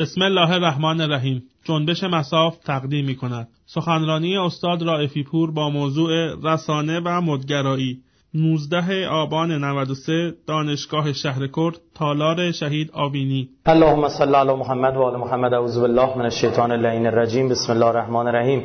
[0.00, 1.42] بسم الله الرحمن الرحیم.
[1.64, 6.10] جنبش مساف تقدیم می کند سخنرانی استاد رائفی پور با موضوع
[6.44, 8.02] رسانه و مدگرایی.
[8.34, 13.48] 19 آبان 93 دانشگاه شهر کرد تالار شهید آبینی.
[13.66, 15.54] اللهم صل علی محمد و آل محمد.
[15.54, 17.48] اعوذ بالله من الشیطان اللعین الرجیم.
[17.48, 18.62] بسم الله الرحمن الرحیم.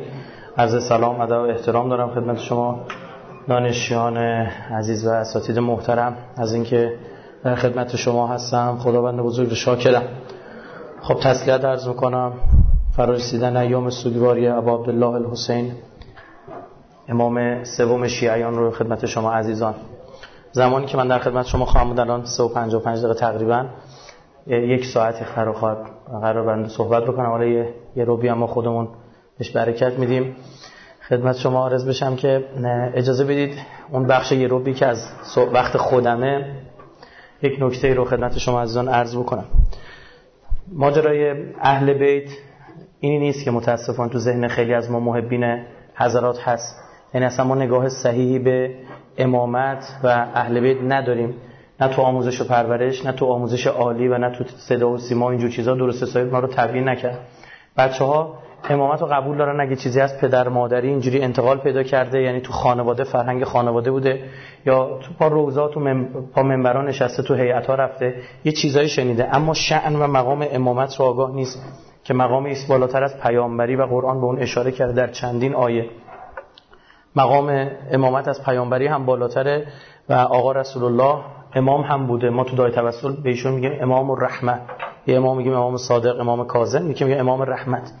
[0.56, 2.86] عرض سلام ادب و احترام دارم خدمت شما
[3.48, 4.16] دانشیان
[4.78, 6.16] عزیز و اساتید محترم.
[6.36, 6.98] از اینکه
[7.44, 10.02] در خدمت شما هستم خداوند بزرگ شاکرم.
[11.04, 12.32] خب تسلیت عرض می‌کنم.
[12.96, 15.72] فرارسیدن ایام سوگواری ابا عبدالله الحسین
[17.08, 19.74] امام سوم شیعیان رو خدمت شما عزیزان.
[20.52, 23.66] زمانی که من در خدمت شما خواهم بود الان 3:55 دقیقه تقریبا.
[24.46, 25.78] یک ساعت خواهد
[26.22, 27.26] قرار بنده صحبت بکنم.
[27.26, 28.88] حالا یه, یه روبی هم ما خودمون
[29.38, 30.36] بهش برکت میدیم.
[31.08, 32.44] خدمت شما عرض بشم که
[32.94, 33.58] اجازه بدید
[33.90, 34.98] اون بخش یه روبی که از
[35.52, 36.56] وقت خودمه
[37.42, 39.44] یک نکته رو خدمت شما عزیزان عرض بکنم.
[40.72, 42.30] ماجرای اهل بیت
[43.00, 46.80] اینی نیست که متاسفانه تو ذهن خیلی از ما محبین حضرات هست.
[47.14, 48.74] یعنی اصلا ما نگاه صحیحی به
[49.18, 51.34] امامت و اهل بیت نداریم.
[51.80, 55.30] نه تو آموزش و پرورش نه تو آموزش عالی و نه تو صدا و سیما
[55.30, 57.18] اینجور چیزا درست حسابی ما رو تبیین نکرد.
[57.76, 58.38] بچه ها
[58.70, 59.60] امامت رو قبول دارن.
[59.60, 64.24] اگه چیزی از پدر مادری اینجوری انتقال پیدا کرده یعنی تو خانواده فرهنگ خانواده بوده
[64.66, 66.08] یا تو پا روزا تو مم...
[66.34, 69.36] پا نشسته تو هیئت ها رفته یه چیزایی شنیده.
[69.36, 71.62] اما شأن و مقام امامت رو آگاه نیست
[72.04, 75.90] که مقام است بالاتر از پیامبری و قرآن به اون اشاره کرده در چندین آیه.
[77.16, 79.66] مقام امامت از پیامبری هم بالاتره
[80.08, 82.30] و آقا رسول الله امام هم بوده.
[82.30, 84.60] ما تو دای توسل به ایشون میگیم امام الرحمه
[85.06, 87.92] یه امام میگیم امام صادق امام کاظم میگیم امام رحمت.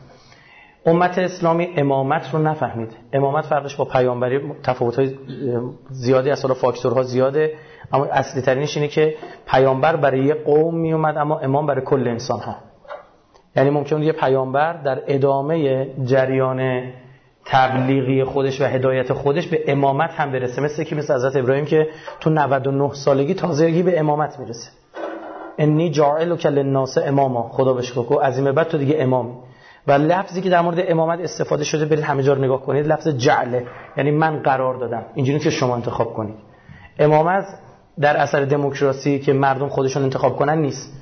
[0.86, 2.92] امت اسلامی امامت رو نفهمید.
[3.12, 5.14] امامت فرقش با پیامبری تفاوت های
[5.90, 7.54] زیادی از فاکتورها زیاده.
[7.92, 9.14] اما اصلی ترینش اینه که
[9.46, 12.56] پیامبر برای یه قوم می اومد اما امام برای کل انسان ها.
[13.56, 16.82] یعنی ممکن یه پیامبر در ادامه جریان
[17.44, 20.62] تبلیغی خودش و هدایت خودش به امامت هم برسه.
[20.62, 21.88] مثل که مثل حضرت ابراهیم که
[22.20, 24.70] تو 99 سالگی تازگی به امامت می‌رسه.
[25.58, 27.48] انی جاعل و کل الناس اماما.
[27.48, 28.12] خدا بهش گفت.
[28.22, 29.34] از این بعد تو دیگه امامی.
[29.86, 33.08] و لفظی که در مورد امامت استفاده شده برید همه جا رو نگاه کنید لفظ
[33.08, 33.66] جعله.
[33.96, 35.02] یعنی من قرار دادم.
[35.14, 36.34] اینجوری که شما انتخاب کنید.
[36.98, 37.44] امامت
[38.00, 40.92] در اثر دموکراسی که مردم خودشون انتخاب کنن نیست.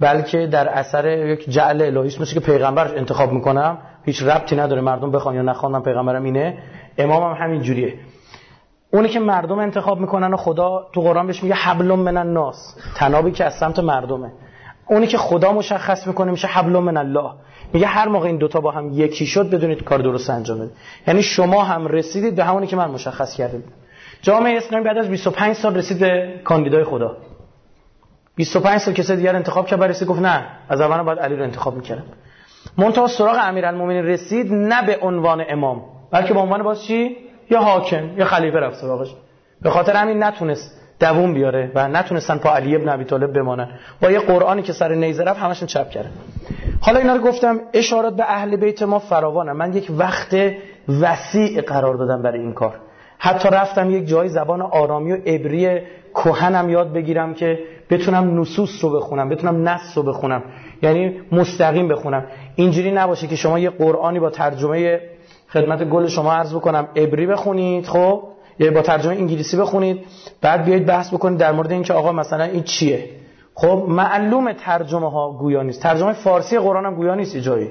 [0.00, 5.10] بلکه در اثر یک جعل الهی مثل که پیغمبر انتخاب می‌کنم هیچ ربطی نداره مردم
[5.10, 5.72] بخوان یا نخوان.
[5.72, 6.58] من پیغمبرم اینه.
[6.98, 7.94] امامم هم همین جوریه.
[8.92, 12.76] اونی که مردم انتخاب می‌کنن و خدا تو قرآن بهش میگه حبل من الناس.
[12.96, 14.32] تنابی که از سمت مردمه.
[14.90, 17.30] اونی که خدا مشخص می‌کنه میشه حبل من الله.
[17.72, 20.72] میگه هر موقع این دوتا با هم یکی شد بدونید کار درست انجام بدید
[21.06, 23.62] یعنی شما هم رسیدید به همونی که من مشخص کردم.
[24.22, 27.16] جامعه اسلامی بعد از 25 سال رسید به کاندیدای خدا.
[28.36, 31.76] 25 سال کسی دیگر انتخاب کرد بررسی گفت نه از اول باید علی رو انتخاب
[31.76, 32.04] می‌کردم.
[32.78, 36.90] منتها سراغ امیرالمومنین رسید نه به عنوان امام بلکه به عنوان باز
[37.50, 39.14] یا حاکم یا خلیفه رفت سراغش.
[39.62, 43.68] به خاطر همین نتونست دووم بیاره و نتونستن پا علی ابن ابی طالب بمانن.
[44.02, 46.10] با یه قرآنی که سر نیزه رفت همشون چپ کرد
[46.80, 49.52] حالا اینا رو گفتم اشارات به اهل بیت ما فراوانه.
[49.52, 50.36] من یک وقت
[51.00, 52.74] وسیع قرار دادم برای این کار.
[53.18, 55.80] حتی رفتم یک جای زبان آرامی و عبری
[56.14, 57.58] کهنم یاد بگیرم که
[57.90, 60.42] بتونم نصوص رو بخونم بتونم نص رو بخونم.
[60.82, 62.24] یعنی مستقیم بخونم.
[62.56, 65.00] اینجوری نباشه که شما یه قرآنی با ترجمه
[65.48, 66.88] خدمت گل شما عرض بکنم.
[66.96, 68.22] عبری بخونید خب؟
[68.60, 70.06] یا با ترجمه انگلیسی بخونید
[70.40, 73.10] بعد بیایید بحث بکنید در مورد اینکه آقا مثلا این چیه؟
[73.54, 75.82] خب معلوم ترجمه ها گویا نیست.
[75.82, 77.70] ترجمه فارسی قرآن هم گویا نیست جایی.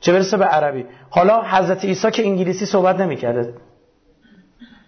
[0.00, 3.54] چه برسه به عربی؟ حالا حضرت عیسی که انگلیسی صحبت نمی‌کرده.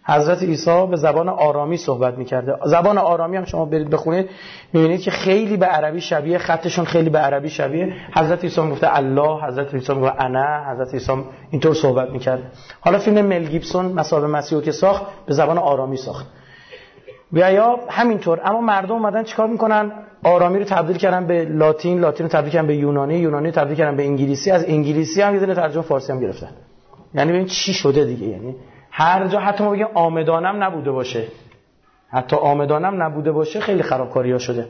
[0.07, 2.57] حضرت عیسی به زبان آرامی صحبت می‌کرده.
[2.65, 4.31] زبان آرامی هم شما برید بخونید
[4.73, 7.93] می‌بینید که خیلی به عربی شبیه خطشون خیلی به عربی شبیه.
[8.17, 11.13] حضرت عیسی گفته الله حضرت عیسی گفته انا حضرت عیسی
[11.51, 12.53] اینطور صحبت می‌کرد.
[12.81, 16.27] حالا فیلم مل گیبسون مسابقه مسیحو که ساخت به زبان آرامی ساخت.
[17.33, 18.41] یا همینطور.
[18.45, 19.93] اما مردم اومدن چیکار می‌کنن؟
[20.25, 23.77] آرامی رو تبدیل کردن به لاتین لاتین رو تبدیل کردن به یونانی یونانی رو تبدیل
[23.77, 24.51] کردن به انگلیسی.
[24.51, 26.51] از انگلیسی هم یه ترجمه فارسی هم گرفتن.
[27.15, 28.57] یعنی ببین چی شده دیگه؟ یعنی
[28.97, 31.25] هر جا حتی ما بگیم آمدانم نبوده باشه.
[32.09, 34.69] حتی آمدانم نبوده باشه خیلی خرابکاری ها شده.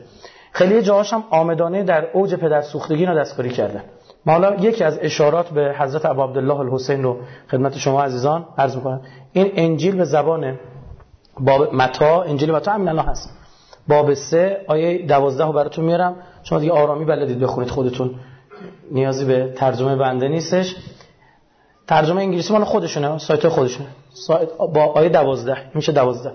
[0.51, 3.83] خیلی جاهاش هم آمدانه در اوج پدر سوختگی رو دستکاری کردن.
[4.25, 7.17] ما حالا یکی از اشارات به حضرت ابو عبدالله الحسین رو
[7.51, 9.01] خدمت شما عزیزان عرض می‌کنم.
[9.33, 10.59] این انجیل به زبان
[11.39, 13.37] باب متا انجیل متا همین الان هست.
[13.87, 16.15] باب سه آیه دوازده رو براتون میارم.
[16.43, 18.15] شما دیگه آرامی بلدید بخونید خودتون.
[18.91, 20.75] نیازی به ترجمه بنده نیستش.
[21.87, 23.87] ترجمه انگلیسی مال خودشونه سایت خودشونه.
[24.13, 26.31] سایت با آیه دوازده میشه دوازده.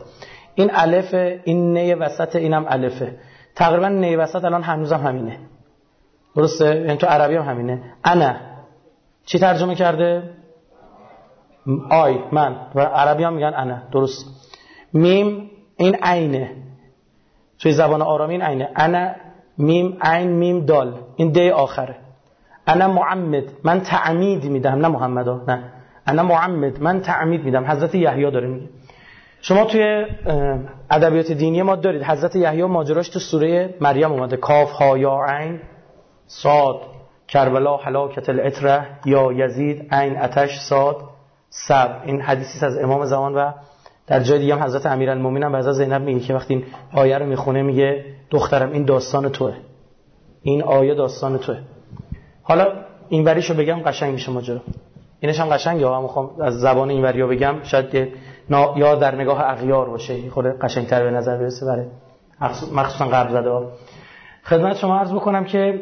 [0.54, 1.14] این الف
[1.44, 3.18] این نی وسط اینم الفه
[3.54, 5.38] تقریبا نی وسط الان هنوزم همینه.
[6.36, 7.82] درسته؟ یعنی تو عربی هم همینه.
[8.04, 8.34] انا.
[9.26, 10.22] چی ترجمه کرده؟
[11.90, 12.56] آی من.
[12.74, 13.78] و عربی هم میگن انا.
[13.92, 14.26] درست.
[14.92, 16.50] میم این عینه.
[17.58, 18.68] توی زبان آرامی این عینه.
[18.76, 19.10] انا
[19.58, 20.94] میم عین میم دال.
[21.16, 21.96] این دی آخره.
[22.72, 25.58] انا معمد من تعمید میدم نه محمد نه.
[26.06, 28.68] انا معمد من تعمید میدم حضرت یحیی داره میگه.
[29.40, 30.06] شما توی
[30.90, 32.02] ادبیات دینی ما دارید.
[32.02, 34.36] حضرت یحیی ماجراش تو سوره مریم اومده.
[34.36, 35.60] کاف ها یا عین
[36.26, 36.80] صاد
[37.28, 40.96] کربلا هلاکت العتره یا یزید عین عطش صاد
[41.48, 41.90] صبر.
[42.04, 43.52] این حدیثی از امام زمان و
[44.06, 47.26] در جای دیگه هم حضرت امیرالمومنین هم حضرت زینب میگه که وقتی این آیه رو
[47.26, 49.54] می‌خونه میگه دخترم این داستان توه.
[50.42, 51.58] این آیه داستان توه.
[52.50, 52.72] حالا
[53.08, 54.60] این وریشو بگم قشنگ میشه ماجرا.
[55.20, 58.08] اینش هم قشنگه ها می‌خوام از زبان این وریا بگم شاید
[58.76, 60.30] یا در نگاه اغیار باشه.
[60.30, 61.84] خود قشنگتر به نظر برسه برای
[62.74, 63.72] مخصوصا قرب زده ها.
[64.44, 65.80] خدمت شما عرض بکنم که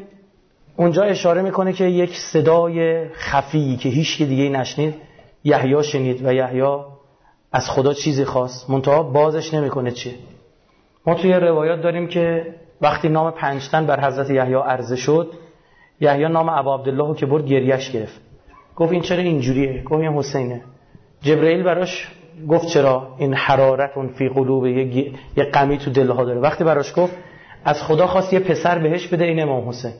[0.76, 4.94] اونجا اشاره می‌کنه که یک صدای خفی که هیچ دیگه نشنید
[5.44, 6.62] یحیی شنید و یحیی
[7.52, 8.70] از خدا چیزی خواست.
[8.70, 10.14] منتها بازش نمی‌کنه چیه.
[11.06, 15.32] ما توی روایات داریم که وقتی نام پنجتن بر حضرت یحیی عرضه شد
[16.00, 18.20] یحیی نام ابا عبدالله که برد گریش گرفت.
[18.76, 20.62] گفت این چرا اینجوریه؟ گفت این حسینه.
[21.22, 22.08] جبرئیل براش
[22.48, 26.40] گفت چرا این حرارت اون فی قلوب یه غمی تو دلها داره.
[26.40, 27.16] وقتی براش گفت
[27.64, 29.92] از خدا خواست یه پسر بهش بده این امام حسین.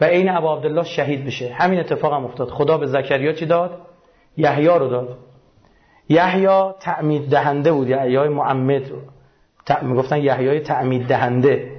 [0.00, 1.52] و این ابا عبدالله شهید بشه.
[1.52, 2.48] همین اتفاق هم افتاد.
[2.48, 3.78] خدا به زکریا چی داد؟
[4.36, 5.18] یحیی رو داد.
[6.08, 6.48] یحیی
[6.80, 7.88] تعمید دهنده بود.
[7.88, 8.82] یحیی معمد
[9.82, 11.70] می‌گفتن یحیی تعمید دهنده.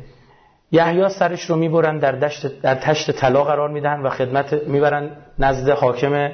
[0.75, 5.69] یحیی سرش رو می‌برن در دشت در تشت طلا قرار میدن و خدمت می‌برن نزد
[5.69, 6.30] حاکم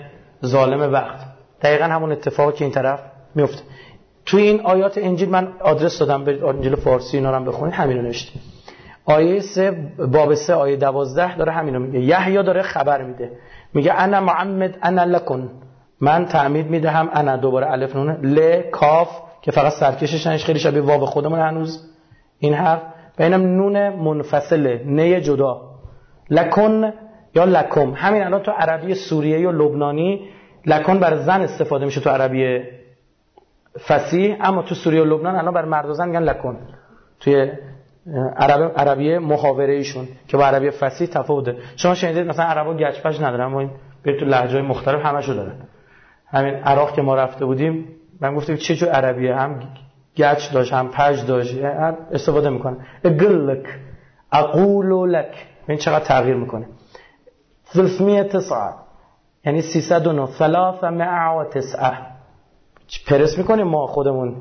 [0.45, 1.19] ظالم وقت.
[1.61, 2.99] دقیقا همون اتفاقی که این طرف
[3.35, 3.61] میفته
[4.25, 8.11] توی این آیات انجیل من آدرس دادم به انجیل فارسی اینا رو بخونید همین رو
[9.05, 9.71] آیه 3
[10.11, 11.99] باب 3 آیه 12 داره همین رو میگه.
[11.99, 13.31] یحیی داره خبر میده.
[13.73, 15.49] میگه انا معمد انا لکن.
[16.01, 17.37] من تعمید می‌دهم انا.
[17.37, 19.09] دوباره الف نونه ل کاف
[19.41, 21.89] که فقط سرکشش خیلی شبیه واو خودمون هنوز.
[22.39, 22.81] این حرف.
[23.23, 25.61] اینم نون منفصله نه جدا.
[26.29, 26.93] لکن
[27.35, 27.93] یا لکم.
[27.95, 30.29] همین الان تو عربی سوریه و لبنانی
[30.65, 32.63] لکن بر زن استفاده میشه تو عربی
[33.87, 36.57] فصیح اما تو سوریه و لبنان الان بر مرد و زن میگن لکن.
[37.19, 37.51] توی
[38.37, 43.41] عرب عربی محاوره ایشون که با عربی فصیح تفاوته شما شنیدید مثلا عربا گچپش ندارن
[43.41, 43.69] اما این
[44.03, 45.51] تو لهجه مختلف همشو داره.
[46.27, 47.87] همین عراق که ما رفته بودیم
[48.21, 49.59] من گفتم چه جو عربیه؟ هم
[50.17, 51.57] گچ داشت هم پج داشت
[52.11, 52.77] استفاده می‌کنه.
[53.03, 53.65] اقلک
[54.31, 56.65] اقول لک این چقدر تغییر می‌کنه.
[57.63, 58.73] 309
[59.45, 61.45] یعنی 309 309
[63.07, 64.35] پرس می‌کنیم ما خودمون؟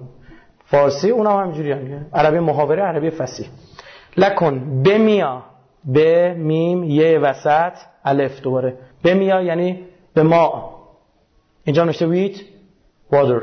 [0.64, 3.46] فارسی اونم هم همینجوری هم عربی محاوره عربی فصیح.
[4.16, 5.42] لکن بمیا.
[5.84, 7.72] به میم یه وسط
[8.04, 8.78] الف دوباره.
[9.04, 9.84] بمیا یعنی
[10.14, 10.74] به ما.
[11.64, 12.40] اینجا نشته ویت
[13.12, 13.40] وادر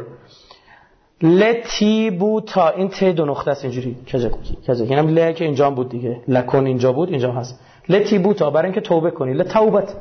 [1.21, 3.95] لتی بوتا این تی دو نقطه است اینجوری.
[4.13, 6.21] کجا کجا؟ یعنی ل که اینجا بود دیگه.
[6.27, 7.59] لکن اینجا بود اینجا هست.
[7.89, 9.33] لتی بوتا برای اینکه توبه کنی.
[9.33, 9.95] لتوبت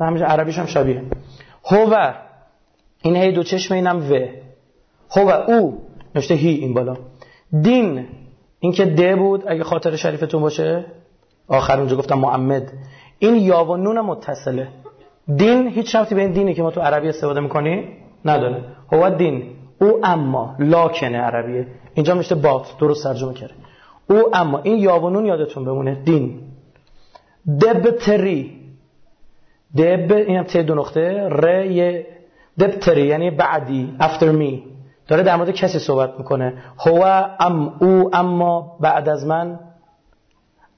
[0.00, 1.02] همینجا عربیش هم شبیه.
[1.64, 2.12] هو.
[3.02, 4.26] این هی دو چشم اینم و.
[5.16, 5.28] هو.
[5.28, 5.78] او.
[6.14, 6.96] نوشته هی این بالا.
[7.62, 8.06] دین.
[8.60, 10.84] این که ده بود اگه خاطر شریفتون باشه.
[11.48, 12.72] آخر اونجا گفتم معمد
[13.18, 14.68] این یا و نون متصله.
[15.36, 17.84] دین هیچ شرطی به این دینی که ما تو عربی استفاده می‌کنی؟
[18.24, 18.64] نداره.
[18.92, 19.10] هو.
[19.10, 19.57] دین.
[19.80, 21.66] او اما لاکنه عربیه.
[21.94, 23.54] اینجا میشه بات درست ترجمه کرده
[24.10, 26.40] او اما این یا و نون یادتون بمونه دین.
[27.60, 28.58] دبتری
[29.76, 32.06] دب این ته دو نقطه ر یه
[32.58, 34.68] دبتری یعنی بعدی after me.
[35.08, 36.62] داره در مورد کسی صحبت می‌کنه.
[36.78, 37.02] هو
[37.40, 39.58] ام او اما بعد از من.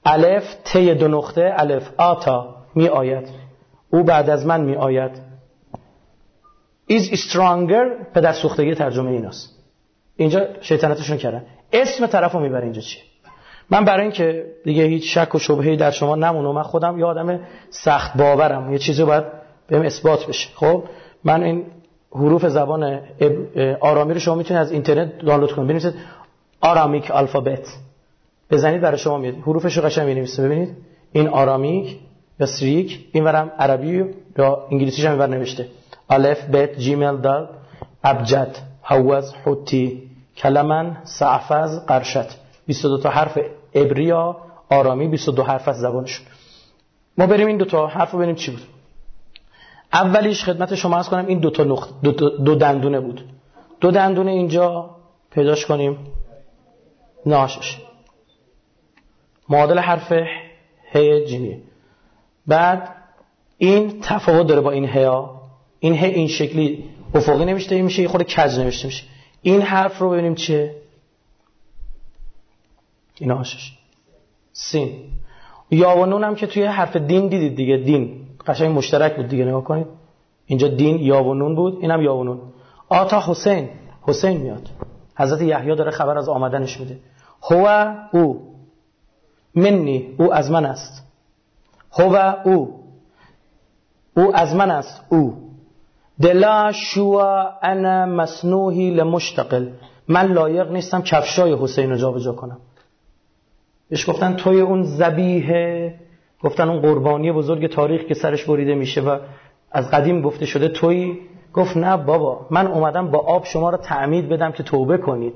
[0.05, 3.29] الف تی دو نقطه الف آتا می آید.
[3.89, 5.30] او بعد از من می آید.
[6.97, 9.57] Is stronger پدر سوختگی ترجمه ایناست.
[10.15, 11.45] اینجا شیطنتشون کردن.
[11.73, 13.01] اسم طرف رو می‌بره اینجا چیه
[13.69, 17.39] من برای اینکه دیگه هیچ شک و شبهی در شما نمونه من خودم یه آدم
[17.69, 18.71] سخت باورم.
[18.71, 19.23] یه چیزی باید
[19.67, 20.49] بهم اثبات بشه.
[20.55, 20.83] خب
[21.23, 21.65] من این
[22.11, 22.99] حروف زبان
[23.79, 25.67] آرامی رو شما می‌تونید از اینترنت دانلود کنید.
[25.67, 25.93] بنویسید
[26.61, 27.67] آرامیک الفابت
[28.51, 29.35] بزنید برای شما میاد.
[29.35, 30.43] حروفش رو قشنگ می‌نویسه.
[30.43, 30.77] ببینید.
[31.11, 31.99] این آرامیک
[32.39, 34.05] یا سریک اینورم عربی
[34.37, 35.67] یا انگلیسیش هم نوشته.
[36.11, 37.47] الف بت جیمیل دال
[38.03, 42.29] ابجد حوز حوتی کلمن سعفز قرشت
[42.67, 43.37] 22 تا حرف
[43.75, 44.11] عبری
[44.69, 46.25] آرامی 22 حرف از زبانشون
[47.17, 48.61] ما بریم این دو تا حرف رو ببینیم چی بود.
[49.93, 53.25] اولیش خدمت شما از کنم این دو تا نقط دو, دو دندونه بود.
[53.81, 54.89] دو دندونه اینجا
[55.31, 55.97] پیداش کنیم.
[57.25, 57.77] ناشش.
[59.49, 60.11] معادل حرف
[60.93, 61.63] ه جیمی
[62.47, 62.95] بعد
[63.57, 65.40] این تفاوت داره با این هیا.
[65.83, 66.83] این این شکلی
[67.13, 69.03] افقی نمیشه میشه یه خود کج نوشته میشه.
[69.41, 70.75] این حرف رو ببینیم چیه؟
[73.19, 73.77] این آشش.
[74.53, 74.91] سین.
[75.71, 78.27] یا و نون هم که توی حرف دین دیدید دیگه دین.
[78.47, 79.87] قشنگ مشترک بود دیگه نگاه کنید.
[80.45, 82.39] اینجا دین یا و نون بود اینم یا و نون
[82.89, 83.69] آتا حسین.
[84.01, 84.69] حسین میاد.
[85.15, 86.99] حضرت یحیی داره خبر از آمدنش میده.
[87.43, 88.55] هو او.
[89.55, 90.15] منی.
[90.17, 91.03] او از من است.
[91.91, 92.83] هو او.
[94.17, 95.01] او از من است.
[95.09, 95.50] او.
[96.21, 99.69] دلا شوا انا مسنوهی لمشتقل
[100.07, 102.57] من لایق نیستم کفشای حسین رو جابجا کنم.
[103.89, 105.95] بهش گفتن توی اون زبیه
[106.43, 109.19] گفتن اون قربانی بزرگ تاریخ که سرش بریده میشه و
[109.71, 111.19] از قدیم گفته شده توی.
[111.53, 115.33] گفت نه بابا من اومدم با آب شما رو تعمید بدم که توبه کنید.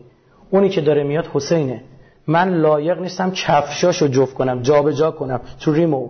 [0.50, 1.84] اونی که داره میاد حسینه.
[2.28, 6.10] من لایق نیستم کفشاشو جفت کنم جابجا جا کنم تو ریمو.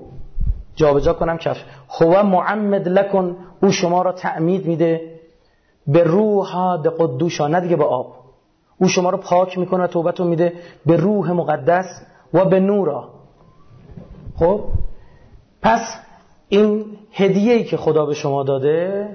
[0.75, 5.15] جابجا کنم کفش هو معمد لکن او شما را تعمید میده.
[5.87, 8.15] به روح به قدوشا نه دیگه به آب.
[8.77, 10.53] او شما رو پاک می‌کنه توبتون میده.
[10.85, 12.01] به روح مقدس
[12.33, 13.09] و به نورا.
[14.39, 14.63] خب؟
[15.61, 15.99] پس
[16.49, 19.07] این هدیه ای که خدا به شما داده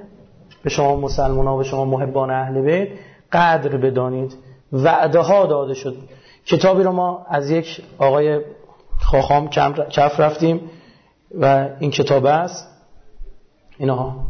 [0.63, 2.89] به شما مسلمان ها به شما محبان اهل بیت
[3.33, 4.37] قدر بدانید.
[4.73, 5.97] وعده ها داده شد.
[6.47, 8.41] کتابی رو ما از یک آقای
[9.01, 9.49] خاخام
[9.91, 10.71] کف رفتیم.
[11.35, 12.69] و این کتاب است.
[13.79, 14.27] اینها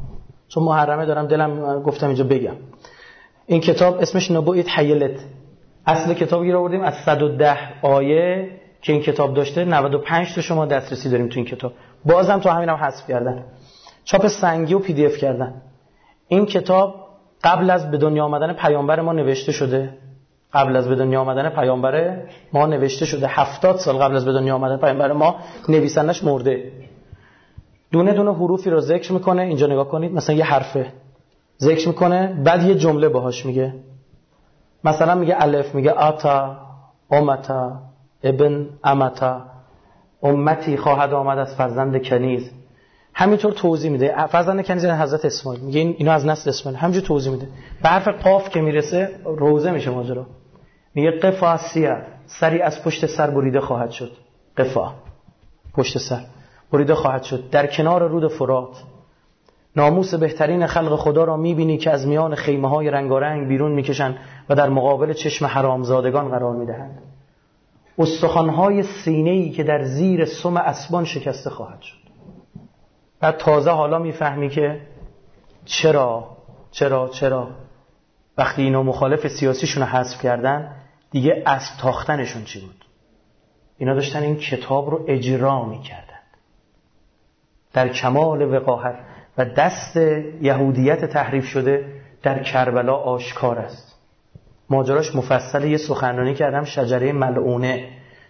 [0.49, 2.57] چون محرمه دارم دلم گفتم اینجا بگم.
[3.47, 5.21] این کتاب اسمش نبویت حیلت.
[5.87, 8.51] اصل کتابی رو آوردیم از 110 آیه
[8.83, 9.65] که این کتاب داشته.
[9.65, 11.73] 95 تا شما دسترسی داریم تو این کتاب.
[12.05, 13.45] بازم تو همین هم حذف کردن.
[14.05, 15.55] چاپ سنگی و پی دی اف کردن.
[16.29, 16.95] این کتاب
[17.45, 19.95] قبل از به دنیا آمدن پیامبر ما نوشته شده.
[20.53, 22.17] قبل از به دنیا آمدن پیامبر
[22.53, 23.27] ما نوشته شده.
[23.27, 25.37] هفتاد سال قبل از به دنیا آمدن پیامبر ما
[25.69, 26.73] نویسندش مرده.
[27.93, 30.93] دونه دونه حروفی رو ذکر می‌کنه اینجا نگاه کنید مثلا یه حرفه
[31.61, 33.75] ذکر می‌کنه بعد یه جمله باهاش میگه.
[34.85, 36.57] مثلا میگه الف میگه آتا
[37.11, 37.79] امتا
[38.23, 39.43] ابن امتا.
[40.23, 42.51] امتی خواهد آمد از فرزند کنیز.
[43.15, 44.27] همینطور توضیح میده.
[44.27, 45.63] فرزند کنیز یعنی حضرت اسماعیل.
[45.63, 46.81] میگه اینو از نسل اسماعیل.
[46.81, 47.49] همینجور توضیح میده.
[47.83, 50.27] به حرف قاف که می‌رسه روزه میشه ماجرا
[50.95, 51.97] میگه قفا سیه.
[52.27, 54.11] سری از پشت سر بریده خواهد شد.
[54.57, 54.93] قفا.
[55.75, 56.21] پشت سر.
[56.73, 57.51] بریده خواهد شد.
[57.51, 58.83] در کنار رود فرات.
[59.77, 64.55] ناموس بهترین خلق خدا را می‌بینی که از میان خیمه های رنگارنگ بیرون می‌کشند و
[64.55, 67.03] در مقابل چشم حرامزادگان قرار می‌دهند.
[67.99, 71.97] استخوانهای سینه ای که در زیر سم اسبان شکسته خواهد شد.
[73.21, 74.81] بعد تازه حالا می‌فهمی که
[75.65, 76.37] چرا
[76.71, 77.49] چرا چرا
[78.39, 80.77] وقتی اینا مخالف سیاسیشون رو حذف کردن
[81.11, 82.85] دیگه اسب تاختنشون چی بود؟
[83.79, 86.10] اینا داشتن این کتاب رو اجرا می‌کردن.
[87.73, 88.95] در کمال وقاحت
[89.39, 89.97] و دست
[90.41, 91.85] یهودیت تحریف شده
[92.23, 93.97] در کربلا آشکار است.
[94.71, 97.89] ماجراش مفصل یه سخنرانی کردم شجره ملعونه.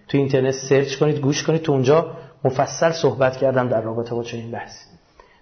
[0.08, 4.50] تو اینترنت سرچ کنید گوش کنید تو اونجا مفصل صحبت کردم در رابطه با چنین
[4.50, 4.90] بحثی.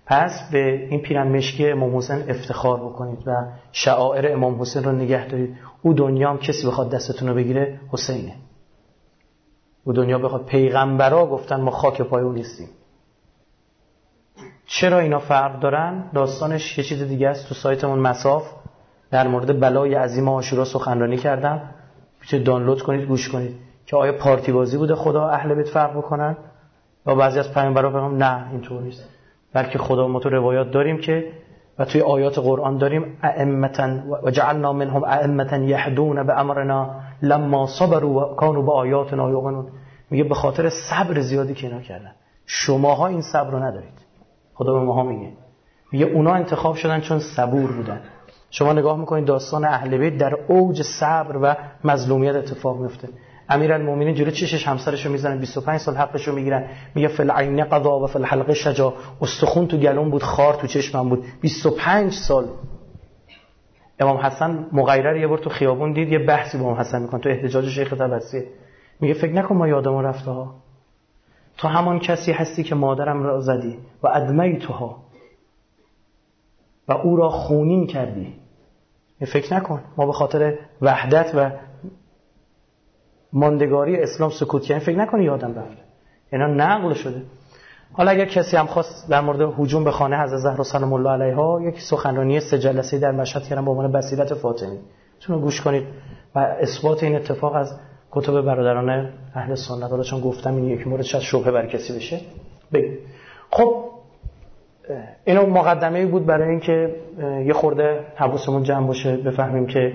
[0.07, 3.33] پس به این پیرن مشکی امام حسین افتخار بکنید و
[3.73, 5.57] شعائر امام حسین رو نگه دارید.
[5.83, 8.35] او دنیا هم کسی بخواد دستتون رو بگیره حسینه.
[9.85, 12.69] او دنیا بخواد پیغمبرا گفتن ما خاک پای او نیستیم.
[14.71, 17.49] چرا اینا فرق دارن؟ داستانش یه چیز دیگه است.
[17.49, 18.43] تو سایتمون مساف
[19.11, 21.61] در مورد بلای عظیم آشورا سخنرانی کردم.
[22.21, 23.57] می‌تونید دانلود کنید گوش کنید.
[23.87, 26.37] که آیا پارتی بازی بوده؟ خدا اهل بیت فرق بکنن؟
[27.07, 29.09] یا بعضی از پیامبرا بگم نه اینطور نیست.
[29.53, 31.33] بلکه خدا ما تو روایات داریم که
[31.79, 33.89] و توی آیات قرآن داریم ائمتا
[34.23, 39.67] و جعلنا منهم ائمتا یهدون به امرنا لما صبروا و كانوا به آیاتنا یوقنون
[40.11, 42.13] میگه به خاطر صبر زیادی که اینا کردن.
[42.47, 43.98] شماها این صبر رو ندارید.
[44.59, 45.33] خدا به ماها میگه.
[45.93, 48.01] میگه اونا انتخاب شدن چون صبور بودن.
[48.51, 53.09] شما نگاه می‌کنید داستان اهل بیت در اوج صبر و مظلومیت اتفاق میفته
[53.49, 56.65] امیرالمومنین جلو چشش همسرشو می‌زنن 25 سال حقشو می‌گیرن.
[56.95, 58.95] میگه فل عین قضا و فل حلقه شجا.
[59.21, 61.25] استخون تو گلون بود خار تو چشمم بود.
[61.41, 62.45] 25 سال.
[64.01, 67.29] امام حسن مغیره یه بار تو خیابون دید یه بحثی با امام حسن میکن تو
[67.29, 68.45] احتجاج شیخ تبسی
[69.01, 70.55] میگه فکر نکن ما یادمون رفته ها.
[71.59, 74.97] تو همان کسی هستی که مادرم را زدی و ادمی توها
[76.89, 78.35] و او را خونین کردی.
[79.27, 79.81] فکر نکن.
[79.97, 81.51] ما به خاطر وحدت و
[83.33, 85.83] ماندگاری اسلام سکوت کردیم فکر نکنی یادم رفته
[86.33, 87.23] اینا نقل شده.
[87.93, 91.61] حالا اگر کسی هم خواست در مورد حجوم به خانه حضرت زهرا سلام الله علیها
[91.63, 94.79] یک سخنرانی سه جلسه در مشهد کردم به عنوان بصیرت فاطمی.
[95.19, 95.87] چون گوش کنید
[96.35, 97.79] و اثبات این اتفاق از
[98.11, 99.91] کتب برادران اهل سنت.
[99.91, 102.21] حالا چون گفتم این یک مورد شاید شبهه بر کسی بشه.
[102.73, 102.99] بگید
[103.51, 103.85] خب
[105.25, 106.95] اینو مقدمه بود برای اینکه
[107.47, 109.93] یه خورده حواسمون جمع باشه بفهمیم که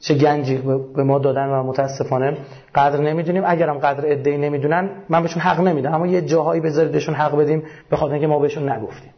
[0.00, 0.56] چه گنجی
[0.96, 2.36] به ما دادن و متاسفانه
[2.74, 3.42] قدر نمی‌دونیم.
[3.46, 5.94] اگرم قدر ادعی نمی‌دونن من بهشون حق نمیدم.
[5.94, 9.10] اما یه جاهایی بذارید بهشون حق بدیم به خاطر اینکه ما بهشون نگفتیم.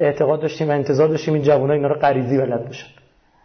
[0.00, 2.88] اعتقاد داشتیم و انتظار داشتیم این جوانای اینا رو غریزی بلد باشن.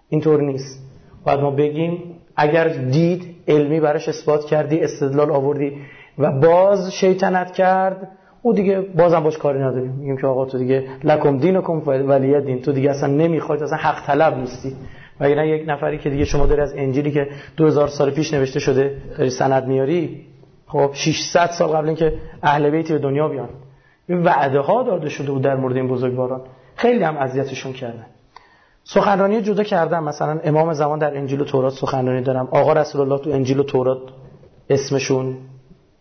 [0.09, 0.79] اینطور نیست.
[1.25, 5.71] باید ما بگیم اگر دید علمی براش اثبات کردی استدلال آوردی
[6.17, 8.11] و باز شیطنت کرد
[8.41, 12.61] او دیگه بازم باش کاری نداریم میگیم که آقا تو دیگه لکم دینکم ولی دین.
[12.61, 14.75] تو دیگه اصلا نمی‌خواد اصلا حق طلب نیستی.
[15.19, 18.59] و نه یک نفری که دیگه شما داری از انجیلی که 2000 سال پیش نوشته
[18.59, 20.25] شده داری سند میاری
[20.67, 22.13] خب 600 سال قبل اینکه
[22.43, 23.49] اهل بیتی به دنیا بیان.
[24.09, 26.41] این وعده ها داده شده بود در مورد این بزرگواران.
[26.75, 28.05] خیلی هم اذیتشون کردن.
[28.83, 30.03] سخنرانی جدا کردم.
[30.03, 32.47] مثلا امام زمان در انجیل و تورات سخنرانی دارم.
[32.51, 33.97] آقا رسول الله تو انجیل و تورات
[34.69, 35.37] اسمشون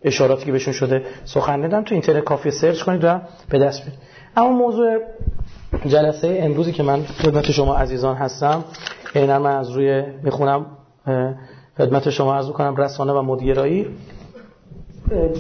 [0.03, 4.01] اشاراتی که بهشون شده سخن دادم تو اینترنت کافی سرچ کنید و به دست بیارید.
[4.37, 4.99] اما موضوع
[5.87, 8.65] جلسه امروزی که من خدمت شما عزیزان هستم
[9.15, 10.67] عینا من از روی می‌خونم
[11.79, 13.87] خدمت شما عرض کنم رسانه و مدیرایی.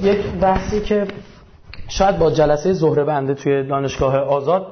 [0.02, 1.06] یک بحثی که
[1.88, 4.66] شاید با جلسه زهره بنده توی دانشگاه آزاد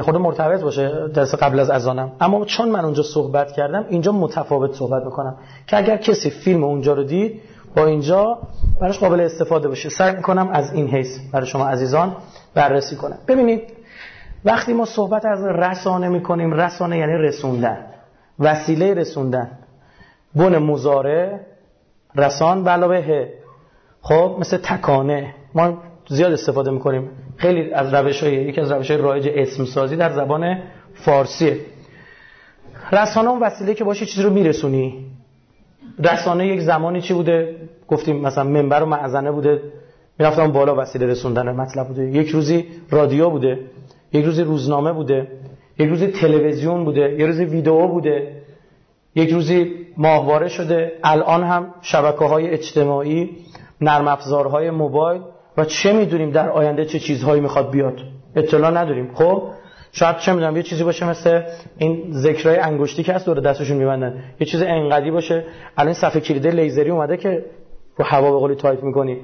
[0.00, 2.12] خود مرتبط باشه درس قبل از اذانم.
[2.20, 5.36] اما چون من اونجا صحبت کردم اینجا متفاوت صحبت می‌کنم.
[5.66, 7.40] که اگر کسی فیلم اونجا رو دید
[7.76, 8.38] با اینجا
[8.80, 9.88] براش قابل استفاده باشه.
[9.88, 12.16] سعی می‌کنم از این حیث برای شما عزیزان
[12.54, 13.18] بررسی کنم.
[13.28, 13.62] ببینید
[14.44, 17.86] وقتی ما صحبت از رسانه می‌کنیم رسانه یعنی رسوندن.
[18.38, 19.50] وسیله رسوندن.
[20.34, 21.46] بن مزاره
[22.16, 23.28] رسان به علاوه
[24.02, 25.34] خب مثل تکانه.
[25.54, 25.78] ما
[26.08, 27.10] زیاد استفاده می‌کنیم.
[27.40, 30.58] خیلی از روش های یکی از روش های رایج اسم سازی در زبان
[30.94, 31.56] فارسیه
[32.92, 35.06] رسانه اون وسیله که باشه چیزی رو میرسونی.
[35.98, 37.56] رسانه یک زمانی چی بوده؟
[37.88, 39.62] گفتیم مثلا منبر و معزنه بوده.
[40.18, 41.52] می‌رفتم بالا وسیله رسوندن.
[41.52, 42.10] مطلب بوده.
[42.10, 43.58] یک روزی رادیو بوده.
[44.12, 45.28] یک روزی روزنامه بوده.
[45.78, 47.12] یک روزی تلویزیون بوده.
[47.12, 48.42] یک روزی ویدئو بوده.
[49.14, 50.92] یک روزی ماهواره شده.
[51.04, 53.30] الان هم شبکه های اجتماعی
[53.80, 55.22] نرم افزارهای موبایل
[55.56, 57.98] و چه می‌دونیم در آینده چه چیزهایی می‌خواد بیاد؟
[58.36, 59.10] اطلاع نداریم.
[59.14, 59.42] خب؟
[59.92, 61.42] شاید چه می‌دونم یه چیزی باشه مثل
[61.78, 64.22] این ذکرای انگشتی که هست دور دستشون میبندن.
[64.40, 65.44] یه چیز انقدی باشه.
[65.76, 67.44] الان صفحه کلید لیزری اومده که
[67.96, 69.16] رو هوا به قولی تایپ می‌کنی.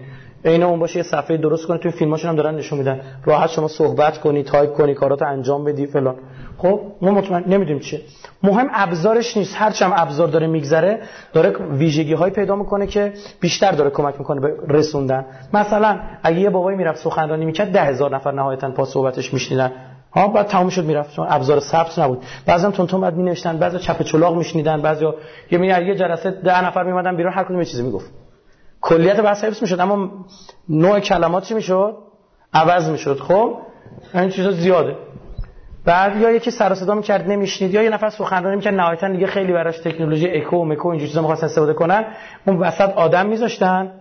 [0.46, 3.00] عین اون باشه یه صفحه درست کنی توی فیلماشون هم دارن نشون میدن.
[3.24, 6.14] راحت شما صحبت کنی تایپ کنی کارات انجام بدی فلان.
[6.58, 8.00] خب ما مطمئن نمی‌دونیم چیه.
[8.42, 9.54] مهم ابزارش نیست.
[9.58, 11.00] هر چم ابزار داره میگذره
[11.32, 15.24] داره ویژگی های پیدا می‌کنه که بیشتر داره کمک می‌کنه به رسوندن.
[15.54, 19.72] مثلا اگه یه بابایی می‌رفت سخنرانی می‌کرد ده هزار نفر نهایتا پاس صحبتش میشنیدن.
[20.12, 21.14] ها بعد تموم شد می‌رفت.
[21.16, 22.22] چون ابزار ثبت نبود.
[22.46, 25.06] بعضی تون تون بعد مینوشتن بعضی چپ چلاق میشنیدن بعضی
[25.50, 28.10] یه می یه جلسه ده نفر میمدن بیرون هر کدوم یه چیزی می‌گفت.
[28.80, 30.10] کلیت بحث حفظ می‌شد اما
[30.68, 31.96] نوع کلمات چی می‌شد؟
[32.54, 33.20] عوض می‌شد.
[33.20, 33.58] خب
[34.14, 34.96] این چیزا زیاده.
[35.84, 39.52] بعد یا یکی سر صدا می‌کرد نمیشنید یا یه نفر سخنرانی می‌کرد نهایتا دیگه خیلی
[39.52, 42.04] براش تکنولوژی اکو مکو اینجور چیزا می‌خواستن استفاده کنن.
[42.46, 43.92] اون وسط آدم میذاشتن.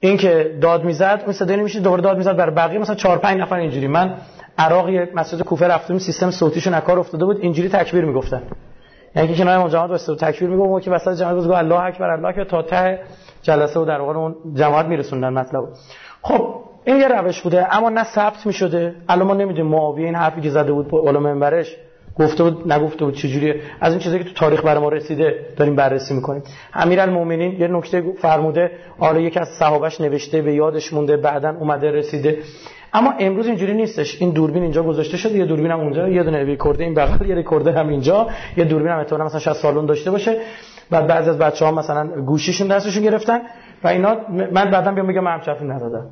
[0.00, 3.40] این که داد می‌زد اون صدای نمیشه دوباره داد می‌زد بر بقیه مثلا 4 5
[3.40, 3.86] نفر اینجوری.
[3.86, 4.14] من
[4.58, 8.42] عراق یه مسجد کوفه رفتم سیستم صوتیشون نکار افتاده بود اینجوری تکبیر می‌گفتن.
[9.16, 12.28] یعنی که کنار جماعت واسه تکبیر میگم اون که وسط جماعت بود الله اکبر الله
[12.28, 13.00] اکبر تا ته
[13.42, 15.64] جلسه و در واقع اون جماعت میرسوندن مطلب.
[16.22, 18.94] خب این یه روش بوده اما نه ثبت می‌شده.
[19.08, 21.76] الان ما نمی‌دونیم معاویه این حرفی که زده بود بالا منبرش
[22.18, 23.60] گفته بود نگفته بود چجوریه.
[23.80, 26.42] از این چیزایی که تو تاریخ برای ما رسیده داریم بررسی می‌کنیم.
[26.74, 32.38] امیرالمومنین یه نکته فرموده آره یک از صحابش نوشته به یادش مونده بعدا اومده رسیده.
[32.92, 34.20] اما امروز اینجوری نیستش.
[34.20, 37.34] این دوربین اینجا گذاشته شده یه دوربین هم اونجا یه دونه ریکورد این بغل یه
[37.34, 38.28] ریکوردر هم اینجا.
[38.56, 40.36] یه دوربین هم احتمالاً مثلا 60 سالون داشته باشه.
[40.90, 43.40] بعد بعضی از بچه‌ها مثلا گوشیشون دستشون گرفتن
[43.84, 44.16] و اینا.
[44.28, 46.06] من بعدا بیام بگم من همچفی ندادم.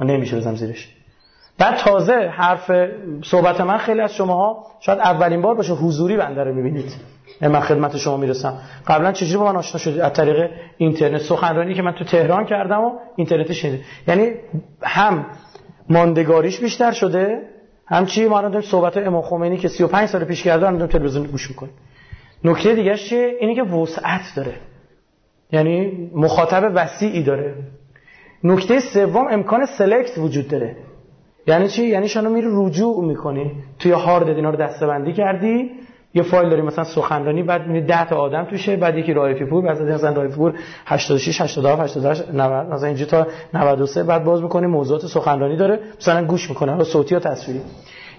[0.00, 0.99] من نمیشه بزنم زیرش.
[1.60, 2.70] بعد تازه حرف
[3.24, 6.92] صحبت من خیلی از شماها شاید اولین بار باشه حضوری بنده رو می‌بینید.
[7.40, 8.58] من خدمت شما می‌رسم.
[8.86, 11.20] قبلا چجوری با من آشنا شدید از طریق اینترنت.
[11.20, 14.32] سخنرانی که من تو تهران کردم و اینترنت شنید یعنی
[14.82, 15.26] هم
[15.88, 17.42] ماندگاریش بیشتر شده
[17.86, 21.50] هم چی؟ ما الان صحبت امام خمینی که 35 سال پیش کرده الان تلویزیون گوش
[21.50, 21.72] می‌کنیم.
[22.44, 24.52] نکته دیگه چیه؟ اینی که وسعت داره.
[25.52, 27.54] یعنی مخاطب وسیعی داره.
[28.44, 30.76] نکته سوم امکان سلکت وجود داره.
[31.50, 33.52] یعنی چی؟ یعنی شما میری رجوع می‌کنی.
[33.78, 35.70] توی هارد اینا رو دسته‌بندی کردی.
[36.14, 39.64] یه فایل داری مثلا سخنرانی بعد میری 10 تا آدم توشه بعد یکی رایفی پور
[39.64, 40.54] بعد مثلا رایفی پور
[40.86, 45.80] 86 87 88 90 مثلا اینجا تا 93 بعد باز می‌کنی موضوعات سخنرانی داره.
[46.00, 47.60] مثلا گوش می‌کنه حالا صوتی یا تصویری.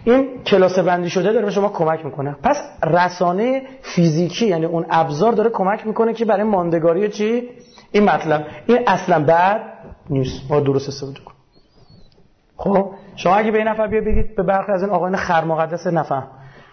[0.04, 2.36] این کلاس بندی شده داره به شما کمک می‌کنه.
[2.44, 7.50] پس رسانه فیزیکی یعنی اون ابزار داره کمک می‌کنه که برای ماندگاری چی؟
[7.91, 8.46] این مطلب.
[8.67, 9.62] این اصلا بعد
[10.10, 10.52] نیست.
[10.52, 11.38] ما درست استفاده کنیم
[12.58, 16.28] خب؟ شما اگه به این نفر بیا بگید به برخی از این آقایان خرمقدس نفهم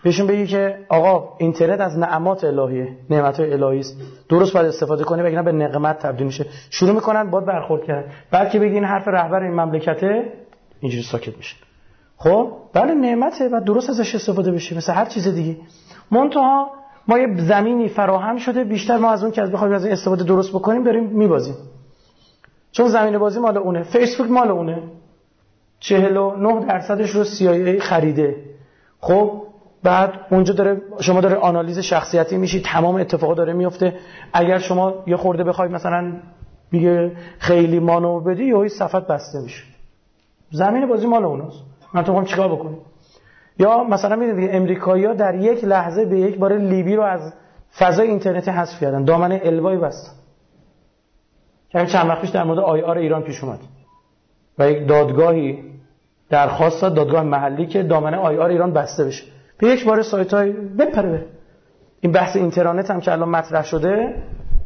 [0.05, 3.97] بهشون بگی که آقا اینترنت از نعمات الهیه نعمت الهی است.
[4.29, 6.47] درست باید استفاده کنی وگرنه به نقمت تبدیل میشه.
[6.71, 8.11] شروع می‌کنن باید برخورد کردن.
[8.31, 10.33] بعد که بگی این حرف رهبر این مملکته
[10.81, 11.57] اینجوری ساکت میشه.
[12.17, 14.77] خب؟ بله نعمته و درست ازش استفاده بشه.
[14.77, 15.57] مثل هر چیز دیگه.
[16.11, 16.71] منتها
[17.09, 20.51] ما یه زمینی فراهم شده بیشتر ما از اون که از بخوایم از استفاده درست
[20.51, 21.55] بکنیم بریم میبازیم.
[22.73, 23.83] چون زمین بازی مال اونه.
[23.83, 24.83] فیسبوک مال اونه.
[25.81, 28.37] 49 درصدش رو CIA خریده.
[29.01, 29.43] خب
[29.83, 33.95] بعد اونجا داره شما داره آنالیز شخصیتی میشی تمام اتفاقا داره میفته.
[34.33, 36.13] اگر شما یه خورده بخواید مثلا
[36.73, 39.65] میگه خیلی مانو بدی یا صفت بسته میشه.
[40.51, 41.63] زمین بازی مال اوناست.
[41.95, 42.77] من تو چیکار بکنم؟
[43.59, 47.33] یا مثلا می‌دونید امریکایی‌ها در یک لحظه به یک بار لیبی رو از
[47.79, 49.05] فضای اینترنتی حذف کردن.
[49.05, 50.13] دامن الوای بستن.
[51.71, 53.59] که چند وقت پیش در مورد آی آر ایران پیش اومد.
[54.59, 55.59] و یک دادگاهی
[56.31, 59.25] درخواست داد دادگاه محلی که دامنه آی آر ایران بسته بشه.
[59.59, 61.27] به یک بار سایت های بپره بره.
[62.01, 64.15] این بحث اینترنت هم که الان مطرح شده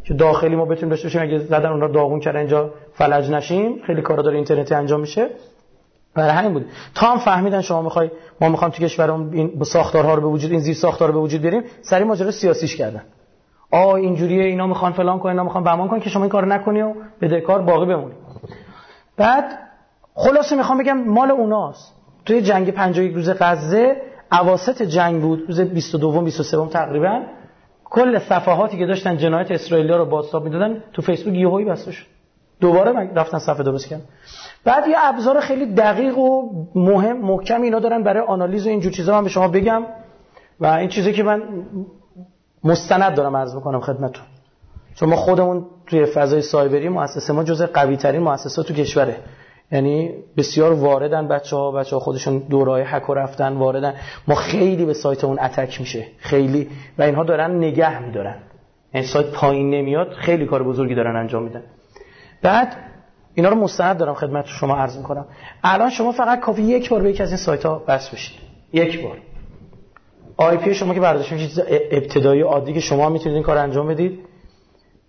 [0.04, 3.82] که داخلی ما بتونیم داشته باشیم اگه زدن اون رو داغون کردن اینجا فلج نشیم.
[3.86, 5.26] خیلی کارا داره اینترنتی انجام میشه.
[6.14, 6.66] برای همین بود.
[6.94, 10.60] تا هم فهمیدن شما می‌خوای ما می‌خوام تو کشورمون این ساختارها رو به وجود این
[10.60, 13.02] زیر ساختار رو به وجود بیاریم سری ماجرا سیاسیش کردن.
[13.70, 16.82] آ اینجوریه اینا می‌خوان فلان کنن اینا می‌خوان بهمان کنن که شما این کارو نکنی
[16.82, 18.14] و بدهکار باقی بمونی.
[19.16, 19.44] بعد
[20.14, 21.94] خلاصه می‌خوام بگم مال اوناست.
[22.24, 23.96] توی جنگ 51 روز غزه
[24.32, 27.20] اواسط جنگ بود روز 22 23 تقریبا.
[27.84, 32.06] کل صفحاتی که داشتن جنایت اسرائیلیا رو بازتاب می‌دادن تو فیسبوک یهویی بسته شد.
[32.60, 34.04] دوباره رفتن صفحه درست کردن
[34.64, 39.12] بعد یه ابزار خیلی دقیق و مهم محکم اینا دارن برای آنالیز و اینجور چیزا.
[39.12, 39.82] من به شما بگم
[40.60, 41.42] و این چیزی که من
[42.64, 44.24] مستند دارم عرض می‌کنم خدمتتون.
[44.94, 49.16] چون ما خودمون توی فضای سایبری مؤسسه ما جزء قوی ترین مؤسسات تو کشوره.
[49.72, 53.94] یعنی بسیار واردن بچه ها بچه ها خودشون دورای حک و رفتن واردن.
[54.28, 56.06] ما خیلی به سایت اون اتک میشه.
[56.18, 56.68] خیلی.
[56.98, 58.36] و اینها دارن نگه میدارن.
[58.94, 61.62] این سایت پایین نمیاد خیلی کار بزرگی دارن انجام میدن.
[62.42, 62.76] بعد
[63.34, 65.26] اینا رو مستند دارم خدمت شما عرض می‌کنم.
[65.64, 68.38] الان شما فقط کافی یک بار به یکی از این سایت ها بس بشید
[68.72, 69.18] یک بار.
[70.36, 74.18] IP شما که برداشت چیز ابتدایی عادی که شما می‌تونید این کار انجام بدید.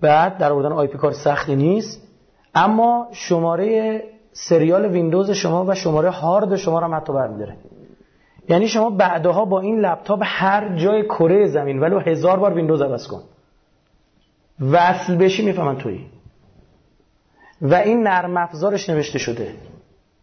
[0.01, 2.07] بعد در آوردن IP کار سختی نیست.
[2.55, 7.55] اما شماره سریال ویندوز شما و شماره هارد شما رو هم حتی برمیداره.
[8.49, 13.07] یعنی شما بعدها با این لپتاپ هر جای کره زمین ولو هزار بار ویندوز عوض
[13.07, 13.21] کن.
[14.71, 16.05] وصل بشی می‌فهمن تویی.
[17.61, 19.47] و این نرم افزارش نوشته شده.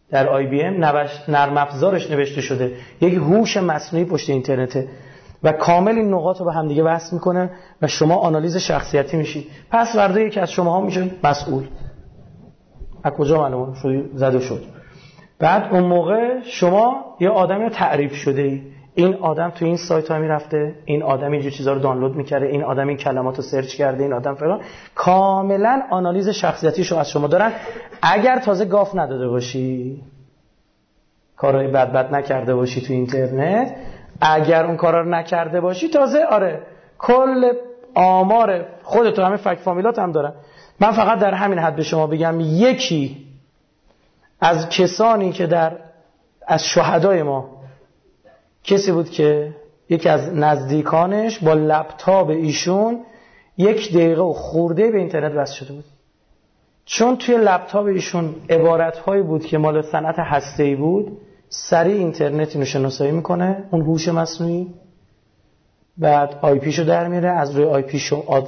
[0.09, 0.85] در IBM
[1.27, 2.77] نرم افزارش نوشته شده.
[3.01, 4.87] یک هوش مصنوعی پشت اینترنته.
[5.43, 7.49] و کامل این نقاط رو به همدیگه وصل می‌کنه
[7.81, 11.67] و شما آنالیز شخصیتی میشید پس فردا یکی از شما ها میشه مسئول.
[13.03, 14.63] از کجا معلومه شدی زده شد.
[15.39, 18.61] بعد اون موقع شما یه آدم تعریف شده ای.
[18.95, 22.63] این آدم تو این سایت ها می‌رفته این آدم اینجور چیزا رو دانلود می‌کرده این
[22.63, 24.61] آدم این کلمات رو search کرده این آدم فلان.
[24.95, 27.51] کاملا آنالیز شخصیتی از شما دارن.
[28.01, 30.01] اگر تازه گاف نداده باشی
[31.37, 33.75] کارهای بد بد نکرده باشی تو اینترنت
[34.21, 36.61] اگر اون کارا رو نکرده باشی تازه آره
[36.99, 37.53] کل
[37.95, 40.33] آمار خودتو همه فک فامیلات هم دارن.
[40.81, 43.27] من فقط در همین حد به شما بگم یکی
[44.39, 45.77] از کسانی که در
[46.47, 47.49] از شهدای ما
[48.63, 49.55] کسی بود که
[49.89, 52.99] یکی از نزدیکانش با لپتاپ ایشون
[53.57, 55.85] یک دقیقه و خورده به اینترنت وصل شده بود.
[56.85, 61.17] چون توی لپتاپ ایشون عبارت هایی بود که مال صنعت هسته ای بود
[61.49, 64.67] سریع اینترنت اینو شناسایی می‌کنه اون هوش مصنوعی.
[65.97, 67.99] بعد IP شو در میره از روی IP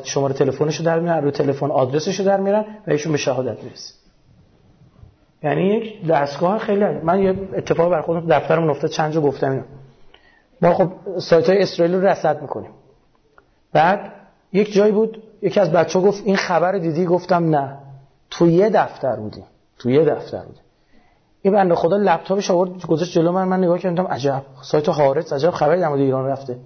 [0.03, 3.93] شماره تلفنشو در میره روی تلفن آدرسشو در میرن و ایشون به شهادت می‌رسه.
[5.43, 9.63] یعنی یک دستگاه خیلی من یه اتفاق بر خودم دفترم افتاد چند جا گفتم اینو.
[10.61, 12.71] ما خب سایت های اسرائیل رو رصد می‌کنیم.
[13.73, 14.11] بعد
[14.53, 17.77] یک جایی بود یکی از بچه گفت این خبر دیدی؟ گفتم نه.
[18.29, 19.45] تو یه دفتر بودیم
[19.79, 20.63] تو یه دفتر بودیم
[21.41, 24.41] این بنده خدا لپتاپش آورد گذاشت جلو من من نگاه کردم عجب.
[24.61, 26.57] سایت حارس عجب خبری در ایران رفته.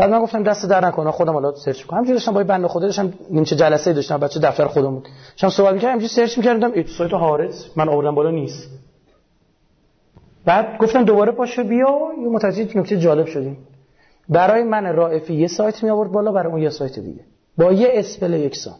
[0.00, 2.86] بعد من گفتم دست در نکنه خودم حالا سرچ کنم همینجوری داشتم با بنده خدا
[2.86, 3.12] داشتم
[3.44, 4.18] چه جلسه داشتم.
[4.18, 5.92] بچه دفتر خودم بود داشتم صحبت می‌کردم.
[5.92, 6.72] همینجوری سرچ می‌کردم.
[6.72, 8.68] این سایت حارس من آوردم بالا نیست.
[10.44, 13.58] بعد گفتم دوباره پاشو بیا یه متوجه نکته جالب شدیم.
[14.28, 17.24] برای من رائفی یه سایت می آورد بالا برای اون یه سایت دیگه.
[17.58, 18.74] با یه اسپل یکسان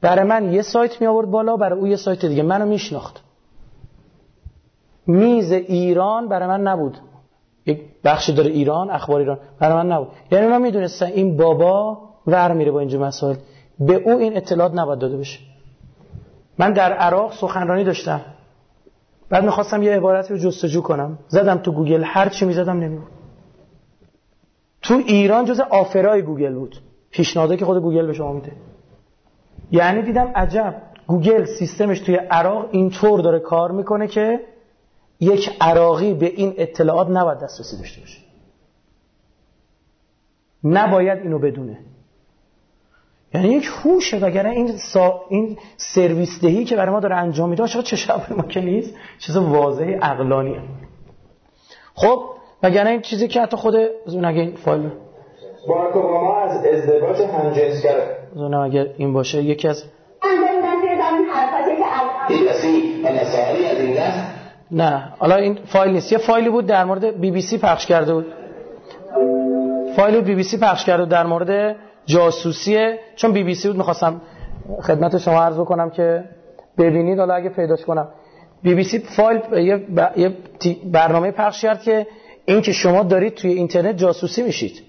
[0.00, 2.42] برای من یه سایت می آورد بالا برای اون یه سایت دیگه.
[2.42, 3.22] منو میشناخت.
[5.06, 6.98] میز ایران برای من نبود.
[7.66, 9.38] یک بخش داره ایران اخبار ایران.
[9.58, 10.08] برای من نبود.
[10.30, 13.36] یعنی من می‌دونستم این بابا ور میره با اینجا مسائل.
[13.80, 15.38] به او این اطلاعات نباید داده بشه.
[16.58, 18.20] من در عراق سخنرانی داشتم.
[19.28, 21.18] بعد می‌خواستم یه عبارتی رو جستجو کنم.
[21.28, 22.02] زدم تو گوگل.
[22.04, 23.08] هر چی می‌زدم نمیبود.
[24.82, 26.76] تو ایران جز offer های گوگل بود.
[27.10, 28.52] پیشنهاده که خود گوگل به شما میده.
[29.70, 30.74] یعنی دیدم عجب.
[31.06, 34.40] گوگل سیستمش توی عراق اینطور داره کار می‌کنه که
[35.20, 38.18] یک عراقی به این اطلاعات نباید دسترسی داشته باشه.
[40.64, 41.78] نباید اینو بدونه.
[43.34, 45.20] یعنی یک هوشه وگرنه این سا...
[45.28, 49.36] این سرویس دهی که برای ما داره انجام میده چه شب ما که نیست؟ چیز
[49.36, 50.60] واضح عقلانیه.
[51.94, 52.24] خب
[52.62, 53.74] وگرنه این چیزی که حتی خود
[54.06, 54.90] اون اگه این فایل
[55.68, 59.84] باراک اوباما از ازدواج همجنسگره اونم اگر این باشه یکی از
[64.70, 65.12] نه.
[65.18, 66.12] حالا این فایل نیست.
[66.12, 68.26] یه فایلی بود در مورد بی بی سی پخش کرده بود.
[69.96, 71.76] فایل بی بی سی پخش کرده بود در مورد
[72.06, 74.20] جاسوسیه چون بی بی سی بود می‌خواستم
[74.82, 76.24] خدمت شما عرض کنم که
[76.78, 77.18] ببینید.
[77.18, 78.08] حالا اگه پیداش کنم.
[78.62, 79.40] بی بی سی فایل
[80.16, 80.36] یه
[80.84, 82.06] برنامه پخش کرد که
[82.44, 84.82] این که شما دارید توی اینترنت جاسوسی میشید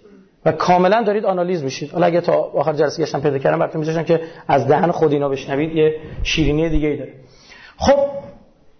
[0.45, 1.91] و کاملا دارید آنالیز میشید.
[1.91, 5.29] حالا اگه تا آخر جلسه گشتم پیدا کردم براتون میذاشتم که از دهن خود اینا
[5.29, 7.13] بشنوید یه شیرینی دیگه ای داره.
[7.77, 7.99] خب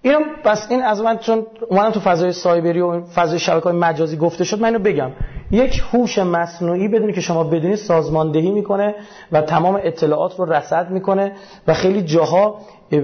[0.08, 4.43] اینو پس این از من چون اومدم تو فضای سایبری و فضای شبکه‌های مجازی گفته
[4.43, 5.12] شد من اینو بگم.
[5.52, 8.96] یک هوش مصنوعی بدونی که شما بدونید سازماندهی می‌کنه
[9.32, 11.32] و تمام اطلاعات رو رصد می‌کنه
[11.67, 12.56] و خیلی جاها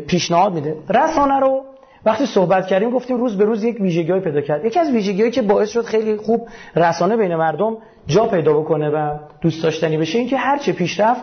[0.07, 0.75] پیشنهاد میده.
[0.89, 1.61] رسانه رو
[2.05, 4.65] وقتی صحبت کردیم گفتیم روز به روز یک ویژگی‌ای پیدا کرد.
[4.65, 9.17] یکی از ویژگی‌هایی که باعث شد خیلی خوب رسانه بین مردم جا پیدا بکنه و
[9.41, 11.21] دوست داشتنی بشه اینکه هر چه پیشرفت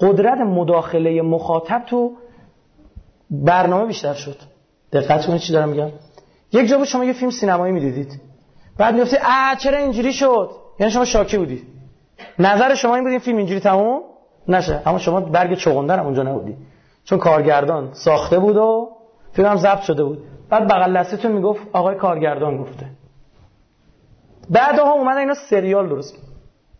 [0.00, 2.12] قدرت مداخله مخاطب تو
[3.30, 4.51] برنامه بیشتر شد.
[4.92, 5.90] دقت کنید چی دارم میگم.
[6.52, 8.20] یک جا شما یه فیلم سینمایی می‌دیدید.
[8.78, 10.50] بعد می‌گفتی آ چرا اینجوری شد؟
[10.80, 11.62] یعنی شما شاکی بودی.
[12.38, 14.00] نظر شما این بود این فیلم اینجوری تموم؟
[14.48, 14.82] نشه.
[14.86, 16.56] اما شما برگ چغندر اونجا نبودی.
[17.04, 18.88] چون کارگردان ساخته بود و
[19.32, 20.18] فیلم هم ضبط شده بود.
[20.50, 22.86] بعد بغل دستتون می‌گفت آقای کارگردان گفته.
[24.50, 26.14] بعدها اومدن اینا سریال درست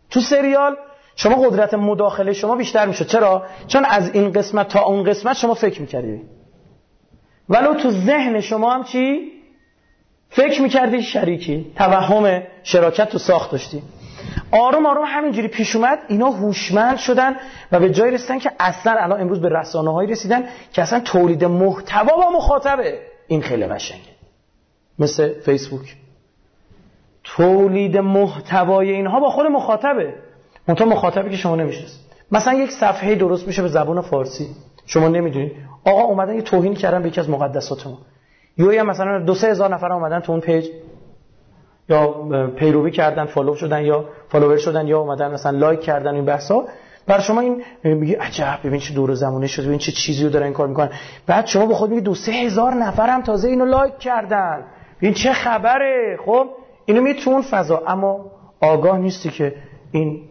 [0.09, 0.75] تو سریال
[1.15, 3.07] شما قدرت مداخله شما بیشتر می‌شد.
[3.07, 6.21] چرا؟ چون از این قسمت تا اون قسمت شما فکر می‌کردی.
[7.49, 9.31] ولو تو ذهن شما هم چی؟
[10.29, 11.71] فکر می‌کردی شریکی.
[11.75, 13.83] توهم شراکت تو ساخت داشتی.
[14.51, 17.35] آروم آروم همینجوری پیش اومد اینا هوشمند شدن
[17.71, 21.45] و به جای رسیدن که اصلا الان امروز به رسانه هایی رسیدن که اصلا تولید
[21.45, 22.99] محتوا با مخاطبه.
[23.27, 24.13] این خیلی قشنگه.
[24.99, 25.95] مثل فیسبوک.
[27.23, 30.13] تولید محتوای اینها با خود مخاطبه.
[30.67, 31.99] منتها مخاطبی که شما نمی‌شناسید.
[32.31, 34.47] مثلا یک صفحه درست میشه به زبان فارسی.
[34.85, 35.72] شما نمی‌دونید.
[35.83, 37.97] آقا اومدن یه توهین کردن به یکی از مقدسات ما
[38.57, 40.69] یا مثلا دو سه هزار نفر اومدن تو اون page.
[41.89, 42.07] یا
[42.55, 46.63] پیروی کردن follow شدن یا follower شدن یا اومدن مثلا like کردن این بحثا.
[47.07, 50.45] بر شما این میگه عجب ببین چه دور زمانه شده ببین چه چیزی رو دارن
[50.45, 50.89] این کار می‌کنن
[51.27, 54.63] بعد شما به خود میگی دو سه هزار نفر هم تازه اینو like کردن.
[54.99, 56.47] این چه خبره؟ خب
[56.85, 57.83] اینو میتون فضا.
[57.87, 59.55] اما آگاه نیستی که
[59.91, 60.21] این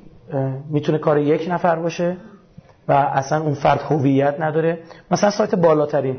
[0.71, 2.17] می‌تونه کار یک نفر باشه.
[2.89, 4.79] و اصلا اون فرد هویت نداره.
[5.11, 6.17] مثلا سایت بالاترین.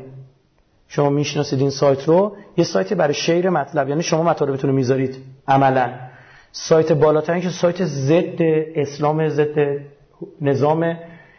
[0.88, 3.88] شما می‌شناسید این سایت رو؟ یه سایت برای شیر مطلب.
[3.88, 5.16] یعنی شما مطالبتون رو می‌ذارید
[5.48, 5.90] عملا.
[6.52, 8.42] سایت بالاترین که سایت ضد
[8.74, 9.54] اسلام ضد
[10.40, 10.96] نظام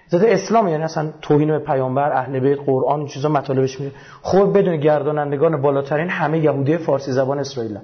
[0.09, 0.67] ضد اسلام.
[0.67, 5.61] یعنی اصلا توهین به پیامبر اهل بیت قرآن این چیزا مطالبش میره خب بدون گردانندگان
[5.61, 7.77] بالاترین همه یهودی فارسی زبان اسرائیل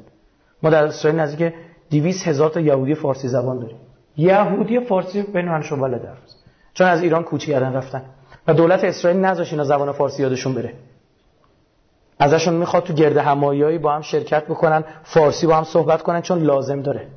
[0.64, 1.54] ما در اسرائیل نزدیک
[1.92, 3.78] 200 هزار تا یهودی فارسی زبان داریم.
[4.18, 6.18] یهودی فارسی بین من شما بلد
[6.74, 8.04] چون از ایران کوچ کردن رفتن.
[8.48, 10.74] و دولت اسرائیل نذاش اینا زبان فارسی یادشون بره.
[12.20, 16.40] ازشون می‌خواد تو گرد همایایی با هم شرکت بکنن فارسی با هم صحبت کنن چون
[16.40, 17.08] لازم داره.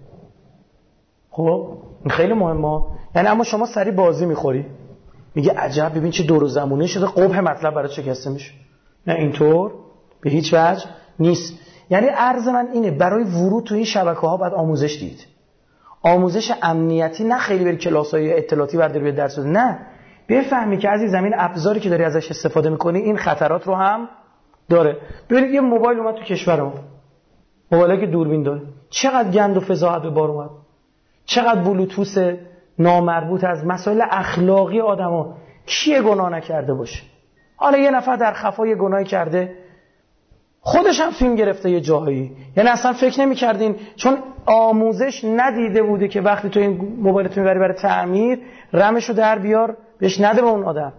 [1.30, 2.82] خب این خیلی مهمه.
[3.14, 4.66] یعنی اما شما سری بازی می‌خوری.
[5.34, 7.06] میگه عجب ببین چه دور و زمونه شده.
[7.06, 8.52] قبه مطلب برای شکسته میشه.
[9.06, 9.72] نه اینطور
[10.20, 10.84] به هیچ وجه
[11.18, 11.54] نیست.
[11.90, 15.33] یعنی عرض من اینه برای ورود تو این شبکه ها باید آموزش دید.
[16.04, 19.78] آموزش امنیتی نه خیلی بری کلاس های اطلاعاتی برداری به درس نه.
[20.28, 24.08] بفهمی که این زمین ابزاری که داری ازش استفاده می‌کنی این خطرات رو هم
[24.70, 24.96] داره.
[25.30, 26.72] ببینید یه موبایل اومد تو کشورمون.
[27.72, 28.62] موبایلی که دوربین داره.
[28.90, 30.50] چقدر گند و فضاحت به بار اومد.
[31.24, 32.14] چقدر بلوتوس
[32.78, 35.36] نامربوط از مسائل اخلاقی آدما.
[35.66, 37.02] کیه گناه نکرده باشه؟
[37.56, 39.63] حالا یه نفر در خفا یه گناهی کرده
[40.66, 46.20] خودش هم فیلم گرفته یه جاهایی یعنی اصلا فکر نمی‌کردین چون آموزش ندیده بوده که
[46.20, 48.38] وقتی تو این موبایلت می‌بری برای تعمیر
[48.72, 50.92] رمشو در بیار بهش نده به اون آدم.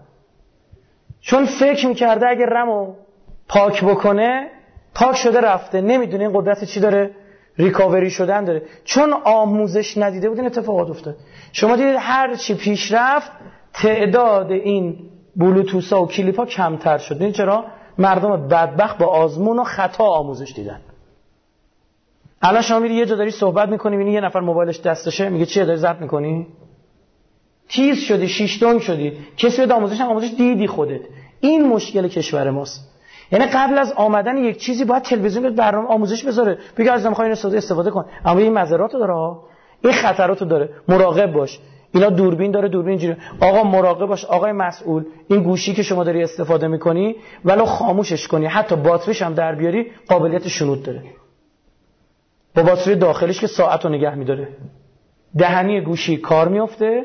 [1.21, 2.93] چون فکر می‌کرده اگه رمو
[3.47, 4.47] پاک بکنه
[4.95, 5.81] پاک شده رفته.
[5.81, 7.11] نمی‌دونه این قدرت چی داره.
[7.57, 8.61] ریکاوری شدن داره.
[8.83, 11.15] چون آموزش ندیده بود این اتفاقات افتاد.
[11.51, 13.31] شما دیدید هر چی پیش رفت
[13.73, 14.97] تعداد این
[15.35, 17.21] بلوتوس و کلیپ کمتر شد.
[17.21, 17.65] این چرا؟
[17.97, 20.81] مردم بدبخت با آزمون و خطا آموزش دیدن.
[22.41, 25.65] الان شما میری یه جا داری صحبت می‌کنی می‌بینی یه نفر موبایلش دستشه میگه چیه
[25.65, 26.47] داری ضبط می‌کنی؟
[27.69, 29.17] تیز شدی شیشتون شدی.
[29.37, 31.01] کسی به آموزش آموزش دیدی خودت.
[31.39, 32.91] این مشکل کشور ماست.
[33.31, 36.57] یعنی قبل از آمدن یک چیزی باید تلویزیون برنامه آموزش بذاره.
[36.77, 38.05] بگه از می‌خوای اینو استفاده کن.
[38.25, 39.37] اما این مزرات داره
[39.83, 40.69] این خطرات داره.
[40.87, 41.59] مراقب باش.
[41.95, 46.23] اینا دوربین داره دوربین اینجوری آقا مراقب باش آقای مسئول این گوشی که شما داری
[46.23, 51.01] استفاده می‌کنی ولو خاموشش کنی حتی باتریش هم در بیاری قابلیت شنود داره.
[52.55, 54.47] با باتری داخلش که ساعت رو نگه میداره.
[55.37, 57.03] دهنی گوشی کار میفته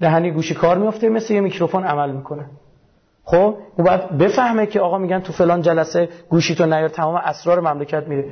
[0.00, 2.44] دهنی گوشی کار میفته مثل یه میکروفون عمل می‌کنه.
[3.24, 7.60] خب او باید بفهمه که آقا میگن تو فلان جلسه گوشی تو نیار تمام اسرار
[7.60, 8.24] مملکت میره.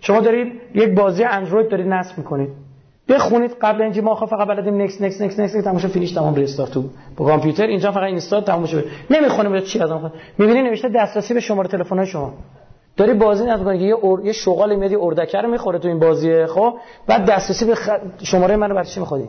[0.00, 2.65] شما دارید یک بازی اندروید دارید نصب می‌کنید.
[3.08, 6.84] بخونید قبل اینجا ما فقط بلدیم نکس نکس نکس نکس تمام finish تمام restart تو
[7.16, 7.66] با کامپیوتر.
[7.66, 12.04] اینجا فقط install تمام شده نمی‌خونه چی از اون می‌بینی نوشته دسترسی به شماره تلفن
[12.04, 12.34] شما.
[12.96, 14.24] داری بازی نصب کنی که یه اور...
[14.24, 16.74] یه شغال میاد یه اردک رو می‌خوره تو این بازیه خب؟
[17.06, 17.88] بعد دسترسی به خ...
[18.22, 19.28] شماره منو برای چی می‌خوای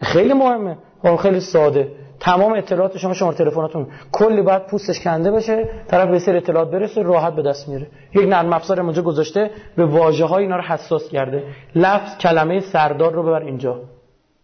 [0.00, 0.76] خیلی مهمه.
[1.02, 1.88] خب خیلی ساده.
[2.22, 7.02] تمام اطلاعات شما شماره تلفنتون کلی باید پوستش کنده بشه طرف به سر اطلاعات برسه
[7.02, 11.08] راحت به دست میاره یک نرم افزار اونجا گذاشته به واژه های اینا رو حساس
[11.08, 11.44] کرده.
[11.74, 13.80] لفظ کلمه سردار رو ببر اینجا.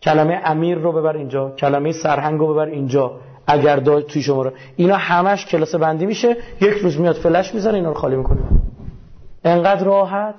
[0.03, 1.51] کلمه امیر رو ببر اینجا.
[1.51, 3.13] کلمه سرهنگ رو ببر اینجا.
[3.47, 4.51] اگر داد توی شما رو.
[4.77, 6.37] اینا همش کلاس بندی میشه.
[6.61, 8.41] یک روز میاد فلش می‌ذاره اینا رو خالی می‌کنه.
[9.45, 10.35] انقدر راحت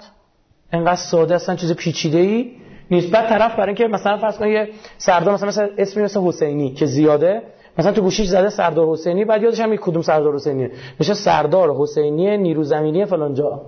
[0.72, 2.52] انقدر ساده اصلا چیز پیچیده ای
[2.92, 6.72] نیست بعد طرف برای اینکه مثلا فرض کنید یه سردار مثلا مثلا اسمی مثل حسینی
[6.74, 7.42] که زیاده
[7.80, 10.72] مثلا تو گوشیش زده سردار حسینی بعد یادش هم کدوم سردار حسینیه.
[11.00, 13.62] میشه سردار حسینی نیرو زمینی فلان جا.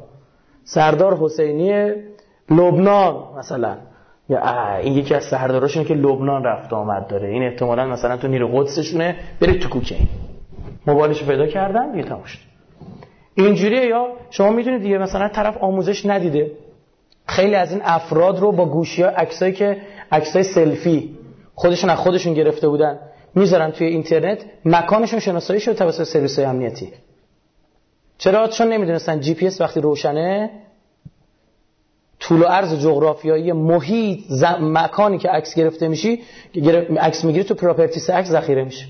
[0.63, 1.93] سردار حسینی
[2.49, 3.77] لبنان مثلا.
[4.29, 4.39] یا
[4.77, 7.29] این یکی از سرداراشونه که لبنان رفت آمد داره.
[7.29, 10.07] این احتمالا مثلا تو نیرو قدسشونه برید تو کوکین
[10.87, 12.23] موبایلش پیدا کردن دیگه تموم
[13.35, 16.51] اینجوریه یا شما می‌دونید دیگه مثلا طرف آموزش ندیده.
[17.31, 19.77] خیلی از این افراد رو با گوشی ها عکسایی که
[20.11, 21.17] عکسای سلفی
[21.55, 22.99] خودشون از خودشون گرفته بودن
[23.35, 26.89] می‌ذارن توی اینترنت مکانشون شناسایی شده توسط سرویس های امنیتی.
[28.17, 30.49] چرا؟ چون نمی‌دونستن جی پی اس وقتی روشنه
[32.19, 34.19] طول و عرض جغرافیایی محیط
[34.61, 36.21] مکانی که عکس گرفته میشی
[36.99, 38.85] عکس می‌گیری تو properties عکس ذخیره میشه.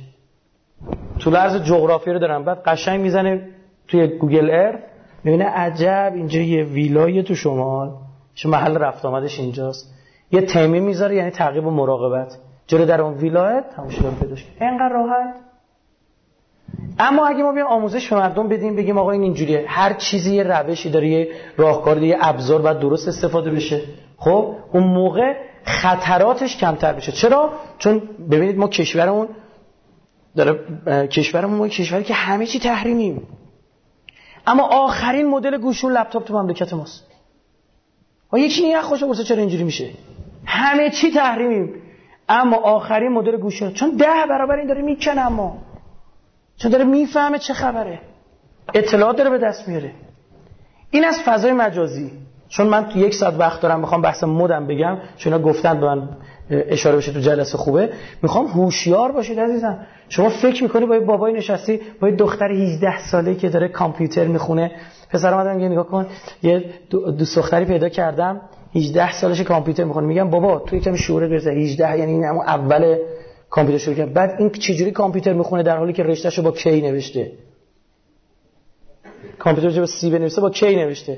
[1.20, 2.44] طول عرض جغرافیایی رو دارن.
[2.44, 3.48] بعد قشنگ می‌زنه
[3.88, 4.80] توی Google Earth
[5.24, 7.92] می‌بینه عجب اینجا یه ویلای تو شمال.
[8.42, 9.94] چون محل رفت آمدش اینجاست.
[10.32, 12.38] یه تیمی می‌ذاره یعنی تعقیب و مراقبت.
[12.68, 15.36] جلو در اون ویلایت شده پیداش اینقدر راحت.
[17.00, 19.66] اما اگه ما بیایم آموزش به مردم بدیم بگیم آقا این اینجوریه.
[19.68, 23.82] هر چیزی یه روشی داره یه راهکار یه ابزار باید درست استفاده بشه.
[24.18, 28.02] خب اون موقع خطراتش کمتر بشه چرا؟ چون
[28.32, 29.28] ببینید ما کشورمون
[30.36, 30.54] داره
[31.08, 33.28] کشورمون ما کشوری که همه چی تحریمیم.
[34.48, 37.11] اما آخرین مدل گوشون لپتاپ تو مملکت ماست.
[38.34, 39.90] و یکی این خوش برسه چرا اینجوری میشه؟
[40.46, 41.74] همه چی تحریمیم.
[42.30, 45.58] اما آخرین مدل گوشه چون ده برابر این داره می‌کنه اما.
[46.58, 48.00] چون داره می‌فهمه چه خبره.
[48.74, 49.92] اطلاعات داره به دست میاره.
[50.92, 52.12] این از فضای مجازی.
[52.50, 54.98] چون من تو یک ساعت وقت دارم می‌خوام بحث مدم بگم.
[55.18, 56.10] چون گفتن به من
[56.50, 57.94] اشاره بشه تو جلسه خوبه.
[58.24, 59.86] می‌خوام هوشیار باشید عزیزم.
[60.12, 64.72] شما فکر می‌کنی با بابای نشستی با یه دختر 18 ساله که داره کامپیوتر می‌خونه؟
[65.10, 66.08] پسر اومدم میگه نگاه کن
[66.44, 68.42] یه دوست دختری پیدا کردم
[68.76, 70.08] 18 سالش کامپیوتر می‌خونه.
[70.08, 72.98] میگم بابا تو یکم شعور برسه 18 یعنی این همون اول
[73.50, 77.32] کامپیوتر شروع کرد بعد این چجوری کامپیوتر می‌خونه در حالی که رشتهشو با کی نوشته؟
[79.40, 81.18] کامپیوتر با سی بنویسه با کی نوشته؟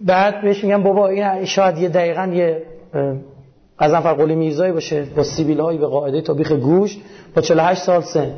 [0.00, 2.62] بعد بهش میگم بابا این شاید یه دقیقا یه
[3.82, 6.98] قزنفر قلی میرزایی باشه با سیبیل هایی به قاعده تابیخ گوش
[7.34, 8.32] با 48 سال سن.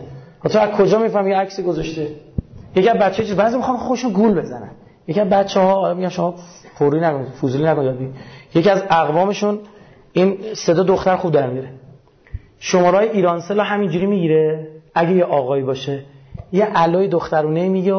[0.51, 2.09] تو از کجا می‌فهمی یه عکسی گذاشته؟
[2.77, 4.71] یکی از بچه‌ها چیز بعضی می‌خوان خودشون گول بزنن.
[5.09, 6.35] یکی از بچه‌ها میگن شما
[6.75, 8.15] فوری نکنید فوزولی نکنید
[8.55, 9.59] یکی از اقوامشون
[10.13, 11.69] این صدا دختر خوب در میره.
[12.59, 14.69] شماره ایرانسل همینجوری می‌گیره.
[14.95, 16.05] اگه یه آقایی باشه
[16.53, 17.95] یه علای دخترونه میگه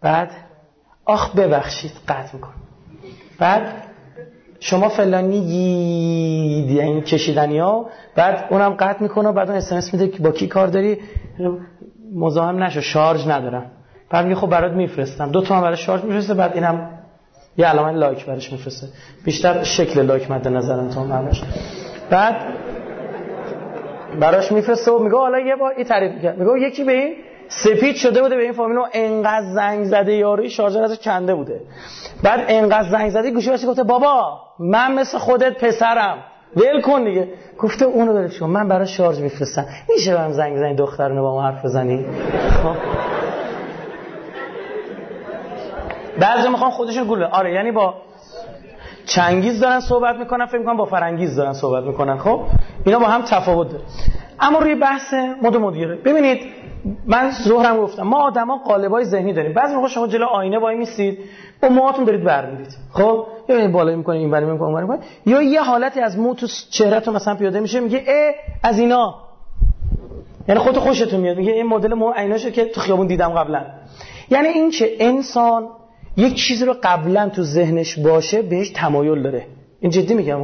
[0.00, 0.30] بعد
[1.04, 2.52] آخ ببخشید قطع میکن
[3.38, 3.85] بعد
[4.70, 5.36] شما فلانی
[6.70, 7.86] یعنی کشیدنی ها.
[8.16, 10.98] بعد اونم قطع می‌کنه بعد اون اسمس میده که با کی کار داری؟
[12.14, 13.70] مزاحم نشو شارژ ندارم.
[14.10, 15.30] بعد میگه خب برات میفرستم.
[15.30, 16.90] دو تا هم برای شارژ میفرسته بعد اینم
[17.56, 18.86] یه علامت like براش میفرسته.
[19.24, 21.42] بیشتر شکل like مد نظرم تو معنیش.
[22.10, 22.36] بعد
[24.20, 27.14] براش میفرسته و میگه حالا یه بار این تعریف می‌کنه میگه یکی به این
[27.48, 31.60] سپید شده بوده به این فامیل انقدر زنگ زده یاروی شارژر ازش کنده بوده.
[32.22, 36.18] بعد انقدر زنگ زده گوشی گفته بابا من مثل خودت پسرم.
[36.56, 37.28] ول کن دیگه.
[37.58, 39.66] گفته اونو ولش کن من برای شارژ میفرستم.
[39.88, 42.06] میشه برام زنگ بزنی دخترونو با ما حرف بزنی؟
[42.62, 42.76] خب.
[46.20, 47.94] بعضی می‌خوان خودشون گول آره یعنی با
[49.06, 52.40] چنگیز دارن صحبت می‌کنن فکر می‌کنن با فرنگیز دارن صحبت می‌کنن خب؟
[52.84, 53.84] اینا با هم تفاوت داره.
[54.40, 55.96] اما روی بحث مد مدیره.
[55.96, 56.40] ببینید
[57.06, 59.52] من ظهرم گفتم ما آدما قالبای ذهنی داریم.
[59.52, 61.18] بعضی موقع شما جلو آینه وای میسید
[61.62, 62.76] با موهاتون دارید برمیدید.
[62.92, 66.46] خب؟ یا این بالا می‌کنه این بری می‌کنه اون یا یه حالتی از مو تو
[66.70, 68.32] چهرهتون مثلا پیاده میشه میگه ا
[68.62, 69.14] از اینا.
[70.48, 73.64] یعنی خودت خوشتون میاد میگه این مدل مو عیناشه که تو خیابون دیدم قبلا.
[74.30, 75.68] یعنی این که انسان
[76.16, 79.46] یک چیزی رو قبلا تو ذهنش باشه بهش تمایل داره.
[79.80, 80.40] این جدی میگم؟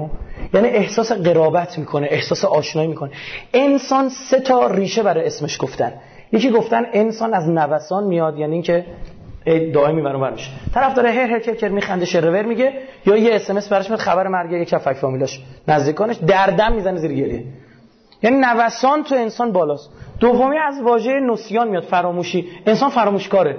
[0.55, 3.11] یعنی احساس قرابت می‌کنه احساس آشنایی می‌کنه.
[3.55, 5.93] انسان سه تا ریشه برای اسمش گفتن.
[6.33, 8.87] یکی گفتن انسان از نوسان میاد یعنی اینکه
[9.75, 12.73] دائمی برام میشه طرف داره هر هر کر میخنده شر و ور میگه
[13.07, 16.73] یا یه اس ام اس براش میاد خبر مرگ یک فک فامیلاش نزدیکانش در دم
[16.73, 17.45] می‌زنه زیر گریه.
[18.23, 19.91] یعنی نوسان تو انسان بالاست.
[20.21, 22.49] دومی از واژه نسیان میاد فراموشی.
[22.67, 23.57] انسان فراموشکاره.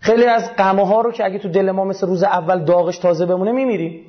[0.00, 3.26] خیلی از غمه ها رو که اگه تو دل ما مثل روز اول داغش تازه
[3.26, 4.04] بمونه میمیریم.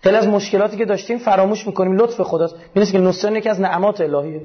[0.00, 2.56] خیلی از مشکلاتی که داشتیم فراموش می‌کنیم لطف خداست.
[2.74, 4.40] می‌دونید که نسیان یکی از نعمات الهیه.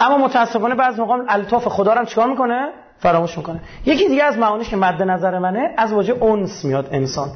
[0.00, 3.60] اما متاسفانه بعض موقع الطاف خدا رو چیکار می‌کنه؟ فراموش می‌کنه.
[3.86, 7.28] یکی دیگه از معانیش که مد نظر منه از واژه اونس میاد انسان.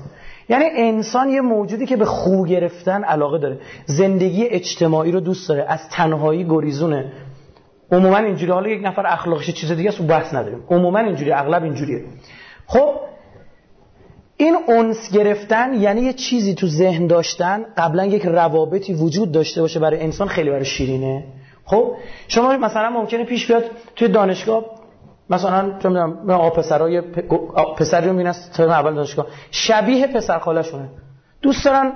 [0.48, 3.58] یعنی انسان یه موجودی که به خو گرفتن علاقه داره.
[3.86, 7.12] زندگی اجتماعی رو دوست داره از تنهایی گریزونه.
[7.92, 10.64] عموما اینجوری حالا یک نفر اخلاقش چیز دیگه است بحث نداریم.
[10.70, 12.04] عموما اینجوری اغلب اینجوریه.
[12.66, 12.90] خب
[14.36, 19.80] این اونس گرفتن یعنی یه چیزی تو ذهن داشتن قبلا یک روابطی وجود داشته باشه
[19.80, 21.24] برای انسان خیلی برای شیرینه.
[21.64, 21.92] خب
[22.28, 23.64] شما مثلا ممکنه پیش بیاد
[23.96, 24.64] توی دانشگاه
[25.30, 27.00] مثلا چه می‌دونم آ پسرای
[27.78, 29.26] پسری رو می‌بینن ترم اول دانشگاه.
[29.50, 30.88] شبیه پسر خالشونه
[31.42, 31.92] دوست دارن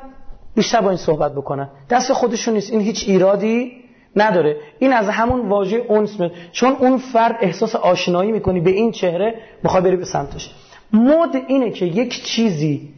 [0.55, 1.69] بیشتر با این صحبت بکنن.
[1.91, 2.73] دست خودشون نیست.
[2.73, 3.73] این هیچ ایرادی
[4.17, 4.57] نداره.
[4.79, 6.33] این از همون واژه اونس میاد.
[6.53, 10.55] چون اون فرد احساس آشنایی می‌کنی به این چهره می‌خوای بری به سمتش.
[10.93, 12.95] مد اینه که یک چیزی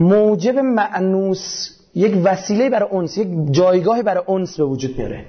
[0.00, 5.24] موجب معنوس یک وسیله برای اونس یک جایگاهی برای اونس به وجود میاره.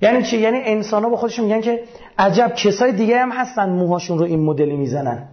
[0.00, 1.80] یعنی چی؟ یعنی انسان ها با خودشون میگن که
[2.18, 5.28] عجب کسای دیگه هم هستن موهاشون رو این مدلی می‌زنن.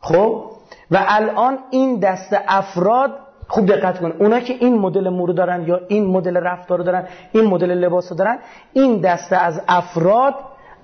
[0.00, 0.50] خب؟
[0.90, 3.18] و الان این دست افراد
[3.48, 7.06] خوب دقت کن اونا که این مدل مو دارن یا این مدل رفتار رو دارن
[7.32, 8.38] این مدل لباس رو دارن
[8.72, 10.34] این دسته از افراد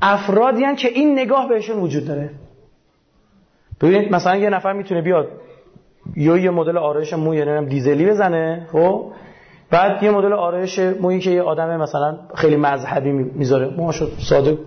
[0.02, 2.30] افرادی که این نگاه بهشون وجود داره.
[3.80, 5.28] ببینید مثلا یه نفر می‌تونه بیاد
[6.16, 9.12] یا یه مدل آرایش موی یعنی دیزلی بزنه خب؟
[9.74, 13.66] بعد یه مدل آرایش مویی که یه آدم مثلا خیلی مذهبی می‌ذاره.
[13.76, 14.58] موهاشو ساده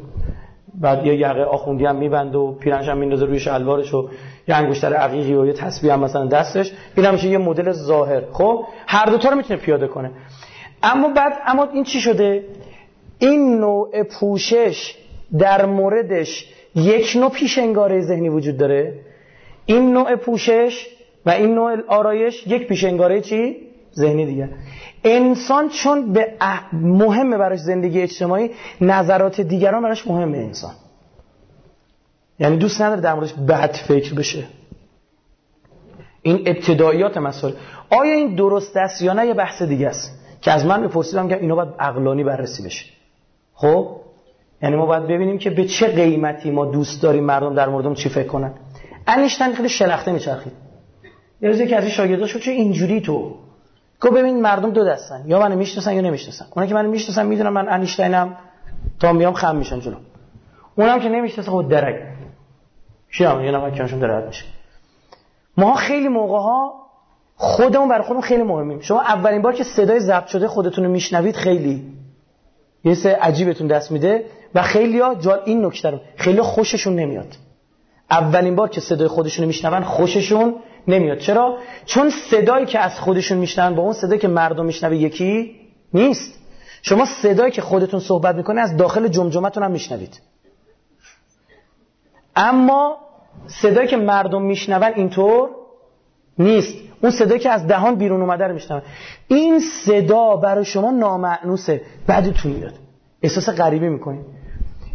[0.82, 4.10] بعد یه یقه آخوندی هم میبنده و پیرنش هم میندازه روی شلوارش و
[4.48, 6.72] یه انگشتر عقیقی و یه تسبیح هم مثلا دستش.
[6.96, 8.22] این هم میشه یه مدل ظاهر.
[8.32, 10.12] خب؟ هر دو تا رو می‌تونه پیاده کنه.
[10.84, 12.44] اما بعد اما این چی شده؟
[13.20, 14.96] این نوع پوشش
[15.40, 18.94] در موردش یک نوع پیش انگاره ذهنی وجود داره.
[19.66, 20.88] این نوع پوشش
[21.26, 23.67] و این نوع آرایش یک پیش انگاره چی؟
[23.98, 24.50] ذهنی دیگه.
[25.04, 26.34] انسان چون به
[26.74, 28.50] مهمه براش زندگی اجتماعی
[28.82, 30.74] نظرات دیگران براش مهمه انسان.
[32.40, 34.44] یعنی دوست نداره در موردش بد فکر بشه.
[36.22, 37.54] این ابتداییات مسئله.
[37.90, 40.20] آیا این درست است یا نه؟ یه بحث دیگه است.
[40.42, 42.86] که از من بپرسیدم که اینا باید عقلانی بررسی بشه.
[43.54, 43.98] خب؟
[44.62, 48.10] یعنی ما باید ببینیم که به چه قیمتی ما دوست داریم مردم در موردم چی
[48.10, 48.54] فکر کنن.
[49.08, 50.54] انیشتن خیلی شلخته میچرخید.
[51.42, 53.36] یه روزی که از این شاگرداش چه اینجوری تو؟
[54.02, 56.46] گفت ببین مردم دو دستن یا منو می‌شناسن یا نمی‌شناسن.
[56.56, 58.38] اونا که منو می‌شناسن می‌دونن من انیشتینم
[59.00, 59.96] تا میام خم میشن جلو.
[60.76, 61.96] اونم که نمی‌شناسه خود درک.
[63.10, 64.46] شیام یه نفر کنشون درک میشه.
[65.58, 66.74] ما خیلی موقع ها
[67.36, 68.80] خودمون برای خودمون خیلی مهمیم.
[68.80, 71.94] شما اولین بار که صدای ضبط شده خودتون رو میشنوید خیلی.
[72.84, 74.26] یه سه عجیبتون دست میده
[74.56, 77.28] و خیلی ها جال این نکته رو خیلی خوششون نمیاد.
[78.12, 80.56] اولین بار که صدای خودشون رو میشنون خوششون
[80.88, 81.18] نمیاد.
[81.18, 85.56] چرا؟ چون صدایی که از خودشون میشنون با اون صدایی که مردم میشنوه یکی
[85.94, 86.40] نیست.
[86.82, 90.22] شما صدایی که خودتون صحبت می‌کنه از داخل جمجمتون هم میشنوید.
[92.36, 92.98] اما
[93.48, 95.50] صدایی که مردم میشنون اینطور
[96.40, 96.78] نیست.
[97.02, 98.82] اون صدایی که از دهان بیرون اومده رو میشنون.
[99.28, 101.82] این صدا برای شما نامعنوسه.
[102.08, 102.74] بعدتون میاد.
[103.22, 104.26] احساس غریبی می‌کنید.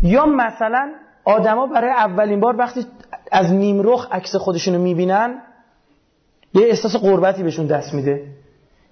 [0.03, 0.93] یا مثلا
[1.25, 2.87] آدما برای اولین بار وقتی
[3.33, 5.43] از نیمرخ عکس خودشونو می‌بینن
[6.55, 8.23] یه احساس قربتی بهشون دست میده.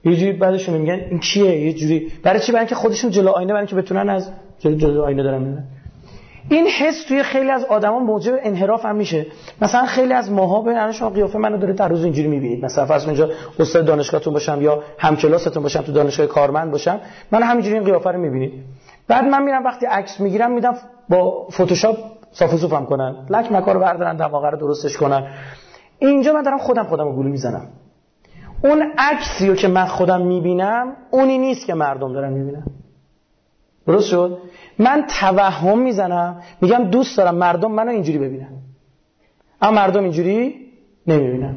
[0.04, 2.12] یه جوری بعدشون میگن این کیه یه جوری.
[2.22, 5.38] برای چی؟ برای اینکه خودشون جلو آینه برای اینکه بتونن از جلو, جلو آینه دارن
[5.38, 5.64] می‌بینن
[6.48, 9.26] این حس توی خیلی از آدما موجب انحراف هم میشه.
[9.62, 12.64] مثلا خیلی از ماها به الان شما قیافه منو داره در روز اینجوری می‌بینید.
[12.64, 17.00] مثلا فرض اونجا استاد دانشگاهتون باشم یا همکلاستون باشم تو دانشگاه کارمند باشم
[17.30, 18.52] من همینجوری این قیافه رو می‌بینید.
[19.08, 20.74] بعد من میرم وقتی عکس می‌گیرم میدم
[21.08, 21.96] با فتوشاپ
[22.32, 23.26] صاف صوفم کنن.
[23.30, 25.26] لک مکار بردارن دماغه رو درستش کنن.
[26.01, 27.68] اینجا من دارم خودم خودم رو گلو می‌زنم.
[28.64, 32.64] اون عکسی رو که من خودم می‌بینم اونی نیست که مردم دارن می‌بینن.
[33.86, 34.38] درست شد؟
[34.78, 38.48] من توهم می‌زنم میگم دوست دارم مردم منو اینجوری ببینن.
[39.62, 40.55] اما مردم اینجوری
[41.07, 41.57] نمی‌بینن.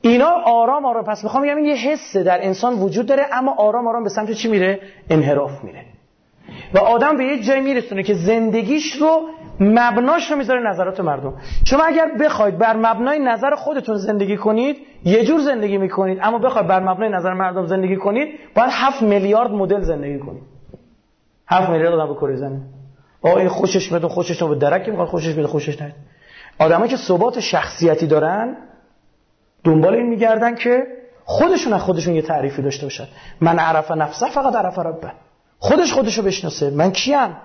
[0.00, 1.04] اینا آرام آرام.
[1.04, 4.32] پس می‌خوام بگم این یه حسه در انسان وجود داره اما آرام آرام به سمت
[4.32, 5.84] چی میره؟ انحراف میره.
[6.74, 9.28] و آدم به یه جایی میرسونه که زندگیش رو
[9.62, 11.34] مبناش رو می‌ذاره نظرات مردم.
[11.66, 16.18] شما اگر بخواید بر مبنای نظر خودتون زندگی کنید یه جور زندگی می‌کنید.
[16.22, 20.42] اما بخواید بر مبنای نظر مردم زندگی کنید باید 7 میلیارد مدل زندگی کنید.
[21.48, 22.62] 7 میلیارد آدم به کره زمین
[23.24, 25.94] این خوشش میاد خوشش به درک می‌خواد خوشش میاد خوشش نیاد
[26.58, 28.56] آدمایی که ثبات شخصیتی دارن
[29.64, 30.86] دنبال این میگردن که
[31.24, 33.04] خودشون از خودشون یه تعریفی داشته باشن.
[33.40, 35.12] من عرف نفسه فقط عرف ربه.
[35.58, 36.70] خودش خودشو بشناسه.
[36.70, 37.36] من کیم؟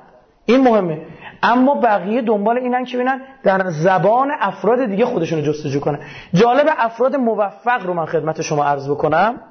[0.45, 1.01] این مهمه.
[1.43, 5.99] اما بقیه دنبال اینن که ببینن در زبان افراد دیگه خودشونو جستجو کنن.
[6.33, 9.41] جالب افراد موفق رو من خدمت شما عرض بکنم.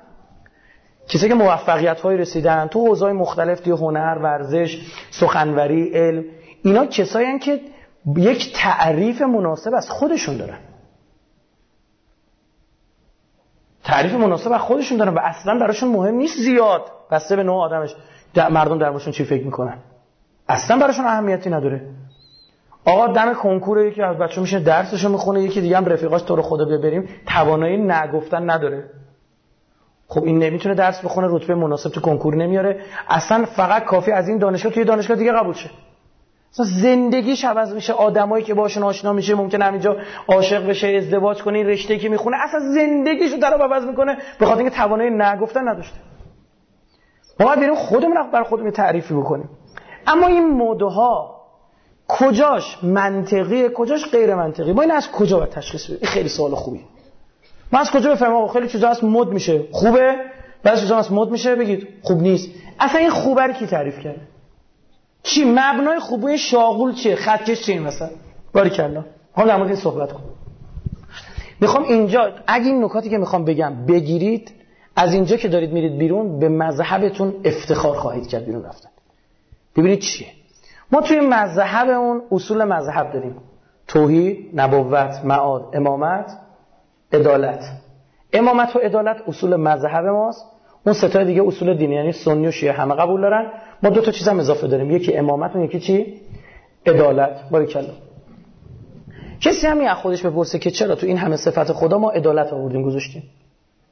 [1.09, 4.79] کسی که موفقیت های رسیدن تو حوزه مختلف توی هنر، ورزش،
[5.11, 6.25] سخنوری، علم
[6.63, 7.61] اینا کسایی که
[8.17, 10.59] یک تعریف مناسب از خودشون دارن.
[13.85, 16.83] تعریف مناسب از خودشون دارن و اصلا براشون مهم نیست زیاد.
[17.11, 17.95] بسته به نوع آدمش.
[18.51, 19.79] مردم در چی فکر می‌کنن؟
[20.49, 21.81] اصلا براشون اهمیتی نداره.
[22.85, 26.43] آقا دم کنکور یکی از بچه میشه درسشو می‌خونه یکی دیگه هم رفیقاش تو رو
[26.43, 28.85] خدا ببریم توانایی نگفتن نداره.
[30.09, 32.81] خب این نمی‌تونه درس بخونه رتبه مناسب تو کنکور نمیاره.
[33.09, 35.71] اصلا فقط کافی از این دانشگاه توی دانشگاه دیگه قبول شه.
[36.53, 37.93] اصلا زندگیش عوض میشه.
[37.93, 39.97] آدمایی که باشون آشنا میشه ممکن همینجا
[40.29, 44.17] عاشق بشه ازدواج کنه این رشته که می‌خونه اصلا زندگیشو در عوض می‌کنه.
[44.39, 45.97] به خاطر اینکه توانایی نگفتن نداشته.
[47.41, 49.49] ما باید بریم خودمون بر خودمون تعریفی بکنیم.
[50.07, 51.37] اما این مدها
[52.09, 56.55] کجاش منطقیه کجاش غیر منطقی ما این از کجا باید تشخیص بدیم؟ این خیلی سوال
[56.55, 56.81] خوبی
[57.73, 59.65] ما از کجا بفهمم؟ خیلی چیزا از مد میشه.
[59.73, 60.15] خوبه؟
[60.63, 61.89] بعضی چیزا از مد میشه بگید.
[62.03, 62.49] خوب نیست.
[62.81, 64.21] اصلا این خوبه رو کی تعریف کرده
[65.23, 68.11] چی؟ مبنای خوبه شاغول چیه؟ خطکش چیه مثلا؟
[68.53, 70.21] باریکلا حالا در مورد این صحبت کن.
[71.61, 74.53] می‌خوام اینجا اگه این نکاتی که می‌خوام بگم بگیرید
[74.97, 78.89] از اینجا که دارید میرید بیرون به مذهبتون افتخار خواهید کرد بیرون رفتن.
[79.77, 80.27] ببینید چیه؟
[80.93, 83.37] ما توی مذهب اون اصول مذهب داریم.
[83.89, 86.39] توحید نبوت معاد امامت
[87.13, 87.65] عدالت.
[88.33, 90.45] امامت و عدالت اصول مذهب ماست.
[90.87, 93.53] اون ستای دیگه اصول دینی یعنی سنی و شیعه همه قبول دارن.
[93.83, 94.91] ما دو تا چیز هم اضافه داریم.
[94.91, 96.21] یکی امامت و یکی چی؟
[96.87, 97.51] عدالت.
[97.51, 97.93] باریکلا.
[99.41, 102.83] کسی همین از خودش بپرسه که چرا تو این همه صفت خدا ما عدالت آوردیم
[102.83, 103.23] گذاشتیم؟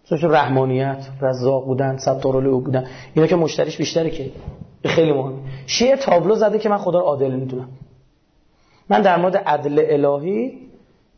[0.04, 2.86] مثل رحمانیت رزاق بودن ستارالو بودن.
[3.14, 4.30] اینا که مشتریش بیشتره که
[4.88, 5.34] خیلی مهم.
[5.66, 7.68] شیعه تابلو زده که من خدا رو عادل می‌دونم.
[8.88, 10.58] من در مورد عدل الهی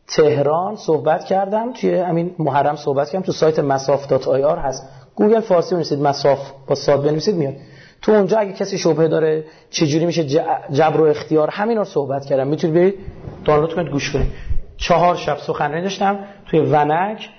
[0.07, 1.73] تهران صحبت کردم.
[1.73, 3.25] توی همین محرم صحبت کردم.
[3.25, 4.89] تو سایت مساف دات آر هست.
[5.15, 7.53] گوگل فارسی بنویسید مساف با ساد بنویسید میاد.
[8.01, 10.23] تو اونجا اگه کسی شبهه داره چجوری میشه
[10.71, 12.47] جبر و اختیار همین رو صحبت کردم.
[12.47, 12.95] می‌تونید برید
[13.45, 14.27] دانلود کنید گوش کنید.
[14.77, 16.19] چهار شب سخنرانی داشتم.
[16.45, 17.29] توی ونک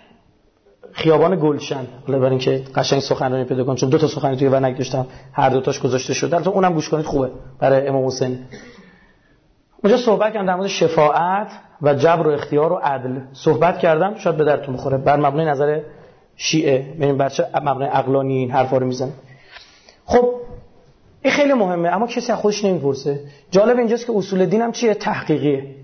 [0.92, 1.86] خیابان گلشن.
[2.06, 5.50] حالا برای اینکه قشنگ سخنرانی پیدا کنم چون دو تا سخنرانی توی ونک داشتم هر
[5.50, 6.36] دو تاش گذاشته شده.
[6.36, 8.38] البته اونم گوش کنید خوبه برای امام حسین
[9.84, 11.48] اونجا صحبت کردم در مورد شفاعت
[11.82, 13.20] و جبر و اختیار و عدل.
[13.32, 14.96] صحبت کردم شاید به درتون بخوره.
[14.96, 15.80] بر مبنای نظر
[16.36, 19.12] شیعه ببین بچه مبنای عقلانی این حرفا رو می‌زنه.
[20.04, 20.34] خب
[21.22, 23.20] این خیلی مهمه اما کسی از خودش نمی‌پرسه.
[23.50, 25.74] جالب اینجاست که اصول دین هم چیه؟ تحقیقیه.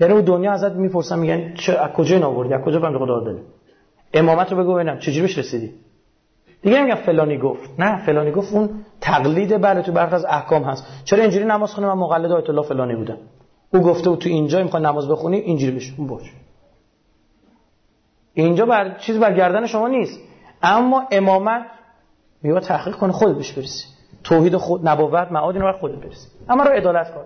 [0.00, 3.34] یعنی اون دنیا ازت می‌پرسن میگن چه از کجا این آوردی؟ از کجا بنده خدا
[4.14, 4.98] امامت رو بگو ببینم.
[4.98, 5.74] چجوری بهش رسیدی؟
[6.62, 7.70] دیگه میگم فلانی گفت.
[7.78, 10.86] نه فلانی گفت اون تقلید بله تو برخی از احکام هست.
[11.04, 13.18] چرا اینجوری نماز خونه من مقلد آیت الله فلانی بودم.
[13.74, 16.32] او گفته و تو اینجا می‌خوای نماز بخونی اینجوری بشه اون باش.
[18.34, 20.20] اینجا بر چیز بر گردن شما نیست.
[20.62, 21.62] اما امامت
[22.42, 23.84] میگه تحقیق کنه خود بهش برسی.
[24.24, 26.28] توحید خود نبوت معاد اینو بر خودت برسی.
[26.48, 27.24] اما رو عدالت کن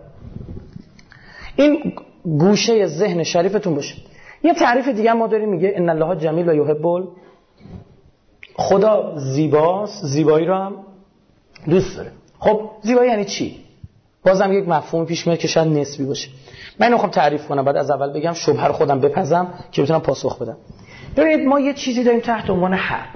[1.56, 1.92] این
[2.24, 4.07] گوشه ذهن شریفتون باشه.
[4.42, 7.08] یه تعریف دیگه ما داریم میگه ان الله جمیل و یحب
[8.54, 10.76] خدا زیباست زیبایی رو هم
[11.66, 12.12] دوست داره.
[12.38, 13.64] خب زیبایی یعنی چی؟
[14.24, 16.28] بازم یک مفهوم پیش میاد که شاید نسبی باشه.
[16.80, 20.42] من اینو خواهم تعریف کنم بعد از اول بگم شبهه خودم بپزم که بتونم پاسخ
[20.42, 20.56] بدم.
[21.16, 23.08] ببینید ما یه چیزی داریم تحت عنوان حق.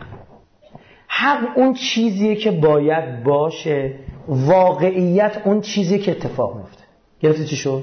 [1.09, 3.95] حق اون چیزیه که باید باشه
[4.29, 6.83] واقعیت اون چیزی که اتفاق میفته.
[7.21, 7.83] گرفتی چی شد؟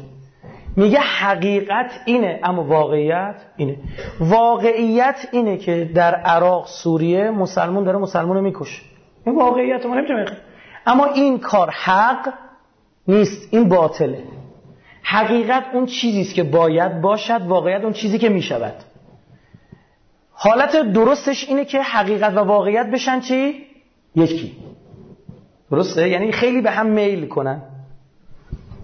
[0.75, 3.77] میگه حقیقت اینه اما واقعیت اینه.
[4.19, 8.81] واقعیت اینه که در عراق سوریه مسلمون داره مسلمون رو می‌کشه.
[9.25, 10.25] این واقعیت ما نمی‌تونیم
[10.85, 12.33] اما این کار حق
[13.07, 14.23] نیست این باطله.
[15.03, 18.75] حقیقت اون چیزی است که باید باشد واقعیت اون چیزی که می‌شود.
[20.31, 23.65] حالت درستش اینه که حقیقت و واقعیت بشن چی؟
[24.15, 24.57] یکی.
[25.71, 27.61] درسته؟ یعنی خیلی به هم میل کنن.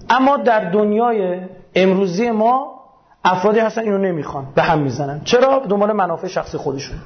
[0.09, 1.39] اما در دنیای
[1.75, 2.75] امروزی ما
[3.23, 5.21] افرادی هستن اینو نمی‌خوان به هم می‌زنن.
[5.23, 6.97] چرا؟ دنبال منافع شخصی خودشون.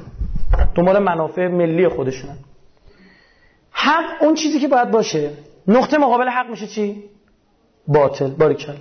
[0.76, 2.38] دنبال منافع ملی خودشونن
[3.72, 5.30] حق اون چیزی که باید باشه.
[5.68, 7.04] نقطه مقابل حق میشه چی؟
[7.88, 8.28] باطل.
[8.28, 8.76] باریکلا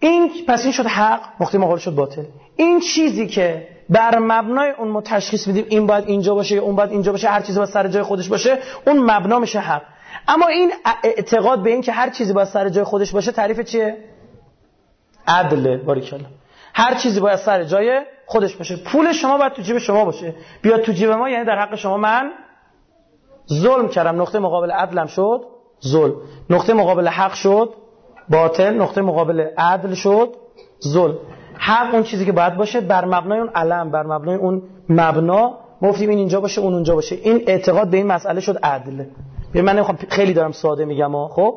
[0.00, 1.20] این پس این شد حق.
[1.40, 2.24] نقطه مقابل شد باطل.
[2.56, 6.76] این چیزی که بر مبنای اون ما تشخیص میدیم این باید اینجا باشه یا اون
[6.76, 9.82] باید اینجا باشه هر چیزی باید سر جای خودش باشه اون مبنا میشه حق.
[10.28, 10.72] اما این
[11.04, 13.96] اعتقاد به این که هر چیزی باید سر جای خودش باشه تعریف چیه؟
[15.28, 16.26] عدله باریکلا
[16.74, 18.76] هر چیزی باید سر جای خودش باشه.
[18.76, 20.34] پول شما باید تو جیب شما باشه.
[20.62, 22.30] بیاد تو جیب ما یعنی در حق شما من
[23.52, 24.20] ظلم کردم.
[24.22, 25.40] نقطه مقابل عدلم شد
[25.86, 26.14] ظلم.
[26.50, 27.74] نقطه مقابل حق شد
[28.28, 28.74] باطل.
[28.74, 30.34] نقطه مقابل عدل شد
[30.88, 31.18] ظلم.
[31.58, 35.58] حق اون چیزی که باید باشه بر مبنای اون علم بر مبنای اون مبنا.
[35.82, 37.16] گفتیم این اینجا باشه اون اونجا باشه.
[37.16, 39.04] این اعتقاد به این مسئله شد عدل.
[39.52, 41.54] به من نمی‌خوام خیلی دارم ساده میگم خب؟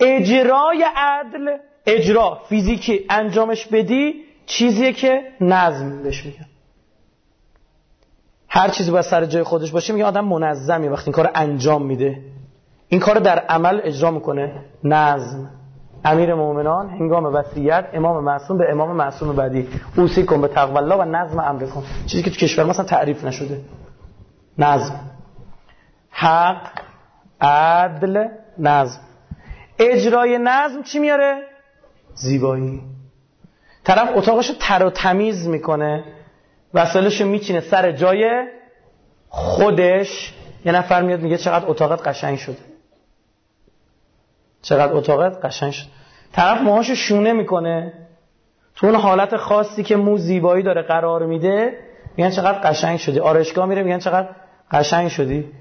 [0.00, 1.56] اجرای عدل
[1.86, 4.14] اجرا فیزیکی انجامش بدی
[4.46, 6.46] چیزیه که نظم بهش میگن.
[8.48, 12.18] هر چیزی باید سر جای خودش باشه میگه آدم منظمی وقتی این کار انجام میده.
[12.88, 14.64] این کار در عمل اجرا می‌کنه.
[14.84, 15.50] نظم.
[16.04, 19.68] امیر مؤمنان هنگام وصیت امام معصوم به امام معصوم بعدی.
[19.96, 21.82] اوسی کن به تقوی الله و نظم امر کن.
[22.06, 23.60] چیزی که تو کشور مثلا تعریف نشده.
[24.58, 25.09] نظم.
[26.20, 26.70] حق
[27.40, 29.00] عدل نظم.
[29.78, 31.42] اجرای نظم چی میاره؟
[32.14, 32.82] زیبایی.
[33.84, 36.04] طرف اتاقشو تر و تمیز می‌کنه
[36.74, 38.46] وسایلشو میچینه سر جای
[39.28, 40.34] خودش.
[40.64, 42.56] یه نفر میاد میگه چقدر اتاقت قشنگ شده.
[44.62, 45.86] چقدر اتاقت قشنگ شد
[46.32, 47.92] طرف موهاشو شونه می‌کنه.
[48.74, 51.78] تو اون حالت خاصی که مو زیبایی داره قرار میده
[52.16, 53.20] میگن چقدر قشنگ شدی.
[53.20, 54.28] آرشگاه میره میگن چقدر
[54.70, 55.52] قشنگ شدی.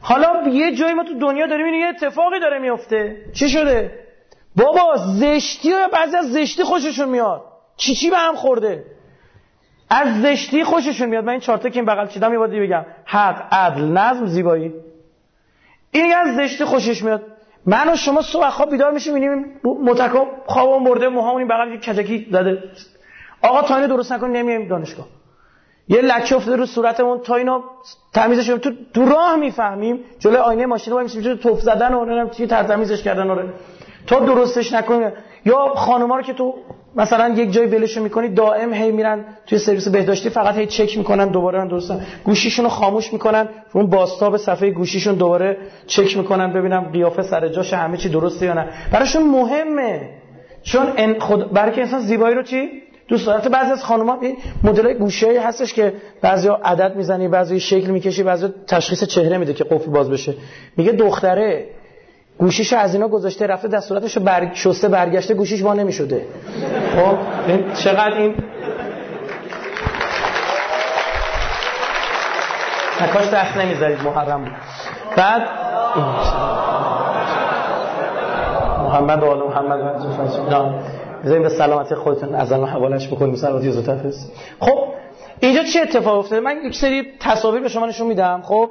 [0.00, 3.16] حالا یه جایی ما تو دنیا داریم یه اتفاقی داره میفته.
[3.32, 3.98] چی شده؟
[4.56, 7.42] بابا زشتی و بعضی از زشتی خوششون میاد.
[7.76, 8.84] چی چی به هم خورده؟
[9.90, 11.24] از زشتی خوششون میاد.
[11.24, 12.86] من این چارتا که این بغل چیدم یه بگم.
[13.04, 14.72] حق عدل نظم زیبایی.
[15.90, 17.22] این از زشتی خوشش میاد.
[17.66, 22.26] من و شما صبح خواب بیدار میشیم می‌بینیم متکا خوابمون برده موهامون این بغل کجکی
[22.30, 22.62] زده
[23.42, 25.06] آقا تا درست نکنیم نمیایم دانشگاه.
[25.88, 27.64] یه لکه افتاده رو صورتمون تا اینا
[28.14, 30.00] تمیزش تو تو راه می‌فهمیم.
[30.18, 33.44] جلوی آینه ماشین رو میشیم توف زدن و نمی‌دونم چی تمیزش کردن آره
[34.06, 35.12] تا درستش نکنیم.
[35.44, 36.54] یا خانوما رو که تو
[36.96, 41.28] مثلا یک جای ولشون می‌کنی دائم هی میرن توی سرویس بهداشتی فقط هی چک می‌کنن
[41.28, 42.06] دوباره درستن.
[42.24, 47.72] گوشیشون رو خاموش می‌کنن اون باستاب صفحه گوشیشون دوباره چک می‌کنن ببینم قیافه سر جاش
[47.72, 48.68] همه چی درسته یا نه.
[48.92, 50.10] براشون مهمه.
[50.62, 54.18] چون خود برای انسان زیبایی رو چی؟ دوست داره بعضی از خانم‌ها
[54.62, 59.64] مدل گوشی هستش که بعضیا عدد می‌زنی بعضی شکل می‌کشی بعضی تشخیص چهره میده که
[59.64, 60.34] قفل باز بشه.
[60.76, 61.66] میگه دختره
[62.38, 64.54] گوشیشو از اینا گذاشته رفته دستوراتشو بر...
[64.54, 66.26] شسته برگشته گوشیش وا نمی‌شده.
[66.96, 67.18] خب
[67.74, 68.34] چقدر این
[73.12, 74.56] کاش دست نمی‌ذارید محرم
[75.16, 75.42] بعد
[78.84, 80.02] محمد و آل محمد.
[81.24, 83.34] بذاریم به سلامتی خودتون از الان حوالش بکنیم.
[83.34, 83.96] سلامتی زودتر
[84.60, 84.78] خب
[85.40, 88.42] اینجا چه اتفاق افتاده؟ من یک سری تصاویر به شما نشون میدم.
[88.44, 88.70] خب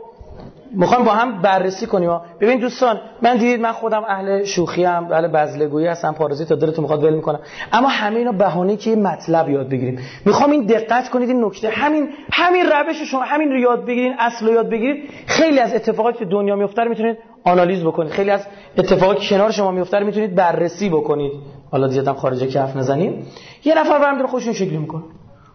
[0.71, 2.19] می‌خوام با هم بررسی کنیم.
[2.41, 6.81] ببین دوستان من دیدید من خودم اهل شوخی ام اهل بزلگویی هستم پارازیت تا دلتون
[6.81, 7.39] می‌خواد ول می‌کنم.
[7.73, 9.99] اما همه اینا بهانه که مطلب یاد بگیریم.
[10.25, 14.47] می‌خوام این دقت کنید این نکته همین همین روش شما همین رو یاد بگیرید اصل
[14.47, 15.09] رو یاد بگیرید.
[15.27, 18.11] خیلی از اتفاقاتی که دنیا میفته می‌تونید آنالیز بکنید.
[18.11, 18.47] خیلی از
[18.77, 21.31] اتفاقاتی که کنار شما میفته می‌تونید بررسی بکنید.
[21.71, 23.27] حالا دیدم خارجه که حرف نزنیم.
[23.65, 25.03] یه نفر برام خوشون شکلی می‌کنه.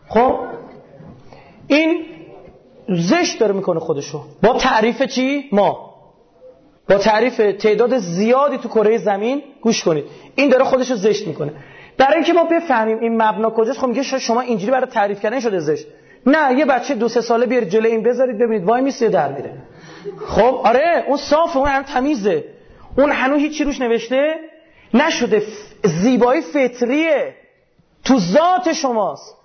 [0.09, 0.35] خب؟
[1.67, 2.01] این
[2.89, 4.25] زشت داره می‌کنه خودشو.
[4.43, 5.93] با تعریف چی؟ ما.
[6.89, 10.05] با تعریف تعداد زیادی تو کره زمین گوش کنید.
[10.35, 11.53] این داره خودشو زشت می‌کنه.
[11.99, 15.59] برای اینکه ما بفهمیم این مبنا کجاست خب میگه شما اینجوری برای تعریف کردن شده
[15.59, 15.87] زشت.
[16.27, 19.55] نه یه بچه دو سه ساله بیار جلوی این بذارید ببینید وای میسه در میره.
[20.27, 22.45] خب آره اون صاف اون هم تمیزه
[22.99, 24.35] اون هنوز هیچی روش نوشته
[24.95, 25.43] نشده.
[25.85, 27.35] زیبایی فطریه.
[28.05, 29.37] تو ذات شماست.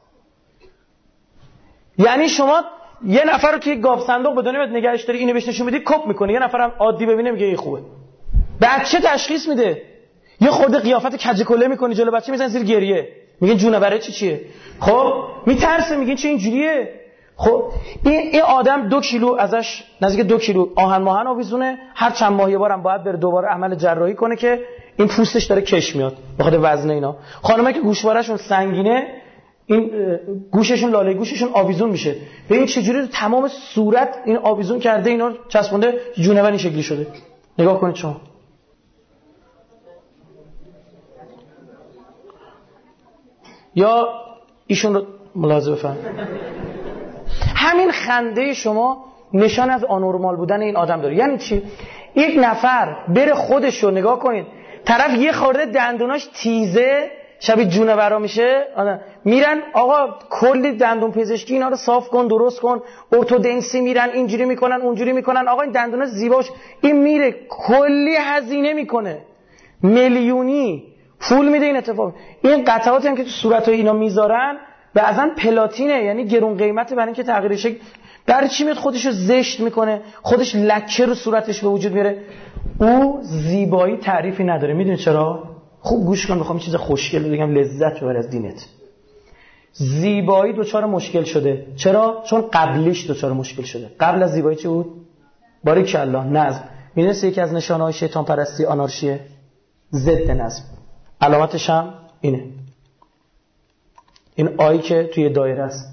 [1.98, 2.64] یعنی شما
[3.06, 6.06] یه نفر رو توی گاف صندوق به دنیا نگهش داری اینو بهش نشون میدی کپ
[6.08, 7.80] می‌کنه یه نفرم عادی ببینه میگه این خوبه.
[8.62, 9.82] بچه تشخیص میده؟
[10.42, 13.08] یه خورده قیافت کج کله می‌کنی جلو بچه میزن زیر گریه.
[13.42, 14.42] میگن جونوره چی چیه؟
[14.80, 15.14] خب
[15.46, 16.90] میترسه میگن چه اینجوریه؟
[17.36, 17.64] خب
[18.04, 21.78] این این آدم دو کیلو ازش نزدیک دو کیلو آهن ماهن آویزونه.
[21.96, 24.60] هر چند ماه بارم باید بره دوباره عمل جراحی کنه که
[24.98, 26.18] این پوستش داره کش میاد.
[26.40, 27.16] بخاطر وزن اینا.
[27.44, 29.08] خانمایی که گوشوارشون سنگینه
[29.68, 29.92] این
[30.52, 32.16] گوششون لاله گوششون آویزون میشه.
[32.50, 37.08] به این چجوری تمام صورت این آویزون کرده اینا چسبونده جونور شکلی شده.
[37.60, 38.22] نگاه کنید شما.
[43.76, 44.08] یا
[44.68, 45.06] ایشون رو
[45.36, 46.06] ملاحظه بفرمایید.
[47.56, 51.16] همین خنده شما نشان از آنورمال بودن این آدم داره.
[51.16, 51.64] یعنی چی؟
[52.16, 54.46] یک نفر بره خودش رو نگاه کنید.
[54.86, 58.64] طرف یه خورده دندوناش تیزه شبیه جونورا میشه.
[58.76, 59.02] آره.
[59.26, 62.82] میرن آقا کلی دندون پزشکی اینا رو صاف کن درست کن.
[63.12, 65.48] ارتودنسی میرن اینجوری می‌کنن اونجوری می‌کنن.
[65.48, 66.50] آقا این دندونا زیباش.
[66.82, 69.18] این میره کلی هزینه می‌کنه.
[69.84, 70.84] میلیونی.
[71.20, 72.14] پول میده این اتفاق.
[72.44, 74.58] این قطعاتی هم که تو صورت اینا می‌ذارن
[74.94, 76.04] بعضا پلاتینه.
[76.04, 77.78] یعنی گرون قیمته برای اینکه تغییر شکل.
[78.26, 80.02] در چی میاد؟ خودشو زشت می‌کنه.
[80.22, 82.18] خودش لکه رو صورتش به وجود میاره.
[82.80, 84.74] او زیبایی تعریفی نداره.
[84.74, 88.66] می‌دونی چرا؟ خوب گوش کن می‌خوام چیز خوشگل بگم لذت ببر از دینت.
[89.74, 91.68] زیبایی دوچار مشکل شده.
[91.76, 93.92] چرا؟ چون قبلیش دوچار مشکل شده.
[94.00, 94.86] قبل از زیبایی چه بود؟
[95.64, 96.64] باریک الله نظم.
[96.96, 99.20] می‌دونست یکی از نشانه های شیطان پرستی آنارشیه
[99.94, 100.64] ضد نظم.
[101.22, 102.44] علامتش هم اینه.
[104.36, 105.88] این آیی که توی دایره است.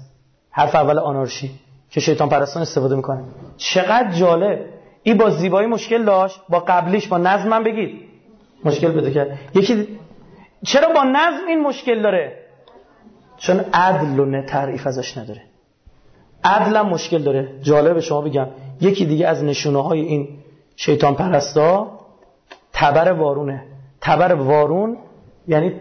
[0.49, 1.51] حرف اول آنارشی
[1.89, 3.23] که شیطان پرستان استفاده می‌کنه.
[3.57, 4.59] چقدر جالب.
[5.03, 8.04] این با زیبایی مشکل داشت با قبلیش با نظم بگید
[8.63, 9.39] مشکل بده کرد.
[9.55, 9.87] یکی
[10.65, 12.37] چرا با نظم این مشکل داره؟
[13.37, 15.41] چون عدل و تعریف ازش نداره.
[16.43, 17.59] عدل هم مشکل داره.
[17.61, 18.47] جالب شما بگم.
[18.81, 20.37] یکی دیگه از نشونه های این
[20.75, 21.99] شیطان پرستا
[22.73, 23.63] تبر وارونه.
[24.01, 24.97] تبر وارون
[25.47, 25.73] یعنی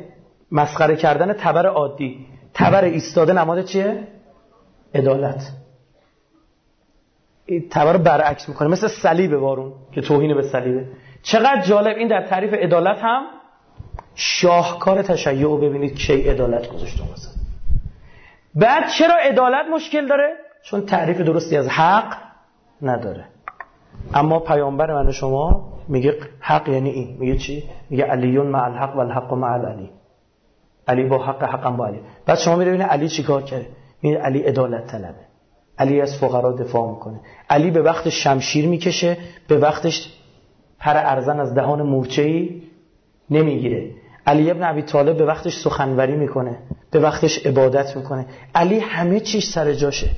[0.53, 2.27] مسخره کردن تبر عادی.
[2.55, 4.09] تبر ایستاده نماد چیه؟
[4.95, 5.53] عدالت.
[7.71, 8.69] تبر برعکس می‌کنه.
[8.69, 10.87] مثل صلیب وارون که توهین به صلیبه.
[11.25, 13.23] چقدر جالب این در تعریف عدالت هم
[14.15, 17.33] شاهکار تشیع رو ببینید کی عدالت گذاشته مثلا
[18.55, 20.29] بعد چرا عدالت مشکل داره؟
[20.65, 22.17] چون تعریف درستی از حق
[22.83, 23.25] نداره.
[24.15, 27.17] اما پیامبر من شما میگه حق یعنی این.
[27.19, 29.91] میگه چی؟ میگه علیون مع الحق و الحق مع علی
[30.89, 32.01] علی با حق حقم با علی.
[32.27, 33.67] بعد شما میره ببینید علی چیکار کرده؟
[34.03, 35.25] میگه علی عدالت طلبه.
[35.79, 37.21] علی از فقرا دفاع می‌کنه.
[37.51, 39.17] علی به وقت شمشیر می‌کشه
[39.49, 40.13] به وقتش
[40.85, 42.63] پر ارزن از دهان مورچه‌ای
[43.31, 43.91] نمی‌گیره.
[44.27, 46.59] علی ابن ابی طالب به وقتش سخنوری می‌کنه
[46.91, 48.27] به وقتش عبادت می‌کنه.
[48.55, 50.11] علی همه چیش سر جاشه.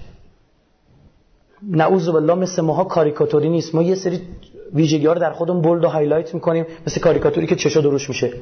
[1.62, 3.74] نعوذ بالله مثل ماها کاریکاتوری نیست.
[3.74, 4.20] ما یه سری
[4.74, 6.64] ویژگی در خودمون bold و highlight می‌کنیم.
[6.86, 8.32] مثل کاریکاتوری که چشا درشت میشه.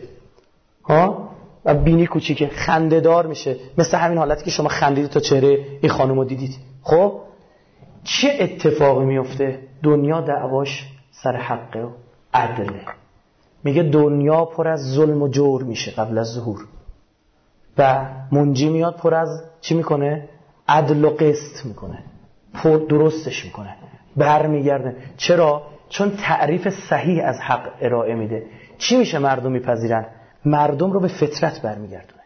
[0.85, 1.29] ها؟
[1.65, 2.49] و بینی کوچیکه.
[2.49, 3.57] خنده‌دار میشه.
[3.79, 6.57] مثل همین حالتی که شما خندیدید تا چهره این خانم رو دیدید.
[6.83, 7.21] خب؟
[8.05, 11.89] چه اتفاقی میفته دنیا دعواش سر حقه.
[12.35, 12.81] عدله
[13.65, 16.65] میگه دنیا پر از ظلم و جور میشه قبل از ظهور.
[17.79, 20.29] و منجی میاد پر از چی می‌کنه؟
[20.69, 21.99] عدل و قسط می‌کنه.
[22.55, 23.77] پر درستش می‌کنه.
[24.17, 24.97] برمیگرده.
[25.17, 28.47] چرا؟ چون تعریف صحیح از حق ارائه میده.
[28.79, 30.07] چی میشه مردم میپذیرن؟
[30.45, 32.23] مردم رو به فطرت برمیگردونه.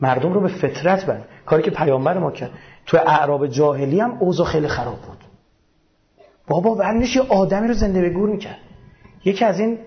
[0.00, 1.20] مردم رو به فطرت بر.
[1.46, 2.50] کاری که پیامبر ما کرد.
[2.86, 5.24] تو اعراب جاهلی هم اوضاع خیلی خراب بود.
[6.46, 8.58] بابا برنش یه آدمی رو زنده به گور می‌کرد.
[9.24, 9.78] یکی از این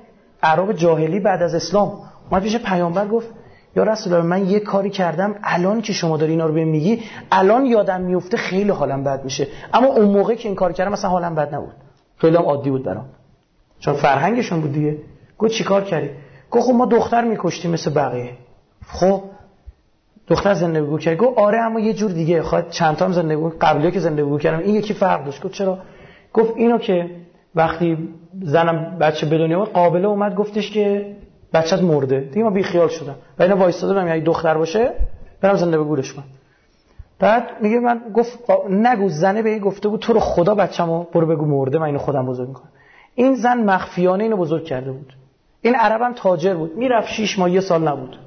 [0.44, 3.28] اعراب جاهلی بعد از اسلام اومد پیش پیامبر گفت
[3.76, 7.66] یا رسول من یه کاری کردم الان که شما داری اینا رو به میگی الان
[7.66, 9.48] یادم میفته خیلی حالم بد میشه.
[9.74, 11.74] اما اون موقع که این کار کردم مثلا حالم بد نبود.
[12.18, 13.06] خیلی هم عادی بود برام.
[13.80, 14.98] چون فرهنگشون بود دیگه.
[15.38, 16.10] گفت چیکار کردی؟
[16.52, 18.32] گفت خب ما دختر میکشتیم مثل بقیه.
[18.88, 19.24] خب
[20.28, 21.18] دختر زندگی کرد.
[21.18, 22.42] گفت آره اما یه جور دیگه.
[22.42, 24.60] خواهد چند تا هم زندگی قبلی که زندگی کردم.
[24.60, 25.44] این یکی فرق داشت.
[25.44, 25.80] گفت چرا؟
[26.34, 27.10] گفت اینو که
[27.56, 28.10] وقتی
[28.41, 31.16] زنم بچه به دنیا قابله اومد گفتش که
[31.54, 32.20] بچت مرده.
[32.20, 33.16] دیگه ما بی خیال شدم.
[33.39, 34.91] و اینا وایستاده بودم یعنی دختر باشه
[35.41, 36.24] برم زنده به گورش کن
[37.20, 38.39] بعد میگه من گفت
[38.70, 42.26] نگو زنه به گفته بود تو رو خدا بچه‌مو برو بگو مرده من اینو خودم
[42.26, 42.70] بزرگ می‌کنم.
[43.16, 45.14] این زن مخفیانه اینو بزرگ کرده بود.
[45.62, 46.78] این عربم تاجر بود.
[46.78, 48.18] می‌رفت 6 ماه یه سال نبود.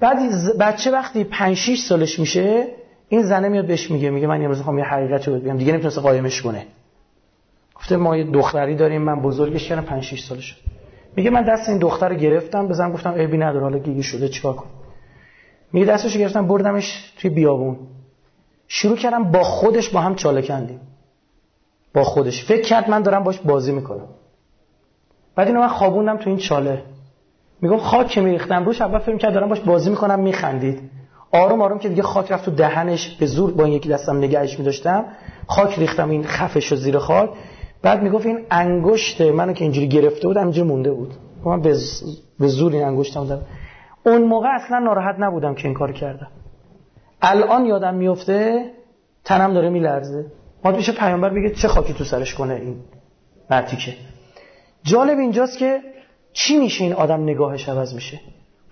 [0.00, 0.18] بعد
[0.60, 2.66] بچه وقتی 5 6 سالش میشه
[3.08, 5.56] این زنه میاد بهش میگه میگه من امروز می‌خوام یه حقیقتی رو بگم.
[5.56, 6.66] دیگه نمی‌تونه قایمش کنه.
[7.80, 10.56] گفته ما یه دختری داریم من بزرگش کردم 5 6 سالش
[11.16, 14.54] میگه من دست این دختر رو گرفتم بزن گفتم عیبی نداره حالا گیگی شده چیکار
[14.54, 14.70] کنم؟
[15.72, 17.76] میگه دستش گرفتم بردمش توی بیابون.
[18.68, 20.80] شروع کردم با خودش با هم چاله کندیم.
[21.94, 22.44] با خودش.
[22.44, 24.08] فکر کرد من دارم باش بازی می‌کنم.
[25.34, 26.82] بعد اینو من خوابوندم تو این چاله.
[27.60, 30.90] می‌گفت خاک که میریختم روش اول فکر کرد دارم باش بازی می‌کنم میخندید.
[31.32, 34.58] آروم آروم که دیگه خاک رفت تو دهنش به زور با این یکی دستم نگهش
[34.58, 35.04] میداشتم.
[35.46, 37.30] خاک ریختم این خفش و زیر خاک.
[37.82, 41.14] بعد می‌گفت این انگشت منو که اینجوری گرفته بود اینجوری مونده بود.
[41.44, 41.62] من
[42.38, 43.46] به زور این انگشتم دارم
[44.06, 46.28] اون موقع اصلا ناراحت نبودم که این کار کردم.
[47.22, 48.70] الان یادم میفته
[49.24, 50.26] تنم داره میلرزه.
[50.64, 52.76] ما میشه پیامبر بگه چه خاکی تو سرش کنه این
[53.50, 53.94] مرتیکه.
[54.82, 55.80] جالب اینجاست که
[56.32, 58.20] چی میشه این آدم نگاهش عوض میشه؟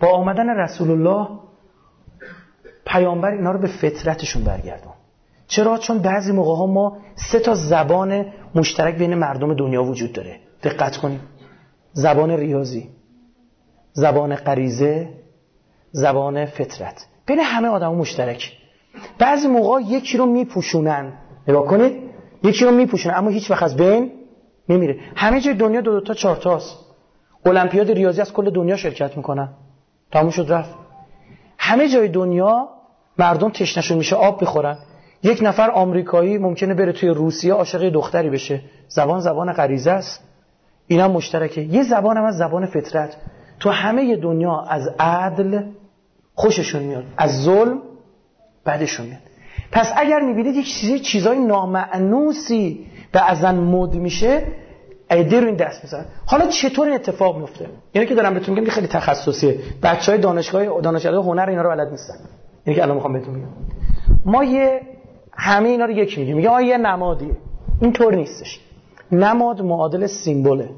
[0.01, 1.29] با آمدن رسول الله
[2.87, 4.93] پیامبر اینا رو به فطرتشون برگردون.
[5.47, 10.41] چرا؟ چون بعضی موقع ها ما سه تا زبان مشترک بین مردم دنیا وجود داره.
[10.63, 11.21] دقت کنیم
[11.93, 12.89] زبان ریاضی
[13.93, 15.09] زبان غریزه
[15.91, 17.07] زبان فطرت.
[17.27, 18.53] بین همه آدم مشترک.
[19.19, 21.13] بعضی موقع یکی رو میپوشونن.
[21.49, 22.03] نگاه کنید.
[22.43, 24.13] یکی رو میپوشونن اما هیچ وقت از بین
[24.69, 25.01] نمیره.
[25.17, 26.77] همه جای دنیا دو, دو تا چهار تاست
[27.47, 29.49] المپیاد ریاضی از کل دنیا شرکت می‌کنن.
[30.13, 30.75] تموم شد رفت.
[31.59, 32.69] همه جای دنیا
[33.19, 34.79] مردم تشنشون میشه آب بخورن.
[35.23, 38.61] یک نفر آمریکایی ممکنه بره توی روسیه عاشق دختری بشه.
[38.89, 40.25] زبان زبان غریزه است.
[40.87, 41.61] اینا مشترکه.
[41.61, 43.16] یه زبان هم از زبان فطرت.
[43.61, 45.62] تو همه دنیا از عدل
[46.35, 47.05] خوششون میاد.
[47.16, 47.83] از ظلم
[48.66, 49.21] بدشون میاد.
[49.73, 54.43] پس اگر می‌بینید یک چیزی چیزای نامعنوسی ازن مد میشه
[55.11, 58.71] ایده رو این دست میزن حالا چطور این اتفاق میفته یعنی که دارم بهتون میگم
[58.71, 59.59] خیلی تخصصیه.
[59.83, 62.14] بچهای های دانشگاه دانشگاه هنر اینا رو بلد نیستن.
[62.66, 63.49] یعنی که الان می‌خوام بهتون میگم
[64.25, 64.81] ما یه
[65.39, 67.36] همه اینا رو یک میگیم میگه یه نمادیه.
[67.80, 68.61] اینطور نیستش.
[69.12, 70.70] نماد معادل سیمبوله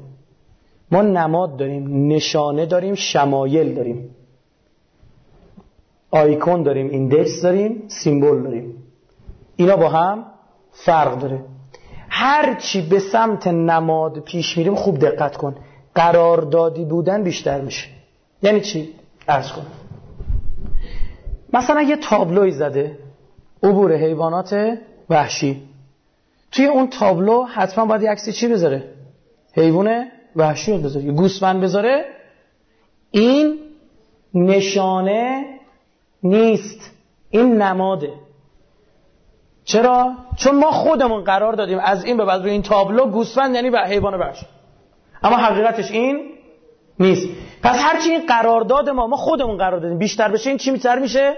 [0.91, 4.15] ما نماد داریم نشانه داریم شمایل داریم.
[6.11, 8.83] آیکون داریم ایندکس داریم سیمبل داریم.
[9.55, 10.25] اینا با هم
[10.71, 11.39] فرق داره.
[12.09, 15.55] هر چی به سمت نماد پیش میریم خوب دقت کن.
[15.95, 17.87] قراردادی بودن بیشتر میشه.
[18.41, 18.89] یعنی چی؟
[19.27, 19.65] ارز کن.
[21.53, 22.97] مثلا یه تابلوی زده.
[23.63, 24.77] عبور حیوانات
[25.09, 25.61] وحشی.
[26.51, 28.83] توی اون تابلو حتما باید یه عکسی چی بذاره؟
[29.55, 30.05] حیوان
[30.35, 32.05] وحشی رو بذاره گوسفند بذاره.
[33.11, 33.59] این
[34.33, 35.45] نشانه
[36.23, 36.91] نیست
[37.29, 38.13] این نماده.
[39.63, 43.71] چرا؟ چون ما خودمون قرار دادیم از این به بعد روی این تابلو گوسفند یعنی
[43.77, 44.45] حیوان وحشی
[45.23, 46.29] اما حقیقتش این
[46.99, 47.27] نیست.
[47.63, 49.97] پس هرچی این قرارداد ما ما خودمون قرار دادیم.
[49.97, 51.33] بیشتر بشه این چی میتر میشه؟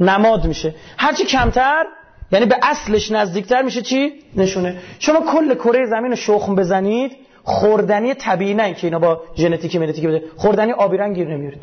[0.00, 0.74] نماد میشه.
[0.98, 1.84] هرچی کمتر
[2.32, 4.76] یعنی به اصلش نزدیکتر میشه چی؟ نشونه.
[4.98, 10.22] شما کل کره زمین شخم بزنید خوردنی طبیعی نه که اینا با ژنتیکی منتیکی بده
[10.36, 11.62] خوردنی آبی رنگ گیر نمیارید.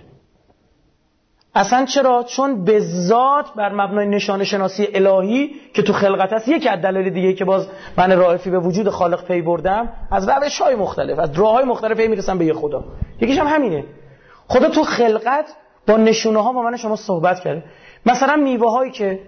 [1.56, 6.70] اصلا چرا؟ چون به ذات بر مبنای نشان شناسی الهی که تو خلقت هست یکی
[6.70, 7.68] از دلایل دیگه که باز
[7.98, 11.98] من رائفی به وجود خالق پی بردم از روش های مختلف از راه های مختلف
[11.98, 12.84] پی می‌رسم به یه خدا.
[13.22, 13.84] یکیش هم همینه.
[14.48, 15.46] خدا تو خلقت
[15.88, 17.64] با نشونه ها با من شما صحبت کرده.
[18.06, 19.20] مثلا میوه هایی که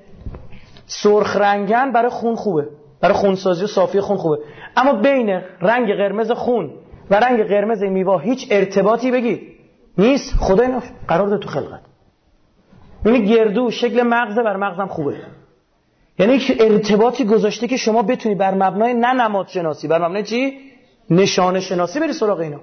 [0.85, 2.67] سرخ رنگن برای خون خوبه.
[3.01, 4.37] برای خونسازی و صافی خون خوبه.
[4.77, 6.71] اما بین رنگ قرمز خون
[7.09, 9.41] و رنگ قرمز میوه هیچ ارتباطی بگید
[9.97, 10.33] نیست.
[10.39, 11.81] خدا اینو قرار ده تو خلقت.
[13.05, 15.15] یعنی گردو شکل مغزه بر مغزم خوبه.
[16.19, 19.87] یعنی ارتباطی گذاشته که شما بتونی بر مبنای نه نماد شناسی.
[19.87, 20.59] بر مبنای چی؟
[21.09, 22.59] نشانه شناسی بری سراغ اینا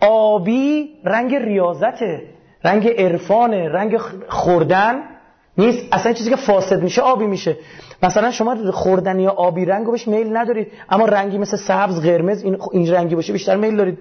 [0.00, 2.22] آبی رنگ ریاضته.
[2.64, 3.68] رنگ عرفانه.
[3.68, 3.96] رنگ
[4.28, 5.02] خوردن.
[5.60, 5.86] نیست.
[5.92, 7.56] اصلا چیزی که فاسد میشه آبی میشه.
[8.02, 10.68] مثلا شما خوردنی یا آبی رنگ بهش میل ندارید.
[10.90, 13.98] اما رنگی مثل سبز قرمز این, این رنگی باشه بیشتر میل دارید.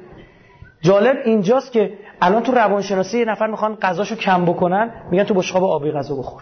[0.81, 5.63] جالب اینجاست که الان تو روانشناسی یه نفر می‌خوان غذاشو کم بکنن میگن تو بشقاب
[5.63, 6.41] آبی غذا بخور.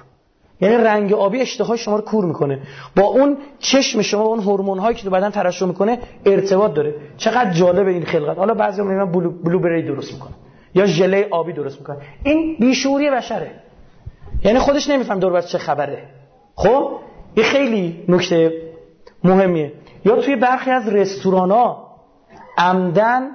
[0.62, 2.60] یعنی رنگ آبی اشتهای شما رو کور می‌کنه.
[2.96, 6.96] با اون چشم شما اون هورمون هایی که تو بدن ترشح می‌کنه ارتباط داره.
[7.18, 8.38] چقدر جالب این خلقت.
[8.38, 10.34] حالا بعضی میگن بلو, درست می‌کنه
[10.76, 11.98] یا ژله آبی درست می‌کنه.
[12.24, 13.52] این بیشوری بشره.
[14.44, 16.04] یعنی خودش نمیفهم دور چه خبره.
[16.56, 17.00] خب؟
[17.34, 18.62] این خیلی نکته
[19.24, 19.74] مهمیه.
[20.06, 21.88] یا توی برخی از رستوران ها
[22.58, 23.30] عمدن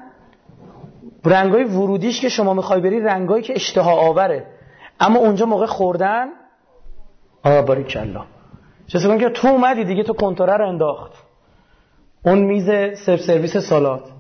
[1.25, 4.47] رنگای ورودیش که شما می‌خوای بری رنگایی که اشتها آوره.
[5.01, 6.27] اما اونجا موقع خوردن
[7.45, 8.25] آه باریکلا.
[8.87, 11.13] چه که تو اومدی دیگه تو کنتره رو انداخت.
[12.25, 12.67] اون میز
[12.99, 14.11] سرو سرویس سالات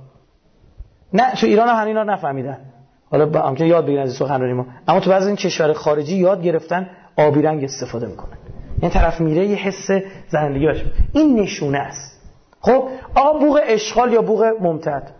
[1.12, 2.71] نه تو ایران هم هنینا نفهمیدن.
[3.12, 6.16] حالا با هم که یاد بگیرن از سخنرانی ما اما تو بعضی این کشور خارجی
[6.16, 8.38] یاد گرفتن آبی رنگ استفاده می‌کنن.
[8.82, 9.90] این طرف میره یه حس
[10.28, 12.22] زنندگی باشه این نشونه است.
[12.60, 15.10] خب آقا بوق اشغال یا بوق ممتد؟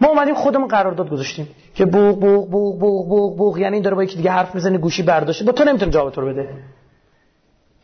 [0.00, 3.96] ما اومدیم خودمون قرارداد گذاشتیم که بوق بوق بوق بوق بوق بوق یعنی این داره
[3.96, 5.44] با یکی دیگه حرف می‌زنه گوشی برداشته.
[5.44, 6.48] با تو نمی‌تونه جواب تو رو بده.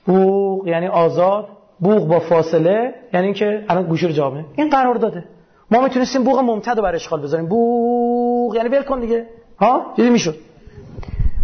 [0.07, 1.49] بوق یعنی آزاد
[1.80, 5.24] بوق با فاصله یعنی اینکه الان گوشی رو جواب این قرار داده
[5.70, 7.47] ما می‌تونستیم بوق ممتد رو بر اشغال بذاریم.
[7.47, 8.08] بوق.
[8.55, 9.27] یعنی ول کن دیگه.
[9.61, 10.35] ها؟ دیدی می‌شد.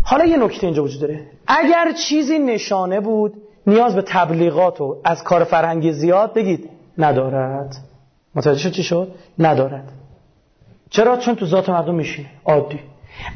[0.04, 1.26] حالا یه نکته اینجا وجود داره.
[1.46, 3.34] اگر چیزی نشانه بود
[3.66, 7.76] نیاز به تبلیغات و از کار فرهنگی زیاد بگید ندارد.
[8.34, 9.92] متوجه شد چی شد؟ ندارد.
[10.90, 12.80] چرا؟ چون تو ذات مردم میشینه عادی.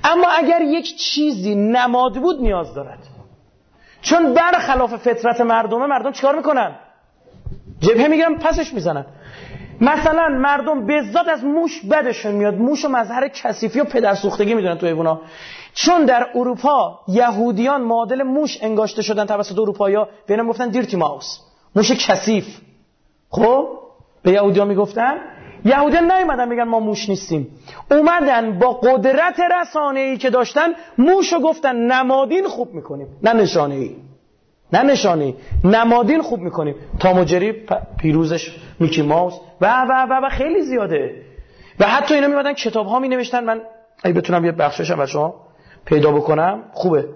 [0.05, 2.99] اما اگر یک چیزی نماد بود نیاز دارد.
[4.03, 6.75] چون برخلاف فطرت مردمه مردم چیکار می‌کنن؟
[7.81, 9.07] جبهه می‌گیرن پسش می‌زنن.
[9.81, 11.03] مثلا مردم به
[11.33, 12.55] از موش بدشون میاد.
[12.55, 15.21] موش و مظهر کثیفی و پدرسوختگی می‌دونن تو ایوونا.
[15.75, 21.39] چون در اروپا یهودیان معادل موش انگاشته شدن توسط اروپایی‌ها به اینا گفتن دیرتی ماوس
[21.77, 22.47] موش کثیف.
[23.31, 23.69] خب؟
[24.23, 25.15] به یهودیان می‌گفتن.
[25.65, 27.49] یهودیان نیومدن میگن ما موش نیستیم.
[27.91, 30.69] اومدن با قدرت رسانه ای که داشتن
[30.99, 33.07] موشو گفتن نمادین خوب می‌کنیم.
[33.23, 33.97] نه نشانه ای
[34.73, 36.75] نه نشانه نمادین خوب می‌کنیم.
[37.01, 37.67] تام و جری
[37.99, 39.35] پیروزش میکی ماوس.
[39.61, 41.25] و و و و خیلی زیاده.
[41.79, 43.61] و حتی اینا میمدن کتاب ها می نوشتن من
[44.03, 45.47] اگه بتونم یه بخشش هم شما
[45.85, 47.09] پیدا بکنم خوبه.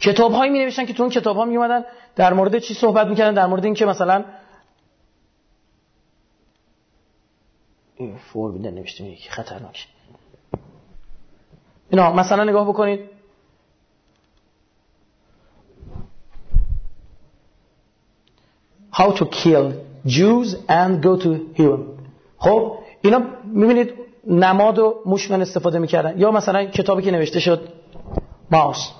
[0.00, 1.84] کتاب هایی می نوشتن که تو اون کتاب ها می اومدن
[2.16, 4.24] در مورد چی صحبت می‌کردن؟ در مورد اینکه مثلا
[7.96, 9.88] این فور بیدن نوشته یکی خطرناک.
[11.90, 13.00] اینا مثلا نگاه بکنید.
[18.92, 19.72] How to kill
[20.06, 21.80] Jews and go to heaven
[22.38, 23.92] خب اینا می‌بینید
[24.26, 26.18] نماد و موشمن استفاده می‌کردن.
[26.18, 27.68] یا مثلا کتابی که نوشته شد
[28.50, 28.90] ماوس.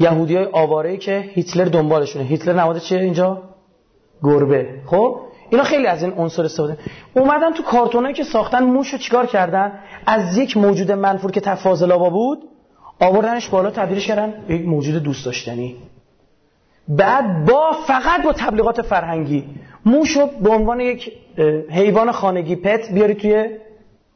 [0.00, 2.24] یهودی های آواره که هیتلر دنبالشونه.
[2.24, 3.42] هیتلر نماد چیه اینجا؟
[4.22, 4.68] گربه.
[4.86, 6.78] خب اینا خیلی از این عنصر استفاده.
[7.16, 9.72] اومدن تو کارتونایی که ساختن موش رو چیکار کردن؟
[10.06, 12.38] از یک موجود منفور که تفاضل بود
[13.00, 15.76] آوردنش بالا تبدیلش کردن یک موجود دوست داشتنی.
[16.88, 19.44] بعد با فقط با تبلیغات فرهنگی.
[19.84, 21.12] موشو به عنوان یک
[21.70, 23.58] حیوان خانگی پت بیاری توی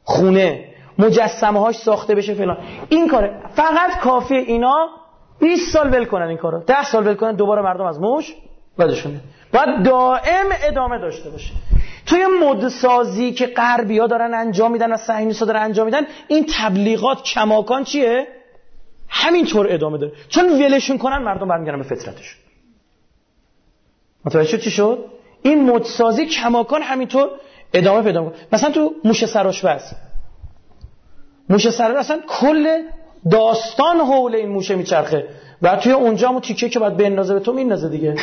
[0.04, 0.64] خونه
[0.98, 2.58] مجسمه هاش ساخته بشه فلان.
[2.88, 4.88] این کاره فقط کافی اینا
[5.40, 6.58] 20 سال ول کنن این کارو.
[6.58, 8.34] 10 سال ول کنن دوباره مردم از موش
[8.78, 9.20] بدشونه
[9.52, 11.52] باید دائم ادامه داشته باشه.
[12.06, 16.46] توی مد سازی که غربی ها دارن انجام میدن و صهیونیست‌ها دارن انجام میدن این
[16.58, 18.26] تبلیغات کماکان چیه؟
[19.08, 20.12] همینطور ادامه داره.
[20.28, 22.38] چون ولشون کنن مردم برمیگردن به فطرتشون.
[24.24, 25.04] متوجه چی شد؟
[25.42, 27.28] این مدسازی کماکان همینطور
[27.72, 28.38] ادامه پیدا می‌کنه.
[28.52, 29.82] مثلا تو موش سراشپز.
[31.48, 32.82] موش سراشپز اصلا کل
[33.30, 35.26] داستان حول این موشه میچرخه.
[35.62, 38.14] و توی اونجا همون تیکه که باید بندازه به تو میندازه دیگه.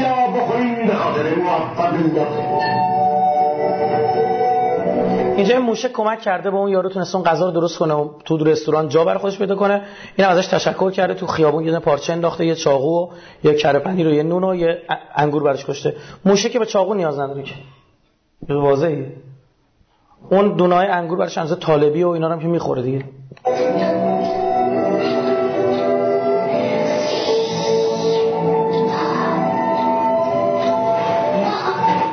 [0.00, 1.26] یا بخورین به خاطر
[5.36, 8.08] اینجا این موشه کمک کرده به اون یارو تونست اون غذا رو درست کنه و
[8.24, 9.82] تو رستوران جا برای خودش پیدا کنه.
[10.16, 11.14] این ازش تشکر کرده.
[11.14, 13.08] تو خیابون یه پارچه انداخته یه چاقو و
[13.44, 14.82] یه کره پنیر و یه نون و یه
[15.14, 15.96] انگور براش کشته.
[16.24, 17.54] موشه که به چاقو نیاز نداره که.
[18.48, 19.12] واضحه.
[20.30, 23.04] اون دونای انگور براش اندازه طالبی و اینا رو هم که می‌خوره دیگه.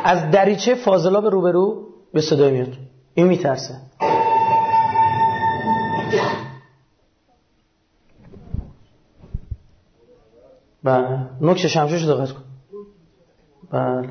[0.06, 2.74] از دریچه فاضلا به روبرو به صدای میاد.
[3.14, 3.76] این میترسه.
[10.84, 11.20] بله.
[11.42, 12.44] نکش شمشوش دقت کن.
[13.72, 14.10] بله.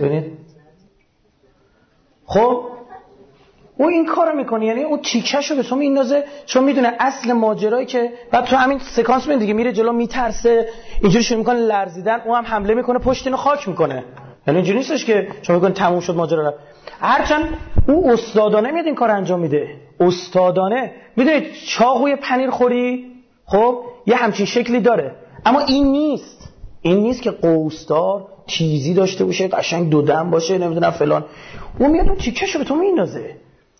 [0.00, 0.38] ببینید.
[2.26, 2.64] خب
[3.76, 4.66] او این کارو می‌کنه.
[4.66, 8.78] یعنی اون تیکش رو به تو میندازه چون می‌دونه اصل ماجرایی که بعد تو همین
[8.78, 10.68] سکانس می دیگه میره جلو میترسه.
[11.00, 12.20] اینجوری شروع می‌کنه لرزیدن.
[12.20, 14.04] او هم حمله می‌کنه پشت اینو خاک می‌کنه.
[14.46, 16.54] یعنی اینجوری نیستش که شما میگن تموم شد ماجرا
[17.00, 17.48] هرچند
[17.88, 19.68] او استادانه میاد این کار انجام میده.
[20.00, 20.92] استادانه.
[21.16, 23.04] می‌دونید چاقوی پنیر خوری؟
[23.46, 25.14] خب یه همچین شکلی داره.
[25.46, 26.52] اما این نیست.
[26.80, 31.24] این نیست که قوسدار تیزی داشته باشه قشنگ دودم باشه نمی‌دونم فلان.
[31.78, 33.36] اون میاد اون تیکشو به تو میندازه.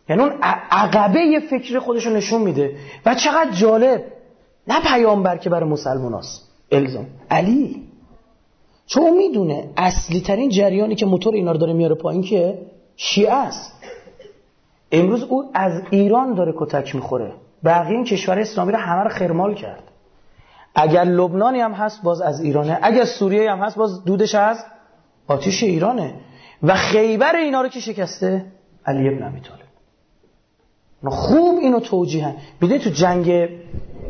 [0.09, 0.33] یعنی اون
[0.71, 2.77] عقبه یه فکر خودشو نشون میده.
[3.07, 4.05] و چقدر جالب.
[4.69, 6.49] نه پیامبر که برای مسلمان هست.
[6.73, 7.07] الزام.
[7.31, 7.83] علی.
[8.87, 12.59] چون می‌دونه اصلی ترین جریانی که موتور اینا رو داره میاره پایین که
[12.97, 13.73] شیعه است.
[14.93, 17.33] امروز او از ایران داره کتک می‌خوره.
[17.65, 19.83] بقیه این کشور اسلامی رو همه رو خرمال کرد.
[20.75, 22.79] اگر لبنانی هم هست باز از ایرانه.
[22.83, 24.65] اگر سوریه هم هست باز دودش از
[25.27, 26.15] آتیش ایرانه.
[26.63, 28.45] و خیبر اینا رو که شکسته
[28.87, 29.41] علی ابن ابی
[31.11, 33.49] خوب اینو توجیهن می‌دونید تو جنگ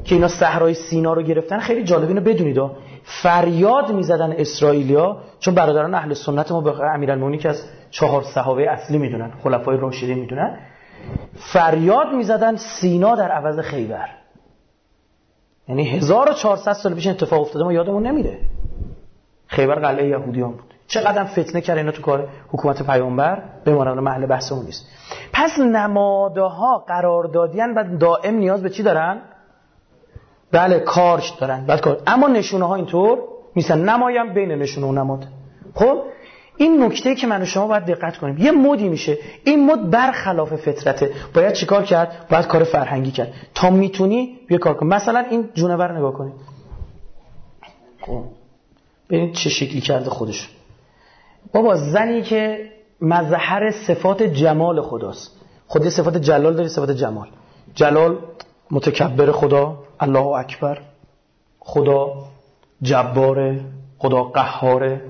[0.04, 2.60] که اینا صحرای سینا رو گرفتن خیلی جالب اینو بدونید.
[3.22, 8.98] فریاد می‌زدن اسرائیلیا چون برادران اهل سنت ما به امیرالمومنین که از چهار صحابه اصلی
[8.98, 10.58] می‌دونن خلفای راشدین می‌دونن.
[11.52, 14.08] فریاد می‌زدن سینا در عوض خیبر.
[15.68, 18.38] یعنی 1400 سال پیش اتفاق افتاده ما یادمون نمیره.
[19.46, 20.74] خیبر قلعه یهودیان بود.
[20.86, 24.88] چقدر فتنه کرد اینا تو کار حکومت پیامبر بمانم محل بحثمون نیست.
[25.32, 29.18] پس نمادها قراردادیان و دائم نیاز به چی دارن؟
[30.54, 31.66] بله کارش دارن.
[31.66, 32.02] بعد کار.
[32.06, 33.18] اما نشونه ها اینطور
[33.54, 35.26] میسن نمایم بین نشونه و نماد.
[35.74, 36.02] خب؟
[36.56, 38.38] این نکته که من و شما باید دقت کنیم.
[38.38, 39.18] یه مودی میشه.
[39.44, 41.10] این مد برخلاف فطرته.
[41.34, 43.32] باید چیکار کرد؟ باید کار فرهنگی کرد.
[43.54, 44.86] تا می‌تونی یه کار کن.
[44.86, 46.34] مثلا این جونور نگاه کنید
[48.00, 48.22] خب.
[49.10, 50.50] ببینید چه شکلی کرده خودش.
[51.52, 55.40] بابا زنی که مظهر صفات جمال خداست.
[55.66, 57.28] خودی صفات جلال داری صفات جمال.
[57.74, 58.18] جلال
[58.74, 59.64] متکبر خدا
[60.00, 60.78] الله اکبر.
[61.60, 62.00] خدا
[62.82, 63.60] جباره
[63.98, 65.00] خدا قهاره.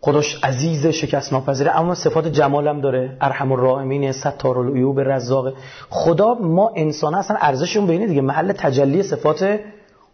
[0.00, 3.16] خداش عزیز شکست ناپذیره اما صفات جمال هم داره.
[3.20, 5.52] ارحم الراحمین ستار العیوب رزاق.
[5.90, 8.20] خدا ما انسان اصلا ارزشمون بینه دیگه.
[8.20, 9.60] محل تجلی صفات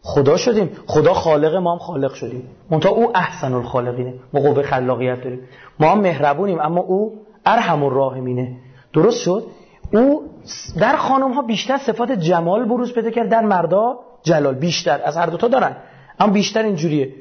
[0.02, 0.70] خدا شدیم.
[0.86, 2.42] خدا خالق ما هم خالق شدیم.
[2.70, 4.14] منتها او احسن الخالقینه.
[4.32, 5.40] ما قوه خلاقیت داریم.
[5.80, 7.12] ما هم مهربونیم اما او
[7.46, 8.56] ارحم الراحمینه.
[8.94, 9.44] درست شد؟
[9.94, 10.22] او
[10.80, 15.00] در خانم ها بیشتر صفات جمال بروز پیدا کرد در مردا جلال بیشتر.
[15.04, 15.76] از هر دوتا دارن
[16.20, 17.14] اما بیشتر اینجوریه.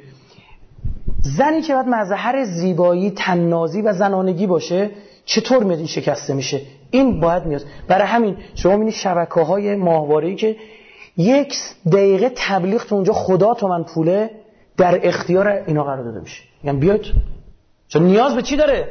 [1.21, 4.89] زنی که باید مظهر زیبایی تنازی و زنانگی باشه
[5.25, 6.61] چطور میاد این شکسته میشه؟
[6.91, 7.61] این باید میاد.
[7.87, 10.55] برای همین شما می‌بینید شبکه های ماهواره که
[11.17, 11.55] یک
[11.91, 14.31] دقیقه تبلیغ تو اونجا خدا تو من پوله
[14.77, 16.43] در اختیار اینا قرار داده میشه.
[16.63, 17.05] میگم بیاد
[17.87, 18.87] چون نیاز به چی داره؟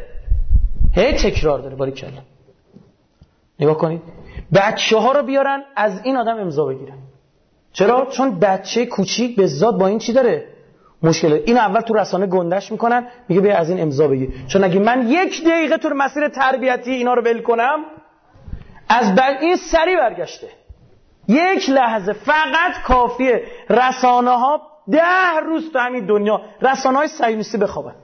[0.94, 1.76] هی تکرار داره.
[1.76, 2.10] باری کلا
[3.62, 4.02] نگاه کنید.
[4.54, 6.98] بچه ها رو بیارن از این آدم امضا بگیرن.
[7.72, 10.48] چرا؟ چون بچه کوچیک به زاد با این چی داره؟
[11.02, 11.42] مشکله.
[11.46, 14.30] این اول تو رسانه گندش می‌کنن میگه بیا از این امضا بگیر.
[14.48, 17.78] چون اگه من یک دقیقه تو مسیر تربیتی اینا رو ول کنم
[18.88, 20.48] از بعد این سری برگشته.
[21.28, 24.60] یک لحظه فقط کافیه رسانه ها
[24.90, 27.94] ده روز تو همین دنیا رسانه های سیونیستی بخوابن.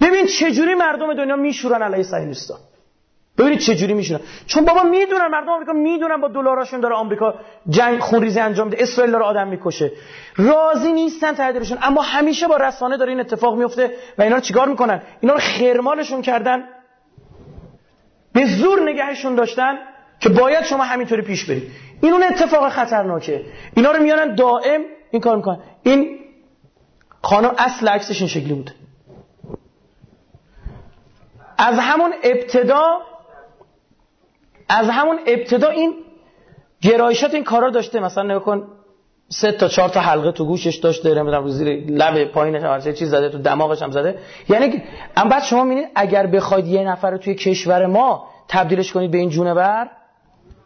[0.00, 2.54] ببین چجوری مردم دنیا میشورن علیه سیونیستا
[3.38, 7.34] ببینید چه جوری میشونن چون بابا می‌دونن مردم آمریکا می‌دونن با دلاراشون داره آمریکا
[7.68, 9.92] جنگ خونریزی انجام میده اسرائیل داره آدم می‌کشه.
[10.36, 14.68] راضی نیستن تهدیدشون اما همیشه با رسانه داره این اتفاق میفته و اینا رو چیکار
[14.68, 16.64] می‌کنن؟ اینا رو خرمالشون کردن.
[18.32, 19.78] به زور نگهشون داشتن
[20.20, 21.70] که باید شما همینطوری پیش برید.
[22.02, 23.44] این اون اتفاق خطرناکه.
[23.76, 24.80] اینا رو میانن دائم
[25.10, 25.58] این کار می‌کنن.
[25.82, 26.18] این
[27.22, 28.70] خانم اصل عکسش این شکلی بود.
[31.58, 32.98] از همون ابتدا
[34.68, 35.94] از همون ابتدا این
[36.80, 38.00] گرایشات این کارا داشته.
[38.00, 38.66] مثلا نگاه کن
[39.28, 43.10] سه تا چهار تا حلقه تو گوشش داشته نمی‌دونم رو زیر لب پایینش هم چیز
[43.10, 44.18] زده تو دماغش هم زده.
[44.48, 44.82] یعنی
[45.16, 49.18] اما بعد شما می‌بینید اگر بخواید یه نفر رو توی کشور ما تبدیلش کنید به
[49.18, 49.90] این جونور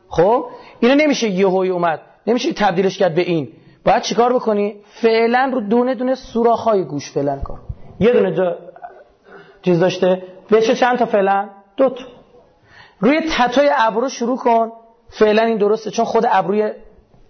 [0.08, 0.46] خب؟
[0.80, 2.00] اینو نمیشه یهویی اومد.
[2.26, 3.48] نمیشه تبدیلش کرد به این.
[3.84, 7.58] باید چیکار بکنی؟ فعلا رو دونه دونه سوراخ‌های گوش فعلا کار
[8.00, 8.56] یه دونه جا
[9.62, 10.22] چیز داشته.
[10.50, 12.04] بشه چند تا فعلا؟ دو تا.
[13.00, 14.72] روی تتوی ابرو شروع کن.
[15.08, 16.70] فعلا این درسته چون خود ابروی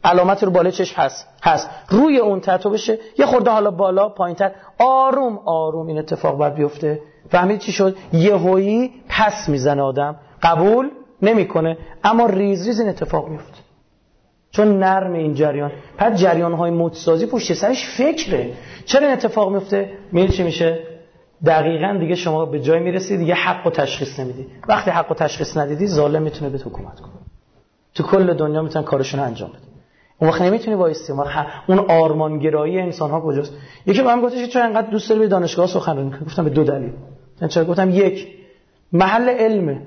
[0.05, 1.29] علامت رو بالای چشم هست.
[1.43, 1.71] هست.
[1.89, 2.99] روی اون تتو بشه.
[3.19, 4.51] یه خورده حالا بالا پایینتر.
[4.79, 7.01] آروم آروم این اتفاق باید بیفته.
[7.31, 10.17] فهمید چی شد؟ یهویی پس می‌زنه آدم.
[10.43, 10.91] قبول
[11.23, 11.79] نمی‌کنه.
[12.05, 13.59] اما ریز ریز این اتفاق میفته
[14.51, 15.73] چون نرم این جریان.
[15.99, 18.53] پس جریان های متسازی پشت سرش فکره.
[18.85, 20.88] چرا این اتفاق میفته میل چی میشه؟
[21.47, 24.47] دقیقا دیگه شما به جای می‌رسی دیگه حق و تشخیص نمیدی.
[24.69, 27.13] وقتی حق و تشخیص ندیدی ظالم می‌تونه به حکومت کنه.
[27.95, 29.59] تو کل دنیا می‌تونن کارشون انجام بده
[30.19, 33.53] اون وقت نمی‌تونی استعمار اون آرمانگرایی انسان ها کجاست؟
[33.87, 36.51] یکی به من گفتش که چرا انقدر دوست داری به دانشگاه سخنرانی کنی گفتم به
[36.51, 36.93] دو دلیل.
[37.49, 38.29] چرا گفتم؟ یک
[38.93, 39.83] محل علمه.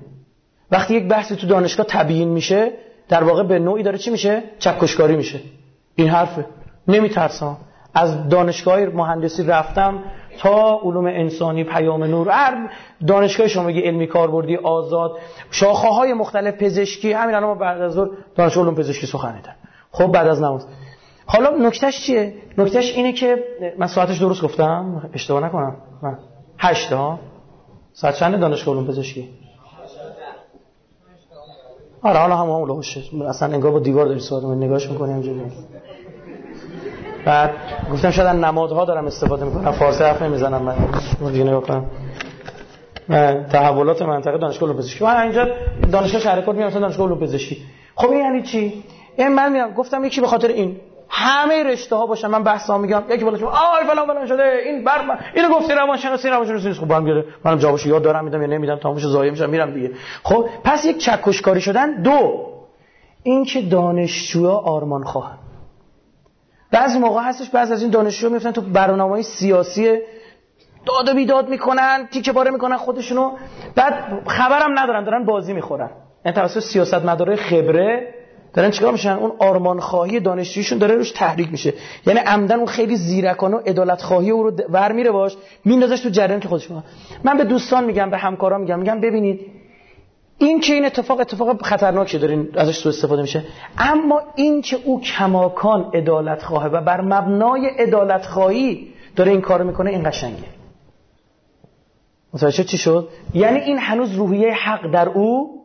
[0.72, 2.72] وقتی یک بحثی تو دانشگاه تبیین میشه
[3.10, 5.40] در واقع به نوعی داره چی میشه؟ چکشکاری میشه.
[5.96, 6.46] این حرفه.
[6.88, 7.58] نمیترسم.
[7.94, 10.04] از دانشگاه مهندسی رفتم
[10.40, 12.30] تا علوم انسانی پیام نور.
[12.30, 12.70] هر
[13.08, 15.12] دانشگاه شما بگی علمی کاربردی آزاد
[15.52, 19.56] شاخه های مختلف پزشکی همین الان ما بعد از ظهر دانشگاه علوم پزشکی سخنیدن
[19.92, 20.68] خب بعد از نماز.
[21.26, 23.44] حالا نکتهش چیه؟ نکتهش اینه که
[23.78, 25.10] من ساعتش درست گفتم.
[25.14, 25.76] اشتباه نکنم.
[26.02, 26.18] من
[26.60, 27.20] هشت ها
[27.94, 29.30] ساعت چند دانشگاه علوم پزشکی؟
[32.04, 35.42] آره حالا هم باشه اصلا انگار با دیوار داری صحبت نگاهش می‌کنی همینجوری
[37.26, 37.52] بعد
[37.92, 39.72] گفتم شاید نمادها دارم استفاده می‌کنم.
[39.72, 40.76] فارسی حرف نمی‌زنم من.
[41.32, 41.86] دیگه نگاه کنم.
[43.52, 45.48] تحولات منطقه دانشگاه علوم پزشکی من اینجا
[45.92, 47.58] دانشگاه شهرکرد میام دانشگاه علوم پزشکی
[47.96, 48.84] خب این یعنی چی؟
[49.18, 50.78] این من میام گفتم یکی به خاطر این.
[51.10, 52.28] همه رشته ها باشن.
[52.28, 53.04] من بحثا میگم.
[53.10, 54.44] یکی بالا آی فلان فلان شده.
[54.66, 57.26] این بر اینو گفتی روان شناسی روان شناسی خب من گره.
[57.46, 58.76] منم جوابشو یاد دارم میدم یا نمیدم.
[58.76, 59.92] تمامش ضایع میشم میرم دیگه.
[60.24, 62.02] خب پس یک چکشکاری شدن.
[62.02, 62.48] دو
[63.24, 65.38] این که دانشجوها آرمان خواهن
[66.72, 70.00] بعضی موقع هستش بعضی از این دانشجو میفتن تو برنامه‌های سیاسی
[70.86, 73.32] داد و بیداد می‌کنن تیکه پاره می‌کنن خودشونو.
[73.76, 73.94] بعد
[74.28, 75.90] خبرم ندارن دارن بازی می‌خورن.
[76.26, 78.14] این توسط سیاست مداره خبره
[78.54, 81.74] دارن چیکار میشن؟ اون آرمان خواهی دانشجویشون داره روش تحریک میشه.
[82.06, 86.10] یعنی عمدن اون خیلی زیرکانه و عدالت خواهی او رو ور میره باش میندازش تو
[86.10, 86.68] جریان که خودش
[87.24, 89.61] من به دوستان میگم به همکاران میگم میگم ببینید
[90.42, 93.44] این که این اتفاق اتفاق خطرناکی دارین؟ ازش سوء استفاده میشه.
[93.78, 99.64] اما این که او کماکان عدالت خواهه و بر مبنای عدالت خواهی داره این کار
[99.64, 100.44] می‌کنه این قشنگه.
[102.34, 105.62] متوجه چی شد؟ یعنی این هنوز روحیه حق در او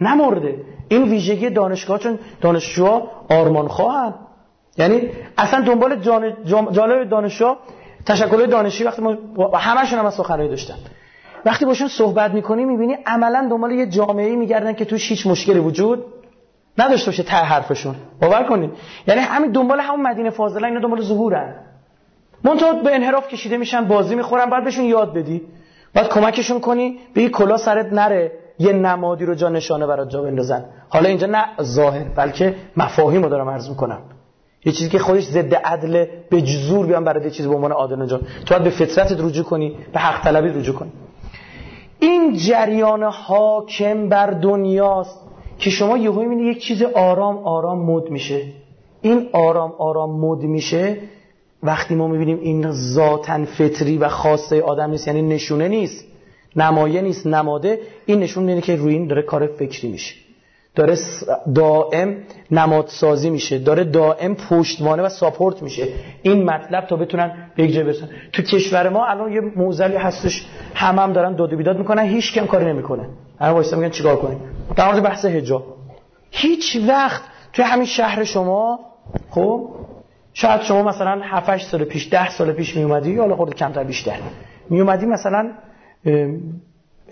[0.00, 0.54] نمرده.
[0.88, 4.14] این ویژگی دانشگاه چون دانشجوها آرمان خواهن.
[4.78, 6.00] یعنی اصلا دنبال
[6.72, 7.56] جالب دانشجو
[8.06, 9.16] تشکل دانشی وقتی ما
[9.54, 10.74] همشون هم از سخنرانی داشتن.
[11.44, 16.04] وقتی باشون صحبت می‌کنی می‌بینی عملا دنبال یه جامعه میگردن که توش هیچ مشکلی وجود
[16.78, 17.94] نداشته باشه ته حرفشون.
[18.20, 18.70] باور کنید
[19.06, 21.54] یعنی همین دنبال همون مدینه فاضله اینا دنبال ظهورن.
[22.44, 25.42] منتها به انحراف کشیده میشن بازی می‌خورن بعد بهشون یاد بدی.
[25.94, 30.64] بعد کمکشون کنی بگی کلا سرت نره یه نمادی رو جا نشانه برات جا بندازن.
[30.88, 34.00] حالا اینجا نه ظاهر بلکه مفاهیم دارم عرض می‌کنم.
[34.64, 38.02] یه چیزی که خودش ضد عدل به جزور بیان برای یه چیزی به عنوان عادل
[38.02, 40.92] نجات تو باید به فطرتت رجوع کنی به حق طلبی رجوع کنی.
[42.00, 45.20] این جریان حاکم بر دنیاست
[45.58, 48.42] که شما یهو می‌بینید یک چیز آرام آرام مد میشه.
[49.02, 50.96] این آرام آرام مد میشه
[51.62, 56.04] وقتی ما می‌بینیم این ذاتن فطری و خاصه آدم نیست یعنی نشونه نیست
[56.56, 60.14] نمایه نیست نماده این نشون میده که روی این داره کار فکری میشه.
[60.74, 60.96] داره
[61.54, 62.16] دائم
[62.50, 65.88] نمادسازی میشه داره دائم پشتوانه و ساپورت میشه.
[66.22, 68.08] این مطلب تا بتونن به یک جای برسن.
[68.32, 72.46] تو کشور ما الان یه موزلی هستش همم هم دارن داد بیداد می‌کنن هیچ کم
[72.46, 73.08] کاری نمی‌کنه.
[73.40, 74.40] الان وایسا میگن چیکار کنیم؟
[74.76, 75.64] در مورد بحث حجاب.
[76.30, 77.22] هیچ وقت
[77.52, 78.80] توی همین شهر شما
[79.30, 79.68] خب؟
[80.32, 84.16] شاید شما مثلا 7 سال پیش 10 سال پیش می اومدی حالا خورده کمتر بیشتر.
[84.70, 85.50] می اومدی مثلا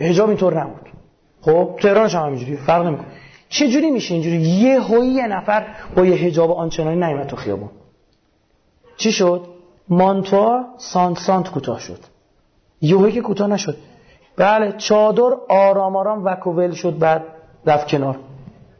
[0.00, 0.88] حجاب اینطور نبود.
[1.40, 3.06] خب؟ تهرانش هم همینجوری فرق نمی‌کنه.
[3.48, 5.66] چه جوری میشه اینجوری؟ یه هایی یه نفر
[5.96, 7.70] با یه حجاب آنچنانی نیومد تو خیابون.
[8.96, 9.46] چی شد؟
[9.88, 11.98] مانتوا سانت سانت کوتاه شد.
[12.80, 13.76] یهویی که کوتاه نشد.
[14.36, 17.24] بله چادر آرام آرام وکوول شد بعد
[17.66, 18.18] رفت کنار.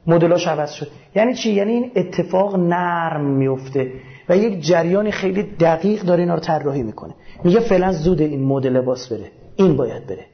[0.07, 0.89] مدلاش عوض شد.
[1.15, 3.93] یعنی چی؟ یعنی این اتفاق نرم میفته
[4.29, 7.15] و یک جریانی خیلی دقیق داره اینا رو طراحی می‌کنه.
[7.45, 9.31] میگه فعلا زود این مدل لباس بره.
[9.57, 10.27] این باید بره.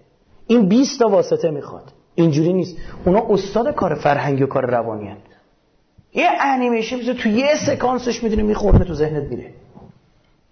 [0.46, 1.92] این 20 تا واسطه می‌خواد.
[2.14, 2.76] اینجوری نیست.
[3.04, 5.20] اونا استاد کار فرهنگی و کار روانی هست.
[6.14, 9.50] یه انیمیشن تو یه سکانسش می‌دونه میخورنه تو ذهنت میره.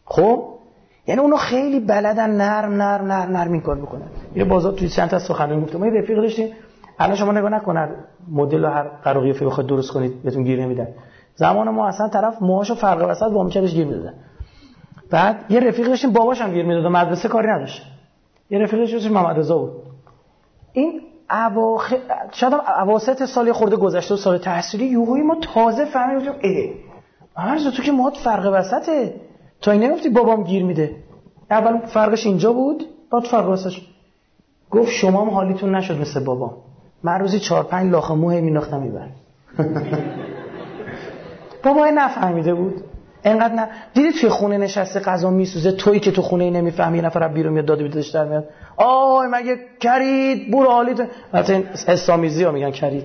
[0.04, 0.48] خب؟
[1.06, 4.06] یعنی اونا خیلی بلدن نرم نرم نرم نرم این کار بکنن.
[4.34, 5.78] یه بازار توی چند تا سخنرانی گفتم.
[5.78, 6.48] ما یه رفیق داشتیم.
[6.98, 7.90] الان شما نگاه نکنن.
[8.30, 10.88] مدل هر قراقیه بخواد درست کنید بهتون گیر نمیدن.
[11.34, 14.14] زمان ما اصلا طرف موهاشو فرق وسط با میکردش گیر می‌دادن.
[15.10, 17.82] بعد یه رفیق داشتیم باباش هم گیر می‌داد مدرسه کاری نداشت.
[18.50, 19.72] یه رفیق داشتیم محمد رضا بود.
[20.72, 21.00] این
[21.32, 21.98] اواخر
[22.32, 26.70] شاید اواسط سال خورده گذشته و سال تحصیلی یوهوی ما تازه فهمیدیم اه
[27.36, 29.14] عرض تو که مات فرق وسطه.
[29.60, 30.96] تا این نگفتی بابام گیر میده.
[31.50, 33.88] اول فرقش اینجا بود بعد فرق وسطش.
[34.70, 36.54] گفت شما هم حالیتون نشد مثل بابام.
[37.02, 39.08] من روزی چهار پنج لاخه موه میناختم میبر
[41.64, 42.84] بابا نفهمیده بود.
[43.24, 43.68] انقدر نه.
[43.94, 47.64] دیدی توی خونه نشسته غذا میسوزه؟ تویی که تو خونه نمی‌فهمی یه نفر بیرون میاد
[47.64, 53.04] داده بیدش در میاد آی مگه کرید؟ برو حالیتون البته این حس‌آمیزی ها میگن کرید.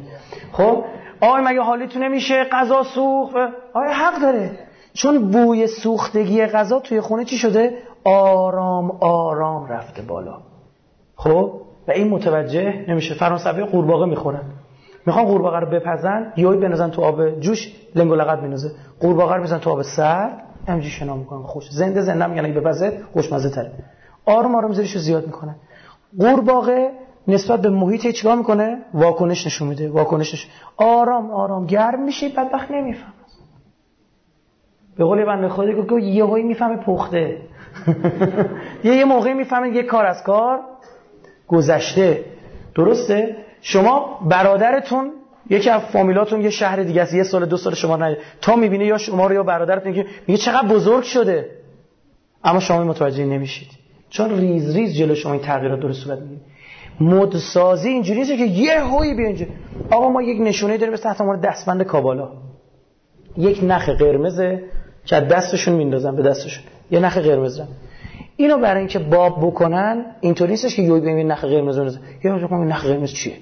[0.52, 0.84] خب؟
[1.22, 3.36] آی مگه حالیتون نمیشه غذا سوخت؟
[3.74, 4.52] آی حق داره.
[4.94, 10.38] چون بوی سوختگی غذا توی خونه چی شده؟ آرام آرام رفته بالا.
[11.16, 13.14] خب؟ و این متوجه نمیشه.
[13.14, 14.42] فرانسوی قورباغه می‌خورن.
[15.08, 19.42] می‌خوان قورباغه رو بپزن یهو بندازن تو آب جوش لنگ و لغت میندازه قورباغه رو
[19.42, 21.70] می‌زنن تو آب سرد همینجوری شنا می‌کنن خوش.
[21.72, 23.72] زنده زنده میگن اگه بپزه خوشمزه تره.
[24.26, 25.56] آروم آروم زیرش زیاد می‌کنه
[26.20, 26.92] قورباغه
[27.28, 29.90] نسبت به محیط چیکار می‌کنه؟ واکنش نشون میده.
[29.90, 30.52] واکنش نشون.
[30.78, 31.66] آرام آرام.
[31.66, 33.14] گرم میشه بدبخت نمی‌فهمه.
[34.98, 37.38] به قول بنده خدا که یه هایی می‌فهمه پخته.
[38.84, 40.60] یه یه موقعی می‌فهمه یه کار از کار
[41.48, 42.26] گذشته.
[42.76, 45.12] درسته؟ شما برادرتون
[45.50, 48.86] یکی از فامیلاتون یه شهر دیگه است یه سال دو سال شما نه تا می‌بینه
[48.86, 51.50] یا شما رو یا برادرتون که میگه چقدر بزرگ شده.
[52.44, 53.68] اما شما متوجه نمیشید.
[54.10, 56.42] چون ریز ریز جلو شما این تغییرات درست صورت می‌گیره.
[57.02, 59.46] مد سازی اینجوریه که یه هوی بیا اینجا.
[59.92, 62.32] آقا ما یک نشونه داریم مثل عنوان دستبند کابالا.
[63.38, 64.64] یک نخ قرمزه
[65.06, 66.64] که دستشون میندازن به دستشون.
[66.92, 67.62] یه نخ قرمز
[68.38, 71.92] اینو برای اینکه باب بکنن اینطوری نیستش که یوی ببین نخ قرمز رو
[72.24, 73.34] این نخ قرمز چیه.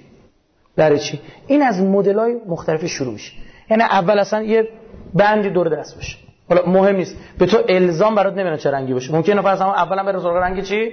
[0.75, 1.79] برای چی؟ این از
[2.17, 3.31] های مختلف شروع میشه.
[3.69, 4.69] یعنی اول اصلا یه
[5.13, 6.17] بندی دور دست باشه.
[6.49, 7.17] حالا مهم نیست.
[7.37, 9.13] به تو الزام برات نمی‌دونم چه رنگی باشه.
[9.13, 10.91] ممکنه فرض اولا بره سراغ رنگ چی؟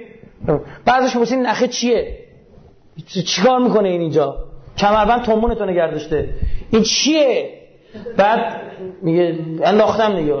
[0.85, 2.17] بعضش می‌پرسی نخه چیه؟
[3.07, 4.45] چیکار می‌کنه این اینجا؟
[4.77, 6.29] کمربند تومون تو نگردشته
[6.71, 7.49] این چیه؟
[8.17, 8.61] بعد
[9.01, 10.33] میگه انداختم دیگه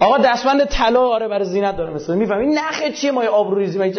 [0.00, 2.16] آقا دستبند طلا آره برای زینت داره مثلا.
[2.16, 3.92] میفهم این نخه چیه؟ ما آبرو ریزی من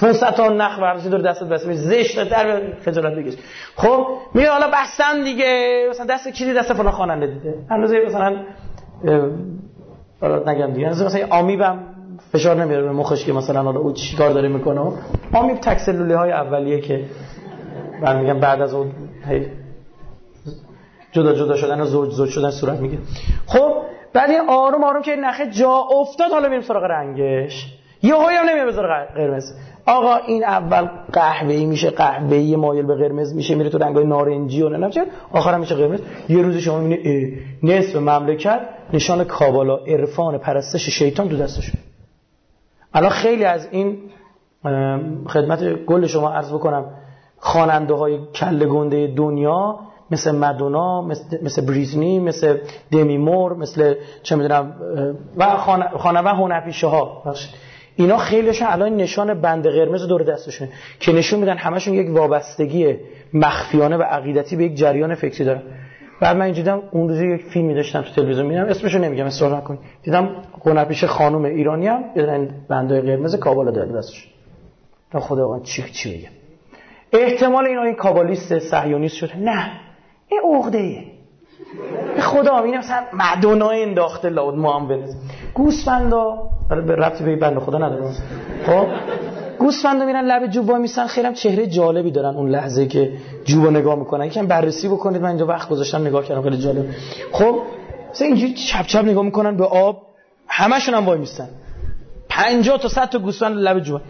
[0.00, 3.34] 500 تا نخ ورزی دور دستت بس زشت در خجالت بکش.
[3.76, 5.86] خب میگه حالا بستن دیگه.
[5.90, 7.54] مثلا دست کی دست فلان خواننده دیده.
[7.70, 8.36] هنوز مثلا
[10.20, 10.88] حالا نگم دیگه.
[10.88, 11.78] مثلا آمیبم
[12.32, 14.92] فشار نمیاره به مخش که مثلا حالا او چیکار داره می‌کنه.
[15.32, 17.04] آمیب تک سلوله های اولیه که
[18.02, 18.92] من میگم بعد از اون
[21.12, 22.98] جدا جدا شدن و زوج زوج شدن صورت میگه.
[23.46, 23.72] خب
[24.12, 27.72] بعد این آروم آروم که نخه جا افتاد حالا میریم سراغ رنگش.
[28.02, 29.52] یه هایی هم نمیاد بذاره قرمز.
[29.86, 34.68] آقا این اول قهوه‌ای میشه قهوه‌ای مایل به قرمز میشه میره تو رنگای نارنجی و
[34.68, 36.00] نه چه آخرم میشه قرمز.
[36.28, 38.60] یه روزی شما می‌بینی نصف مملکت
[38.92, 41.80] نشان کابالا عرفان پرستش شیطان تو دستشون
[42.94, 43.98] الان خیلی از این
[45.26, 46.84] خدمت گل شما عرض بکنم
[47.38, 49.78] خواننده های کله گنده دنیا
[50.10, 52.58] مثل مدونا مثل, مثل بریزنی مثل
[52.90, 54.72] دمی مور مثل چه می‌دونم
[55.36, 55.56] و
[55.96, 57.22] خانوه هنرپیشه ها.
[57.96, 60.70] اینا خیلیشون الان نشان بند قرمز دور دستشونه
[61.00, 62.96] که نشون میدن همشون یک وابستگی
[63.34, 65.62] مخفیانه و عقیدتی به یک جریان فکری دارن.
[66.20, 69.80] بعد من دیدم اون روز یک فیلمی داشتم تو تلویزیون میدم اسمشو نمیگم اصرار نکنید
[70.02, 72.04] دیدم هنرپیشه خانم ایرانی هم
[72.68, 74.28] بندای قرمز کابالا داره دستش.
[75.12, 76.28] تا خدا چی چی بگم
[77.12, 79.70] احتمال اینا این کابالیست صهیونیست شده نه.
[80.28, 81.04] این عقده
[82.20, 85.14] خدا این مثلا مدونا انداخته لاود ما هم بنز
[85.54, 86.48] گوسفندا
[86.80, 88.04] به ربطی به بنده خدا نداره
[88.66, 88.86] خب؟
[89.58, 93.12] گوسفندا میرن لب جوب وای میسن خیلی چهره جالبی دارن اون لحظه که
[93.44, 94.26] جوبو نگاه می‌کنن.
[94.26, 96.84] یکم بررسی بکنید من اینجا وقت گذاشتم نگاه کردم خیلی جالب.
[97.32, 97.62] خب؟
[98.10, 100.02] مثلا اینجوری چپ چپ نگاه می‌کنن به آب
[100.48, 101.48] همشون هم وای میستن
[102.28, 104.00] 50 تا 100 تا گوسفند لب جوب.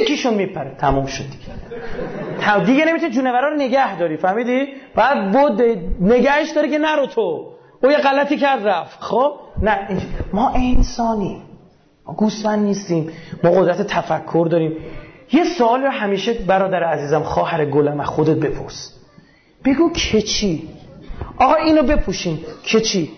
[0.00, 0.76] یکیشون میپره.
[0.78, 2.64] تموم شد دیگه.
[2.64, 5.62] دیگه نمی‌تونی جونورا رو نگه داری فهمیدی؟ بعد بود
[6.00, 7.50] نگهش داره که نرو تو.
[7.82, 9.02] او یه غلطی کرد رفت.
[9.02, 9.88] خب؟ نه
[10.32, 11.42] ما انسانی
[12.06, 13.10] گوسفند نیستیم.
[13.44, 14.76] ما قدرت تفکر داریم.
[15.32, 18.94] یه سوال رو همیشه برادر عزیزم خواهر گلم خودت بپرس.
[19.64, 20.68] بگو که چی؟
[21.38, 23.10] آقا اینو بپوشیم که چی؟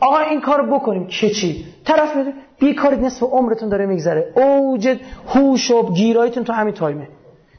[0.00, 1.06] آقا این کارو بکنیم.
[1.06, 4.32] که چی؟ طرف میده بیکارید نصف عمرتون داره میگذره.
[4.36, 4.96] اوج
[5.28, 7.08] هوش و گیرایتون تو همین تایمه.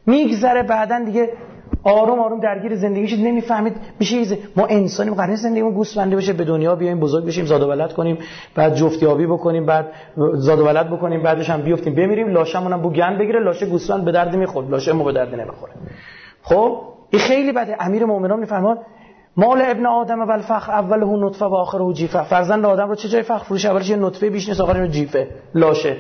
[0.05, 1.29] میگذره بعدا دیگه
[1.83, 4.37] آروم آروم درگیر زندگی شد نمی‌فهمید میشه.
[4.55, 5.13] ما انسانیم.
[5.13, 8.17] قرار زندگیمون گوسفندی بشه به دنیا بیایم بزرگ بشیم زاد و ولد کنیم
[8.55, 9.91] بعد جفتیابی بکنیم بعد
[10.33, 14.05] زاد و ولد بکنیم بعدش هم بیفتیم بمیریم لاشمون هم بو گند بگیره لاشه گوسفند
[14.05, 15.73] به درد می‌خورد لاشه ما به درد نمی‌خوره.
[16.43, 16.77] خب؟
[17.09, 17.77] این خیلی بده.
[17.79, 18.77] امیر مومنان میفرمان
[19.37, 22.23] مال ابن آدم و الفخر اوله نطفه و آخره جیفه.
[22.23, 25.97] فرزند آدم رو چه جای فخر؟ فروش اولش یه نطفه بیش نیست آخرش جیفه لاشه.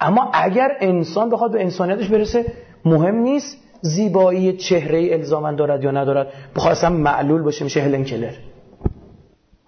[0.00, 2.44] اما اگر انسان بخواد به انسانیتش برسه
[2.84, 6.32] مهم نیست زیبایی چهره الزامن دارد یا ندارد؟
[6.70, 8.34] اصلا معلول باشه میشه هلن کلر.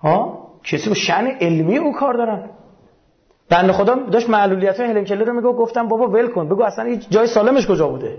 [0.02, 2.50] ها؟ کسی با شن علمی او کار دارن
[3.50, 7.26] بنده خدا داشت معلولیت هلن کلر رو میگو گفتم بابا ول کن بگو اصلا جای
[7.26, 8.16] سالمش کجا بوده؟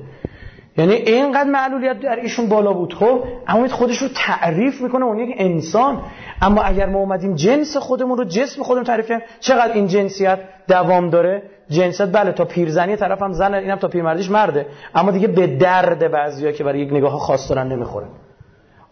[0.78, 2.94] یعنی اینقدر معلولیت در ایشون بالا بود.
[2.94, 6.02] خب اما خودش رو تعریف می‌کنه اون یک انسان.
[6.42, 11.10] اما اگر ما اومدیم جنس خودمون رو جسم خودمون تعریف کنیم چقدر این جنسیت دوام
[11.10, 14.66] داره؟ جنسیت بله تا پیرزنی طرف هم زن اینم تا پیرمردیش مرده.
[14.96, 18.06] اما دیگه به درد بعضیا که برای یک نگاه خاص دارن نمی‌خوره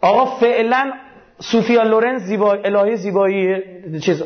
[0.02, 0.92] آقا فعلا
[1.40, 3.64] سوفیا لورنز زیبایی الهه زیبایی
[4.00, 4.24] چیز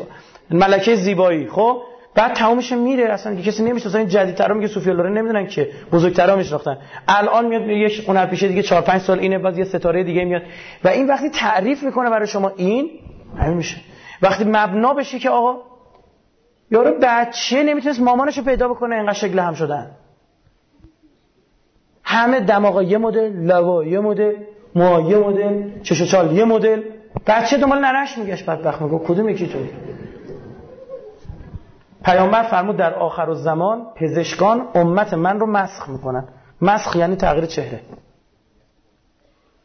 [0.52, 1.48] ملکه زیبایی.
[1.48, 1.82] خب
[2.20, 6.78] بعد تمامش میره اصلا کسی نمیشه این جدیدترا میگه سوفیا لورن نمی‌دونن که بزرگترا میشناختن.
[7.08, 10.42] الان میاد یه هنرپیشه دیگه 4 5 سال اینه بعد یه ستاره دیگه میاد.
[10.84, 12.90] و این وقتی تعریف می‌کنه برای شما این
[13.38, 13.78] همین میشه.
[14.22, 15.56] وقتی مبنا بشه که آقا
[16.72, 19.92] یارو بچه نمی‌تونست مامانشو پیدا بکنه اینقدر شکل هم شدن.
[22.04, 24.34] همه دماغا یه مدل لوا یه مدل
[24.76, 26.82] موها یه مدل چش چال یه مدل.
[27.28, 29.70] بچه دنبال نرش میگشت بدبخت میگه کدوم یکی توی
[32.04, 36.28] پیامبر فرمود در آخر زمان پزشکان امت من رو مسخ می‌کنن.
[36.62, 37.80] مسخ یعنی تغییر چهره.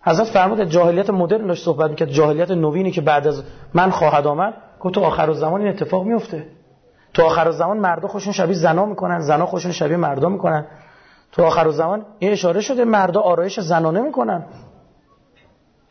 [0.03, 2.09] حضرت فرمود جاهلیت مدرن داشت صحبت می‌کرد.
[2.09, 3.43] جاهلیت نوینی که بعد از
[3.75, 6.47] من خواهد آمد گفت تو آخر زمان این اتفاق میفته
[7.15, 10.67] تو آخر زمان مردا خوشون شبیه زنا می‌کنن زنا خوشون شبیه مردا می‌کنن.
[11.33, 14.45] تو آخر زمان این اشاره شده مردا آرایش زنانه می‌کنن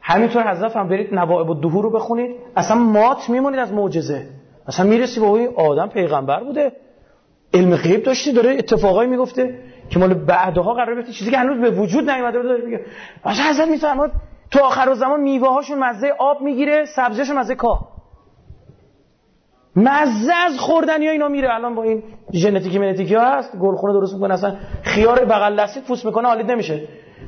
[0.01, 2.35] همینطور حضرت هم برید نوائب الدهور رو بخونید.
[2.55, 4.27] اصلا مات میمونید از معجزه.
[4.67, 6.71] اصلا می‌رسی با این آدم پیغمبر بوده.
[7.53, 9.59] علم غیب داشتی داره اتفاقایی می‌گفته
[9.89, 11.13] که مال بعدها قرار بیفته.
[11.13, 12.85] چیزی که هنوز به وجود نیومده بود داره میگه.
[13.25, 14.11] مثلا حضرت میفرماد
[14.51, 17.93] تو آخر زمان میوه هاشون مزه آب می‌گیره سبزیشون مزه کاه
[19.75, 21.53] مزه از خوردن یا اینا میره.
[21.53, 22.03] الان با این
[22.33, 26.87] ژنتیکی منتیکی ها هست گلخونه درست می‌کنه اصلا خیار بغل دستی پوست می‌کنه حالید نمیشه.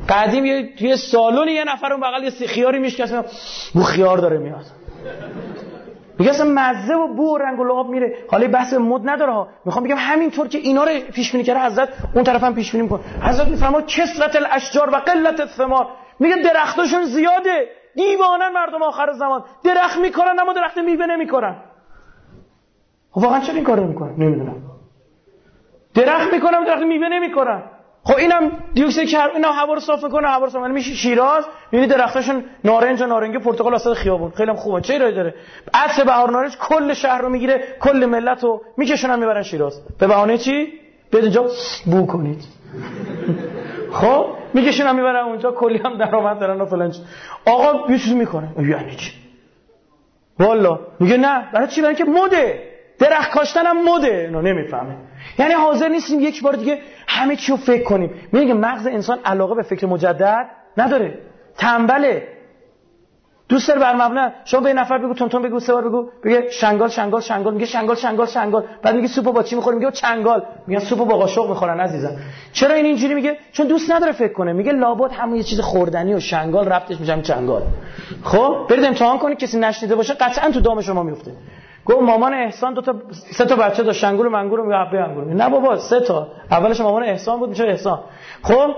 [0.10, 3.24] قدیم یه توی سالن یه نفر اون بغل یه خیاری اصلا
[3.74, 4.66] بو خیار داره میاد.
[6.20, 8.18] میگه اصلا مزه و بو و رنگ و لعاب میره.
[8.32, 9.48] حالا بحث مد نداره ها.
[9.66, 12.84] می‌خوام بگم همینطور که اینا رو پیش بینی کرده حضرت اون طرف هم پیش بینی
[12.84, 13.02] می‌کنه.
[13.22, 15.88] حضرت میفرما کسرت الاشجار و قلت الثمار.
[16.20, 17.68] میگه درختاشون زیاده.
[17.96, 19.44] دیوانه مردم آخر زمان.
[19.64, 21.56] درخت می‌کنن اما درخت میوه نمی‌کنن
[23.12, 24.56] خب واقعا چرا این کارو نمی‌کنن؟ نمی‌دونم.
[25.94, 27.64] درخت می‌کنن درخت میوه نمی‌کنن
[28.08, 31.46] خب اینم دیوکسید کرب اینا هوا رو صاف می‌کنه هوا رو صاف میشه شیراز.
[31.72, 34.32] می‌بینی درختاشون نارنج و نارنگی پرتقال وسط خیابون.
[34.32, 34.82] خیلی خوبه.
[34.82, 35.34] چه ایرادی داره؟
[35.74, 39.82] عطر بهار نارنج کل شهر رو می‌گیره کل ملت رو میکشونن می‌برن شیراز.
[40.00, 40.74] به بهانه چی؟
[41.12, 41.46] بیاد اینجا
[41.86, 42.44] بو کنید.
[44.00, 46.94] خب؟ میکشونن می‌برن اونجا کلی هم درآمد دارن و فلان
[47.46, 48.48] آقا یه چیزی می‌کنه.
[48.58, 49.12] یعنی چی؟
[50.40, 50.80] والا.
[51.00, 51.50] میگه نه.
[51.54, 52.72] برای چی؟ برای که مده.
[53.00, 54.08] درخت کاشتن هم مده.
[54.08, 54.96] اینو نمی‌فهمه.
[55.40, 58.12] یعنی حاضر نیستیم یک بار دیگه همه چی رو فکر کنیم.
[58.32, 61.20] میگه مغز انسان علاقه به فکر مجدد نداره.
[61.58, 62.28] تنبله.
[63.50, 66.10] دوست داره بر مبنا شما به نفر بگو تون تون بگو سه بار بگو.
[66.24, 67.54] بگه شنگال شنگال شنگال.
[67.54, 68.64] میگه شنگال شنگال شنگال.
[68.84, 70.46] بعد میگه سوپو با چی می‌خوره میگه چنگال.
[70.68, 72.18] میگه سوپو با قاشق می‌خورن عزیزم.
[72.54, 74.54] چرا این اینجوری میگه؟ چون دوست نداره فکر کنه.
[74.54, 77.62] میگه لابد همون یه چیز خوردنی و شنگال ربطش میشم چنگال.
[78.24, 79.38] خب برید امتحان کنید.
[79.38, 81.32] کسی نشنیده باشه قطعا تو دام شما میفته
[81.86, 85.26] گفت مامان احسان دو تا سه تا بچه داشت شنگور و منگور و حبه انگور.
[85.26, 86.28] نه بابا سه تا.
[86.52, 88.00] اولش مامان احسان بود میشه احسان.
[88.44, 88.72] خب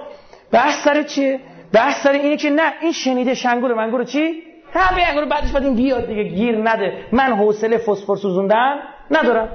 [0.51, 1.39] بحث سر چیه
[1.73, 5.25] بحث سر اینه که نه این شنیده شنگور و منگور چی؟ حبه انگور.
[5.25, 6.93] بعدش بعد این بیاد دیگه گیر نده.
[7.11, 8.75] من حوصله فسفر سوزوندن
[9.11, 9.49] ندارم.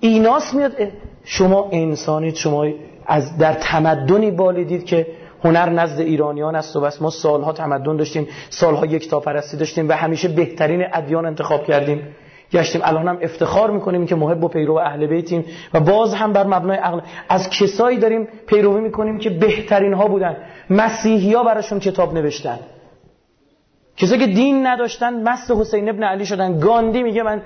[0.00, 0.72] ایناس میاد
[1.24, 2.66] شما انسانید شما
[3.06, 5.06] از در تمدنی بالیدید که
[5.44, 7.02] هنر نزد ایرانیان است و بس.
[7.02, 12.16] ما سالها تمدن داشتیم سالها یک پرستی داشتیم و همیشه بهترین ادیان انتخاب کردیم.
[12.54, 12.80] گشتیم.
[12.84, 15.44] الان هم افتخار می‌کنیم که محب و پیرو اهل بیتیم
[15.74, 20.36] و باز هم بر مبنای عقل از کسایی داریم پیروی می‌کنیم که بهترین ها بودن.
[20.70, 22.58] مسیحی ها براشون کتاب نوشتن.
[23.96, 26.58] کسایی که دین نداشتن مست حسین ابن علی شدن.
[26.58, 27.42] گاندی میگه من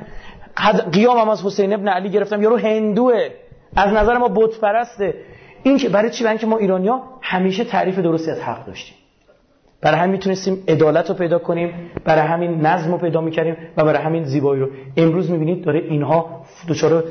[0.93, 2.43] قیامم از حسین ابن علی گرفتم.
[2.43, 3.29] یارو هندوه.
[3.77, 5.15] از نظر ما بت پرسته
[5.63, 8.98] این که برای چی؟ برای که ما ایرانیا همیشه تعریف درستی از حق داشتیم.
[9.81, 11.73] برای همین می‌تونستیم عدالت رو پیدا کنیم
[12.05, 14.69] برای همین نظم رو پیدا می‌کردیم و برای همین زیبایی رو.
[14.97, 17.05] امروز می‌بینید داره اینها دچار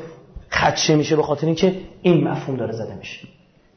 [0.52, 3.28] خدشه میشه به خاطر اینکه این مفهوم داره زده میشه.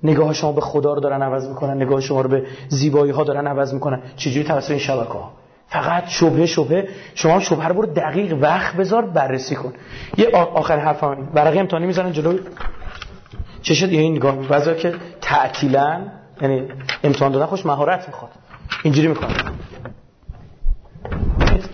[0.02, 3.46] نگاه شما به خدا رو دارن عوض می‌کنن نگاه شما رو به زیبایی ها دارن
[3.46, 4.02] عوض می‌کنن.
[4.16, 5.32] چجوری توسط این شبکه ها
[5.66, 6.88] فقط شبهه شبهه.
[7.14, 9.72] شما شبهه رو برو دقیق وقت بذار بررسی کن.
[10.18, 11.26] یه آخر حرف هم.
[11.34, 12.38] برقی امتحانی می‌زنن جلو.
[13.62, 14.36] چه این نگاه.
[14.48, 16.00] بعضی که تعطیلا
[16.40, 16.62] یعنی
[17.04, 18.30] امتحان دادن خوش مهارت می‌خواد.
[18.84, 19.34] اینجوری می‌کنه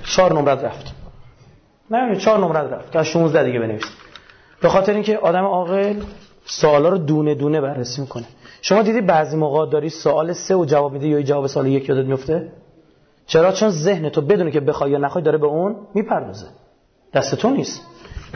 [0.05, 0.94] چهار نمرت رفت.
[1.90, 2.90] نه چهار نمرت رفت.
[2.90, 3.85] تا 16 دیگه بنویس.
[4.60, 5.94] به خاطر اینکه آدم عاقل
[6.44, 8.24] سوالا رو دونه دونه بررسی می‌کنه.
[8.62, 12.06] شما دیدی بعضی موقع داری سوال سه و جواب میده یا جواب سوال یک یادت
[12.06, 12.52] میفته
[13.27, 16.47] چرا؟ چون ذهن تو بدونه که بخوای یا نخوای داره به اون می‌پردازه.
[17.14, 17.82] دست تو نیست.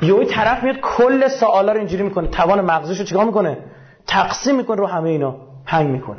[0.03, 2.29] یه طرف میاد کل سوالا رو اینجوری می‌کنه.
[2.29, 3.59] توان مغزش رو چیکار می‌کنه؟
[4.07, 5.37] تقسیم می‌کنه رو همه اینا.
[5.65, 6.19] هنگ می‌کنه.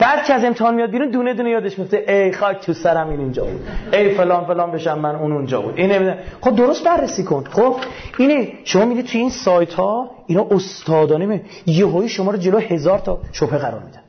[0.00, 3.20] بعد که از امتحان میاد بیرون دونه دونه یادش میفته ای خاک تو سرم این
[3.20, 3.60] اینجا بود.
[3.92, 5.74] ای فلان فلان بشم من اون اونجا بود.
[5.76, 6.18] این نمی‌دونم.
[6.40, 7.44] خب درست بررسی کن.
[7.50, 7.76] خب
[8.18, 12.98] اینه شما می‌دید تو این سایت ها اینا استادانه می یهویی شما رو جلو هزار
[12.98, 14.00] تا شبهه قرار میدن.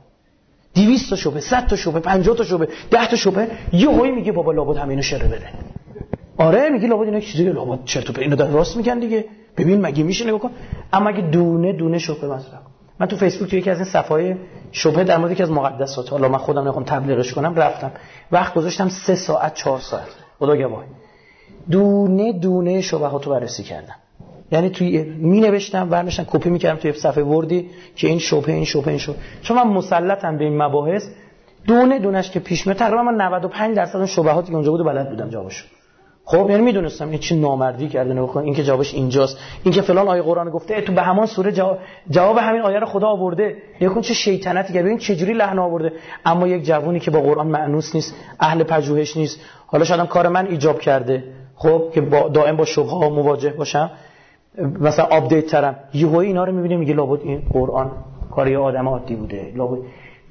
[0.76, 4.52] 200 تا شبهه 100 تا شبهه 50 تا شبهه 10 تا شبهه یهویی میگه بابا
[4.52, 5.50] لابد همینو شره بده.
[6.38, 9.26] آره میگه لابد اینا چیزی لابد چرت و اینو راست میگن دیگه.
[9.58, 10.52] ببین مگه میشه نگاه کن.
[10.94, 12.71] اما اگه دونه دونه شبهه مطرح
[13.02, 14.38] من تو فیسبوک تو یکی از این صفحه
[14.72, 17.92] شبهه در مورد یکی از مقدسات حالا من خودم نخوام تبلیغش کنم رفتم.
[18.32, 20.08] وقت گذاشتم سه ساعت چهار ساعت.
[20.40, 20.88] خدا گواهی.
[21.72, 23.96] دونه دونه شبهاتو بررسی کردم.
[24.52, 28.88] یعنی توی می نوشتم ورنشتم کپی می‌کردم توی صفحه وردی که این شبهه این شبهه
[28.88, 29.20] این شبهه.
[29.42, 31.08] چون من مسلطم به این مباحث
[31.68, 35.10] دونه دونش که پیش میاد تقریبا من 95 درصد اون شبهاتی که اونجا بود بلد
[35.10, 35.66] بودم جوابشو
[36.26, 39.38] خب یعنی می‌دونستم این چه نامردی کرده نگاه این که جوابش اینجاست.
[39.64, 41.78] این که فلان آیه قرآن گفته تو به همان سوره جواب,
[42.10, 43.56] جواب همین آیه رو خدا آورده.
[43.82, 45.94] نگاه کن چه شیطنتی کرده ببین چه جوری لحن آورده.
[46.26, 49.40] اما یک جوونی که با قرآن مأنوس نیست اهل پژوهش نیست.
[49.68, 51.24] حالا شاید کار من ایجاب کرده.
[51.56, 53.92] خب که با دائم با شبهه مواجه باشم.
[54.80, 57.92] مثلا update ترم یهو اینا رو می‌بینه میگه لابد این قرآن
[58.32, 59.54] کاری آدم عادی بوده.
[59.56, 59.80] لابد.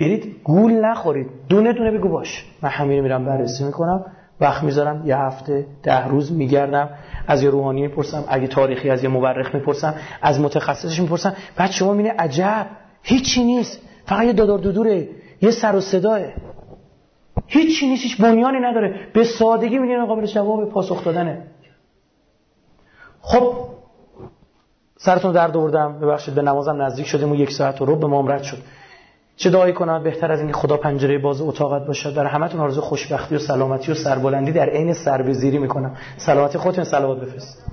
[0.01, 1.27] برید گول نخورید.
[1.49, 2.47] دونه دونه بگو باش.
[2.63, 4.05] من همین میرم بررسی می‌کنم.
[4.41, 6.91] وقت می‌ذارم یه هفته ده روز میگردم
[7.27, 11.35] از یه روحانی می‌پرسم اگه تاریخی از یه مورخ می‌پرسم از متخصصش می‌پرسم.
[11.57, 12.67] بعد شما می‌بینه عجب
[13.03, 15.09] هیچی نیست فقط یه دادار دودوره
[15.43, 16.21] یه سر و صداه.
[17.47, 18.95] هیچی نیست هیچ بنیانی نداره.
[19.13, 21.43] به سادگی میگن قابل جواب پاسخ دادنه.
[23.21, 23.55] خب
[24.97, 28.21] سرتون درد آوردم ببخشید به نمازم نزدیک شدیم و یک ساعت و رو به ما
[28.21, 28.59] رد شد.
[29.41, 32.15] چه دعایی کنم بهتر از اینکه خدا پنجره باز اتاقت باشد.
[32.15, 35.97] در همتون آرزو خوشبختی و سلامتی و سربلندی در عین سربزیری می‌کنم.
[36.17, 37.67] سلامتی خودتون صلوات بفرست